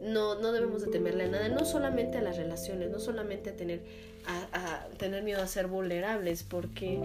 No, 0.00 0.38
no 0.40 0.52
debemos 0.52 0.82
de 0.82 0.90
temerle 0.90 1.24
a 1.24 1.28
nada, 1.28 1.48
no 1.48 1.64
solamente 1.64 2.18
a 2.18 2.22
las 2.22 2.36
relaciones, 2.36 2.90
no 2.90 3.00
solamente 3.00 3.50
a 3.50 3.56
tener 3.56 3.80
a, 4.26 4.83
tener 4.94 5.22
miedo 5.22 5.42
a 5.42 5.46
ser 5.46 5.66
vulnerables, 5.66 6.42
porque 6.42 6.98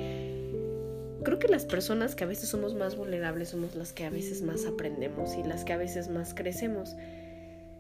creo 1.24 1.40
que 1.40 1.48
las 1.48 1.66
personas 1.66 2.16
que 2.16 2.24
a 2.24 2.28
veces 2.28 2.50
somos 2.50 2.76
más 2.76 2.96
vulnerables 2.96 3.50
somos 3.50 3.76
las 3.76 3.94
que 3.94 4.06
a 4.06 4.10
veces 4.10 4.42
más 4.42 4.66
aprendemos 4.66 5.36
y 5.36 5.44
las 5.44 5.66
que 5.66 5.74
a 5.74 5.78
veces 5.78 6.10
más 6.10 6.34
crecemos. 6.34 6.96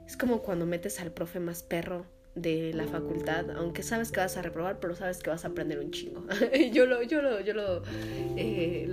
Es 0.07 0.18
como 0.18 0.41
cuando 0.41 0.66
metes 0.66 0.99
al 0.99 1.12
profe 1.12 1.39
más 1.39 1.64
perro 1.64 2.05
de 2.36 2.74
la 2.74 2.88
facultad, 2.88 3.51
aunque 3.51 3.84
sabes 3.84 4.12
que 4.12 4.20
vas 4.20 4.38
a 4.38 4.41
reprobar, 4.41 4.80
pero 4.80 4.95
sabes 4.95 5.20
que 5.20 5.30
vas 5.30 5.45
a 5.45 5.49
aprender 5.49 5.80
un 5.80 5.91
chingo. 5.91 6.26
yo 6.72 6.86
lo, 6.86 7.03
yo 7.03 7.22
lo, 7.22 7.41
yo 7.41 7.53
lo, 7.53 7.84
eh, 8.38 8.88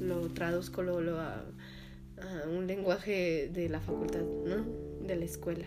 lo 0.00 0.28
traduzco, 0.28 0.82
lo, 0.82 1.00
lo, 1.00 1.18
un 2.50 2.66
lenguaje 2.66 3.50
de 3.52 3.68
la 3.68 3.80
facultad, 3.80 4.20
¿no? 4.20 4.64
De 5.06 5.16
la 5.16 5.24
escuela. 5.24 5.66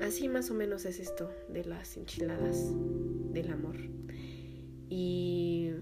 Así 0.00 0.28
más 0.28 0.50
o 0.50 0.54
menos 0.54 0.84
es 0.86 0.98
esto 0.98 1.30
de 1.48 1.64
las 1.64 1.96
enchiladas 1.96 2.72
del 3.32 3.50
amor. 3.52 3.76
Y 4.88 5.72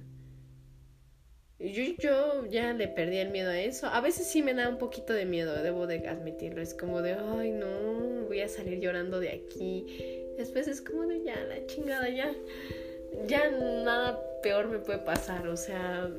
yo, 1.59 1.83
yo 1.99 2.47
ya 2.47 2.73
le 2.73 2.89
perdí 2.89 3.19
el 3.19 3.31
miedo 3.31 3.51
a 3.51 3.59
eso. 3.61 3.87
A 3.87 4.01
veces 4.01 4.27
sí 4.27 4.43
me 4.43 4.55
da 4.55 4.69
un 4.69 4.79
poquito 4.79 5.13
de 5.13 5.25
miedo, 5.25 5.61
debo 5.63 5.87
de 5.87 6.07
admitirlo. 6.07 6.61
Es 6.61 6.75
como 6.75 7.03
de, 7.03 7.15
ay 7.15 7.51
no, 7.51 8.27
voy 8.27 8.41
a 8.41 8.49
salir 8.49 8.81
llorando 8.81 9.19
de 9.19 9.31
aquí. 9.31 9.87
Después 10.37 10.69
es 10.69 10.81
como 10.81 11.07
de, 11.07 11.23
ya, 11.23 11.43
la 11.45 11.67
chingada, 11.67 12.09
ya. 12.11 12.35
Ya 13.27 13.51
nada 13.51 14.23
peor 14.43 14.69
me 14.69 14.79
puede 14.79 14.99
pasar. 14.99 15.49
O 15.49 15.57
sea, 15.57 16.11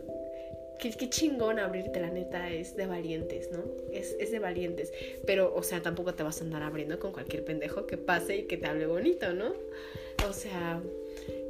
qué, 0.80 0.92
qué 0.92 1.10
chingón 1.10 1.60
abrirte, 1.60 2.00
la 2.00 2.10
neta, 2.10 2.52
es 2.52 2.76
de 2.76 2.88
valientes, 2.88 3.52
¿no? 3.52 3.64
Es, 3.92 4.16
es 4.20 4.32
de 4.32 4.40
valientes. 4.40 4.92
Pero, 5.26 5.54
o 5.54 5.64
sea, 5.64 5.82
tampoco 5.82 6.14
te 6.14 6.24
vas 6.24 6.42
a 6.42 6.44
andar 6.44 6.64
abriendo 6.64 7.00
con 7.00 7.12
cualquier 7.12 7.44
pendejo 7.44 7.86
que 7.86 7.98
pase 7.98 8.38
y 8.38 8.44
que 8.44 8.58
te 8.58 8.68
hable 8.68 8.88
bonito, 8.88 9.34
¿no? 9.34 9.54
O 10.28 10.34
sea, 10.34 10.82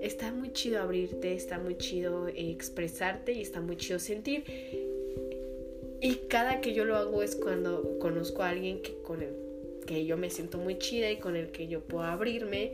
está 0.01 0.31
muy 0.31 0.51
chido 0.51 0.81
abrirte, 0.81 1.33
está 1.33 1.59
muy 1.59 1.77
chido 1.77 2.27
expresarte 2.27 3.31
y 3.33 3.41
está 3.41 3.61
muy 3.61 3.77
chido 3.77 3.99
sentir. 3.99 4.43
Y 6.01 6.15
cada 6.29 6.61
que 6.61 6.73
yo 6.73 6.85
lo 6.85 6.95
hago 6.95 7.23
es 7.23 7.35
cuando 7.35 7.99
conozco 7.99 8.43
a 8.43 8.49
alguien 8.49 8.81
que 8.81 9.01
con 9.01 9.21
el 9.21 9.33
que 9.85 10.05
yo 10.05 10.17
me 10.17 10.29
siento 10.29 10.59
muy 10.59 10.77
chida 10.77 11.09
y 11.09 11.17
con 11.17 11.35
el 11.35 11.51
que 11.51 11.67
yo 11.67 11.81
puedo 11.81 12.03
abrirme. 12.03 12.71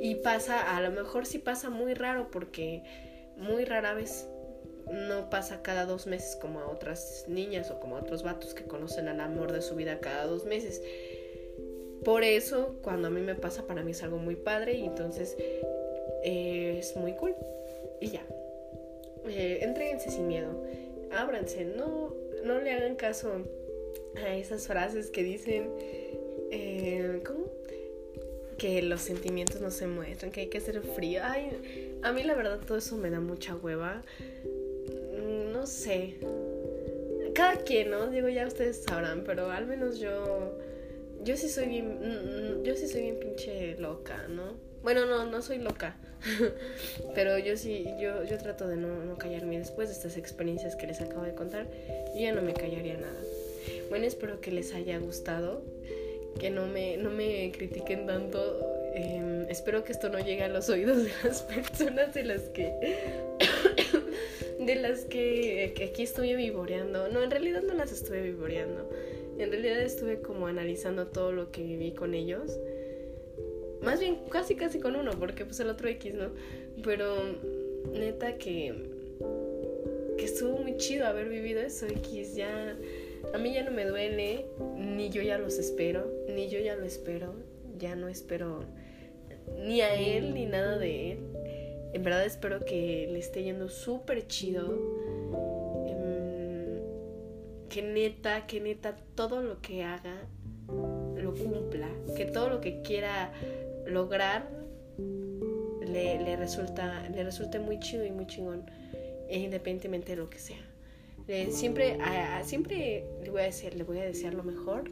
Y 0.00 0.16
pasa, 0.22 0.76
a 0.76 0.80
lo 0.80 0.90
mejor 0.90 1.26
sí 1.26 1.38
pasa 1.38 1.70
muy 1.70 1.92
raro 1.94 2.28
porque 2.30 2.82
muy 3.36 3.64
rara 3.64 3.94
vez 3.94 4.28
no 4.90 5.30
pasa 5.30 5.62
cada 5.62 5.86
dos 5.86 6.06
meses 6.06 6.36
como 6.36 6.60
a 6.60 6.68
otras 6.68 7.24
niñas 7.28 7.70
o 7.70 7.80
como 7.80 7.96
a 7.96 8.00
otros 8.00 8.22
vatos 8.22 8.54
que 8.54 8.64
conocen 8.64 9.08
al 9.08 9.20
amor 9.20 9.52
de 9.52 9.62
su 9.62 9.74
vida 9.74 10.00
cada 10.00 10.26
dos 10.26 10.44
meses. 10.44 10.82
Por 12.04 12.24
eso, 12.24 12.76
cuando 12.82 13.08
a 13.08 13.10
mí 13.10 13.20
me 13.20 13.34
pasa, 13.34 13.66
para 13.66 13.82
mí 13.82 13.92
es 13.92 14.02
algo 14.02 14.18
muy 14.18 14.34
padre 14.34 14.74
y 14.74 14.84
entonces 14.84 15.36
eh, 16.24 16.76
es 16.78 16.96
muy 16.96 17.14
cool. 17.14 17.34
Y 18.00 18.08
ya. 18.08 18.22
Eh, 19.28 19.60
entréguense 19.62 20.10
sin 20.10 20.26
miedo. 20.26 20.64
Ábranse. 21.12 21.64
No, 21.64 22.12
no 22.44 22.60
le 22.60 22.72
hagan 22.72 22.96
caso 22.96 23.44
a 24.16 24.34
esas 24.34 24.66
frases 24.66 25.10
que 25.10 25.22
dicen. 25.22 25.70
Eh, 26.50 27.22
¿Cómo? 27.24 27.46
Que 28.58 28.82
los 28.82 29.00
sentimientos 29.00 29.60
no 29.60 29.70
se 29.70 29.86
muestran, 29.86 30.30
que 30.30 30.42
hay 30.42 30.48
que 30.48 30.60
ser 30.60 30.80
frío. 30.82 31.20
Ay, 31.24 31.98
a 32.02 32.12
mí 32.12 32.22
la 32.24 32.34
verdad 32.34 32.60
todo 32.66 32.78
eso 32.78 32.96
me 32.96 33.10
da 33.10 33.20
mucha 33.20 33.56
hueva 33.56 34.02
no 35.62 35.66
sé. 35.68 36.16
Cada 37.34 37.58
quien, 37.58 37.92
¿no? 37.92 38.08
Digo, 38.08 38.28
ya 38.28 38.48
ustedes 38.48 38.82
sabrán, 38.82 39.22
pero 39.24 39.52
al 39.52 39.66
menos 39.66 40.00
yo. 40.00 40.58
Yo 41.22 41.36
sí 41.36 41.48
soy 41.48 41.66
bien. 41.66 42.00
Mm, 42.00 42.62
mm, 42.62 42.62
yo 42.64 42.74
sí 42.74 42.88
soy 42.88 43.02
bien 43.02 43.20
pinche 43.20 43.76
loca, 43.78 44.26
¿no? 44.28 44.54
Bueno, 44.82 45.06
no, 45.06 45.24
no 45.24 45.40
soy 45.40 45.58
loca. 45.58 45.96
pero 47.14 47.38
yo 47.38 47.56
sí, 47.56 47.86
yo, 48.00 48.24
yo 48.24 48.38
trato 48.38 48.66
de 48.66 48.76
no, 48.76 49.04
no 49.04 49.16
callarme. 49.16 49.56
Después 49.56 49.88
de 49.88 49.94
estas 49.94 50.16
experiencias 50.16 50.74
que 50.74 50.88
les 50.88 51.00
acabo 51.00 51.22
de 51.22 51.34
contar, 51.36 51.68
yo 52.12 52.20
ya 52.20 52.32
no 52.32 52.42
me 52.42 52.54
callaría 52.54 52.96
nada. 52.96 53.20
Bueno, 53.88 54.04
espero 54.06 54.40
que 54.40 54.50
les 54.50 54.74
haya 54.74 54.98
gustado. 54.98 55.62
Que 56.40 56.50
no 56.50 56.66
me, 56.66 56.96
no 56.96 57.10
me 57.10 57.52
critiquen 57.52 58.06
tanto. 58.06 58.68
Em, 58.94 59.48
espero 59.48 59.84
que 59.84 59.92
esto 59.92 60.08
no 60.08 60.18
llegue 60.18 60.42
a 60.42 60.48
los 60.48 60.68
oídos 60.68 61.04
de 61.04 61.12
las 61.22 61.42
personas 61.54 62.12
de 62.14 62.24
las 62.24 62.42
que 62.48 62.72
de 64.66 64.76
las 64.76 65.04
que, 65.04 65.74
aquí 65.88 66.02
estuve 66.02 66.34
vivoreando. 66.36 67.08
No, 67.08 67.22
en 67.22 67.30
realidad 67.30 67.62
no 67.62 67.74
las 67.74 67.92
estuve 67.92 68.22
vivoreando. 68.22 68.88
En 69.38 69.50
realidad 69.50 69.80
estuve 69.80 70.20
como 70.20 70.46
analizando 70.46 71.06
todo 71.06 71.32
lo 71.32 71.50
que 71.50 71.62
viví 71.62 71.92
con 71.92 72.14
ellos. 72.14 72.58
Más 73.82 73.98
bien 73.98 74.18
casi 74.30 74.54
casi 74.54 74.78
con 74.78 74.94
uno, 74.96 75.12
porque 75.18 75.44
pues 75.44 75.58
el 75.60 75.68
otro 75.68 75.88
X, 75.88 76.14
¿no? 76.14 76.30
Pero 76.82 77.16
neta 77.92 78.36
que 78.36 78.74
que 80.16 80.24
estuvo 80.26 80.58
muy 80.58 80.76
chido 80.76 81.06
haber 81.06 81.28
vivido 81.28 81.60
eso 81.60 81.86
X, 81.86 82.36
ya 82.36 82.76
a 83.32 83.38
mí 83.38 83.54
ya 83.54 83.64
no 83.64 83.70
me 83.70 83.84
duele, 83.86 84.46
ni 84.76 85.08
yo 85.08 85.22
ya 85.22 85.38
los 85.38 85.58
espero, 85.58 86.06
ni 86.28 86.48
yo 86.48 86.60
ya 86.60 86.76
lo 86.76 86.84
espero, 86.84 87.34
ya 87.78 87.96
no 87.96 88.08
espero 88.08 88.64
ni 89.58 89.80
a 89.80 89.94
él 89.94 90.34
ni 90.34 90.46
nada 90.46 90.78
de 90.78 91.12
él 91.12 91.18
en 91.92 92.02
verdad 92.02 92.24
espero 92.24 92.64
que 92.64 93.08
le 93.10 93.18
esté 93.18 93.42
yendo 93.42 93.68
súper 93.68 94.26
chido. 94.26 94.78
Em, 95.86 96.78
que 97.68 97.82
neta, 97.82 98.46
que 98.46 98.60
neta, 98.60 98.96
todo 99.14 99.42
lo 99.42 99.60
que 99.60 99.84
haga 99.84 100.26
lo 100.68 101.34
cumpla. 101.34 101.88
Que 102.16 102.24
todo 102.24 102.48
lo 102.48 102.60
que 102.60 102.82
quiera 102.82 103.32
lograr 103.86 104.48
le, 105.86 106.36
resulta, 106.36 107.08
le 107.10 107.24
resulte 107.24 107.58
muy 107.58 107.78
chido 107.78 108.06
y 108.06 108.10
muy 108.10 108.26
chingón. 108.26 108.64
Independientemente 109.30 110.12
de 110.12 110.16
lo 110.16 110.30
que 110.30 110.38
sea. 110.38 110.64
siempre, 111.50 111.98
siempre 112.42 113.04
le 113.22 113.30
voy 113.30 113.42
a 113.42 113.44
decir, 113.44 113.74
le 113.74 113.84
voy 113.84 113.98
a 113.98 114.04
desear 114.04 114.34
lo 114.34 114.44
mejor. 114.44 114.90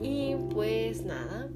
Y 0.00 0.34
pues 0.50 1.04
nada, 1.04 1.48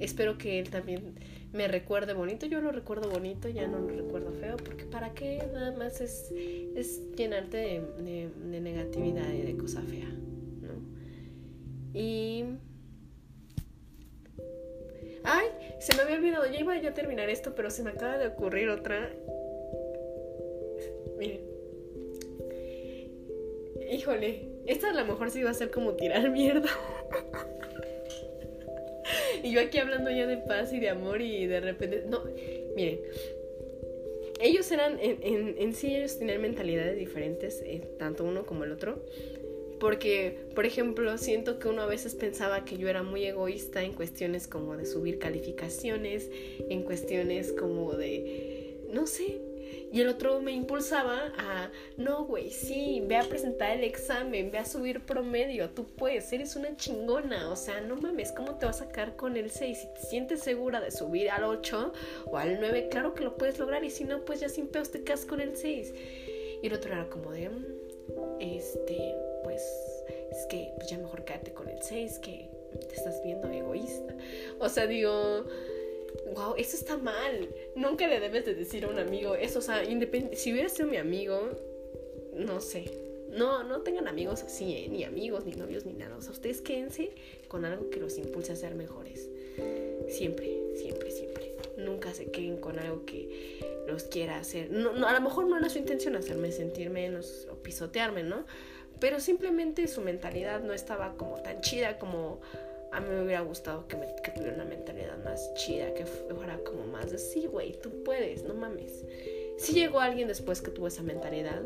espero 0.00 0.36
que 0.38 0.58
él 0.58 0.70
también 0.70 1.14
me 1.54 1.68
recuerde 1.68 2.14
bonito, 2.14 2.46
yo 2.46 2.60
lo 2.60 2.72
recuerdo 2.72 3.08
bonito, 3.08 3.48
ya 3.48 3.68
no 3.68 3.78
lo 3.78 3.88
recuerdo 3.88 4.32
feo, 4.32 4.56
porque 4.56 4.84
para 4.86 5.14
qué 5.14 5.40
nada 5.52 5.70
más 5.70 6.00
es, 6.00 6.32
es 6.32 7.14
llenarte 7.14 7.56
de, 7.56 8.28
de, 8.50 8.60
negatividad 8.60 9.32
y 9.32 9.42
de 9.42 9.56
cosa 9.56 9.80
fea, 9.82 10.08
¿no? 10.08 10.74
Y... 11.98 12.44
Ay, 15.22 15.46
se 15.78 15.94
me 15.94 16.02
había 16.02 16.16
olvidado, 16.16 16.44
ya 16.50 16.58
iba 16.58 16.74
a 16.74 16.92
terminar 16.92 17.30
esto, 17.30 17.54
pero 17.54 17.70
se 17.70 17.84
me 17.84 17.90
acaba 17.90 18.18
de 18.18 18.26
ocurrir 18.26 18.68
otra. 18.68 19.10
Miren. 21.16 21.40
Híjole, 23.92 24.48
esta 24.66 24.90
a 24.90 24.92
lo 24.92 25.04
mejor 25.04 25.30
sí 25.30 25.42
va 25.44 25.50
a 25.50 25.54
ser 25.54 25.70
como 25.70 25.92
tirar 25.92 26.28
mierda. 26.30 26.68
y 29.44 29.52
yo 29.52 29.60
aquí 29.60 29.78
hablando 29.78 30.10
ya 30.10 30.26
de 30.26 30.38
paz 30.38 30.72
y 30.72 30.80
de 30.80 30.88
amor 30.88 31.20
y 31.20 31.46
de 31.46 31.60
repente... 31.60 32.04
No, 32.08 32.24
miren, 32.74 32.98
ellos 34.40 34.70
eran, 34.72 34.98
en, 35.00 35.54
en, 35.58 35.74
sí 35.74 35.94
ellos 35.94 36.18
tenían 36.18 36.40
mentalidades 36.40 36.98
diferentes, 36.98 37.62
eh, 37.64 37.82
tanto 37.98 38.24
uno 38.24 38.46
como 38.46 38.64
el 38.64 38.72
otro. 38.72 39.04
Porque, 39.78 40.38
por 40.54 40.64
ejemplo, 40.64 41.18
siento 41.18 41.58
que 41.58 41.68
uno 41.68 41.82
a 41.82 41.86
veces 41.86 42.14
pensaba 42.14 42.64
que 42.64 42.78
yo 42.78 42.88
era 42.88 43.02
muy 43.02 43.24
egoísta 43.26 43.82
en 43.82 43.92
cuestiones 43.92 44.48
como 44.48 44.76
de 44.76 44.86
subir 44.86 45.18
calificaciones, 45.18 46.30
en 46.70 46.82
cuestiones 46.82 47.52
como 47.52 47.92
de, 47.92 48.80
no 48.92 49.06
sé, 49.06 49.40
y 49.94 50.00
el 50.00 50.08
otro 50.08 50.40
me 50.40 50.50
impulsaba 50.50 51.32
a, 51.38 51.70
no, 51.96 52.24
güey, 52.24 52.50
sí, 52.50 53.00
ve 53.06 53.16
a 53.16 53.22
presentar 53.22 53.76
el 53.76 53.84
examen, 53.84 54.50
ve 54.50 54.58
a 54.58 54.64
subir 54.64 55.06
promedio, 55.06 55.70
tú 55.70 55.86
puedes, 55.86 56.32
eres 56.32 56.56
una 56.56 56.76
chingona, 56.76 57.48
o 57.48 57.54
sea, 57.54 57.80
no 57.80 57.94
mames, 57.94 58.32
¿cómo 58.32 58.58
te 58.58 58.66
vas 58.66 58.82
a 58.82 58.86
sacar 58.86 59.14
con 59.14 59.36
el 59.36 59.52
6? 59.52 59.78
Si 59.78 59.86
te 59.94 60.00
sientes 60.00 60.40
segura 60.40 60.80
de 60.80 60.90
subir 60.90 61.30
al 61.30 61.44
8 61.44 61.92
o 62.26 62.36
al 62.36 62.58
9, 62.58 62.88
claro 62.90 63.14
que 63.14 63.22
lo 63.22 63.36
puedes 63.36 63.60
lograr, 63.60 63.84
y 63.84 63.90
si 63.90 64.02
no, 64.02 64.24
pues 64.24 64.40
ya 64.40 64.48
sin 64.48 64.66
peos 64.66 64.90
te 64.90 65.04
quedas 65.04 65.24
con 65.26 65.40
el 65.40 65.56
6. 65.56 65.94
Y 66.60 66.66
el 66.66 66.72
otro 66.72 66.92
era 66.92 67.08
como 67.08 67.30
de, 67.30 67.50
mm, 67.50 67.64
este, 68.40 69.14
pues, 69.44 69.62
es 70.32 70.44
que 70.46 70.72
pues 70.74 70.90
ya 70.90 70.98
mejor 70.98 71.24
quédate 71.24 71.52
con 71.52 71.68
el 71.68 71.80
6, 71.80 72.18
que 72.18 72.50
te 72.80 72.96
estás 72.96 73.22
viendo 73.22 73.48
egoísta. 73.48 74.16
O 74.58 74.68
sea, 74.68 74.88
digo 74.88 75.44
wow, 76.32 76.54
eso 76.56 76.76
está 76.76 76.96
mal. 76.96 77.48
Nunca 77.76 78.06
le 78.06 78.20
debes 78.20 78.44
de 78.44 78.54
decir 78.54 78.84
a 78.84 78.88
un 78.88 78.98
amigo 78.98 79.34
eso. 79.34 79.58
O 79.58 79.62
sea, 79.62 79.82
si 79.84 80.52
hubiera 80.52 80.68
sido 80.68 80.88
mi 80.88 80.96
amigo, 80.96 81.50
no 82.34 82.60
sé. 82.60 82.90
No, 83.30 83.64
no 83.64 83.80
tengan 83.80 84.06
amigos 84.06 84.44
así, 84.44 84.72
¿eh? 84.76 84.88
ni 84.88 85.02
amigos, 85.02 85.44
ni 85.44 85.52
novios, 85.52 85.84
ni 85.86 85.92
nada. 85.92 86.16
O 86.16 86.22
sea, 86.22 86.30
ustedes 86.30 86.60
quédense 86.60 87.10
con 87.48 87.64
algo 87.64 87.90
que 87.90 87.98
los 87.98 88.16
impulse 88.16 88.52
a 88.52 88.56
ser 88.56 88.74
mejores. 88.76 89.28
Siempre, 90.08 90.60
siempre, 90.76 91.10
siempre. 91.10 91.54
Nunca 91.76 92.14
se 92.14 92.30
queden 92.30 92.58
con 92.58 92.78
algo 92.78 93.04
que 93.04 93.60
los 93.88 94.04
quiera 94.04 94.38
hacer. 94.38 94.70
No, 94.70 94.92
no, 94.92 95.08
a 95.08 95.12
lo 95.12 95.20
mejor 95.20 95.46
no 95.46 95.58
era 95.58 95.68
su 95.68 95.78
intención 95.78 96.14
hacerme 96.14 96.52
sentir 96.52 96.90
menos 96.90 97.48
o 97.50 97.56
pisotearme, 97.56 98.22
¿no? 98.22 98.44
Pero 99.00 99.18
simplemente 99.18 99.88
su 99.88 100.00
mentalidad 100.00 100.62
no 100.62 100.72
estaba 100.72 101.16
como 101.16 101.42
tan 101.42 101.60
chida 101.60 101.98
como 101.98 102.40
a 102.94 103.00
mí 103.00 103.08
me 103.08 103.24
hubiera 103.24 103.40
gustado 103.40 103.88
que, 103.88 103.96
tuviera 104.30 104.54
una 104.54 104.64
mentalidad 104.64 105.18
más 105.24 105.52
chida, 105.54 105.92
que 105.94 106.06
fuera 106.06 106.58
como 106.58 106.86
más 106.86 107.10
de, 107.10 107.18
sí, 107.18 107.46
güey, 107.46 107.72
tú 107.72 107.90
puedes, 108.04 108.44
no 108.44 108.54
mames. 108.54 109.04
Si 109.58 109.72
llegó 109.72 109.98
alguien 110.00 110.28
después 110.28 110.62
que 110.62 110.70
tuvo 110.70 110.86
esa 110.86 111.02
mentalidad, 111.02 111.62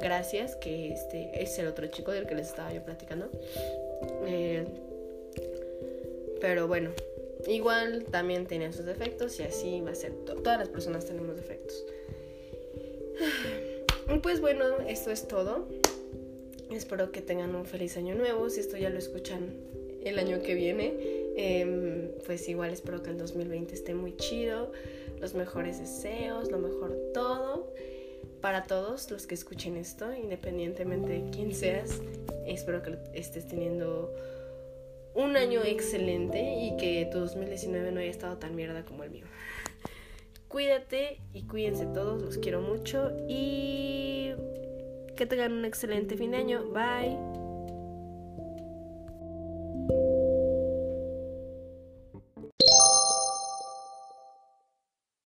gracias, 0.00 0.54
que 0.56 0.92
este 0.92 1.42
es 1.42 1.58
el 1.58 1.66
otro 1.66 1.88
chico 1.88 2.12
del 2.12 2.26
que 2.26 2.36
les 2.36 2.48
estaba 2.48 2.72
yo 2.72 2.84
platicando. 2.84 3.28
Eh, 4.26 4.64
pero 6.40 6.68
bueno, 6.68 6.90
igual 7.48 8.04
también 8.04 8.46
tenía 8.46 8.72
sus 8.72 8.84
defectos 8.84 9.40
y 9.40 9.42
así 9.42 9.80
va 9.80 9.90
a 9.90 9.94
ser. 9.96 10.12
Todas 10.24 10.58
las 10.58 10.68
personas 10.68 11.04
tenemos 11.04 11.36
defectos. 11.36 11.84
Pues 14.22 14.42
bueno, 14.42 14.80
esto 14.86 15.10
es 15.10 15.26
todo. 15.26 15.66
Espero 16.70 17.10
que 17.10 17.22
tengan 17.22 17.54
un 17.54 17.64
feliz 17.64 17.96
año 17.96 18.14
nuevo. 18.14 18.50
Si 18.50 18.60
esto 18.60 18.76
ya 18.76 18.90
lo 18.90 18.98
escuchan 18.98 19.54
el 20.04 20.18
año 20.18 20.42
que 20.42 20.54
viene, 20.54 20.94
em, 21.36 22.10
pues 22.26 22.48
igual 22.48 22.72
espero 22.72 23.02
que 23.02 23.10
el 23.10 23.18
2020 23.18 23.74
esté 23.74 23.94
muy 23.94 24.16
chido. 24.16 24.72
Los 25.20 25.34
mejores 25.34 25.78
deseos, 25.78 26.50
lo 26.50 26.58
mejor 26.58 26.96
todo. 27.12 27.72
Para 28.40 28.64
todos 28.64 29.10
los 29.10 29.26
que 29.26 29.34
escuchen 29.34 29.76
esto, 29.76 30.12
independientemente 30.12 31.12
de 31.12 31.30
quién 31.30 31.54
seas, 31.54 32.02
espero 32.46 32.82
que 32.82 32.98
estés 33.14 33.48
teniendo 33.48 34.14
un 35.14 35.36
año 35.36 35.62
excelente 35.64 36.56
y 36.60 36.76
que 36.76 37.08
tu 37.10 37.20
2019 37.20 37.92
no 37.92 38.00
haya 38.00 38.10
estado 38.10 38.36
tan 38.36 38.54
mierda 38.54 38.84
como 38.84 39.04
el 39.04 39.10
mío. 39.10 39.24
Cuídate 40.48 41.20
y 41.32 41.42
cuídense 41.46 41.86
todos, 41.86 42.22
los 42.22 42.38
quiero 42.38 42.60
mucho 42.60 43.10
y 43.28 44.32
que 45.16 45.26
tengan 45.26 45.52
un 45.52 45.64
excelente 45.64 46.16
fin 46.16 46.32
de 46.32 46.36
año. 46.36 46.64
Bye. 46.70 47.43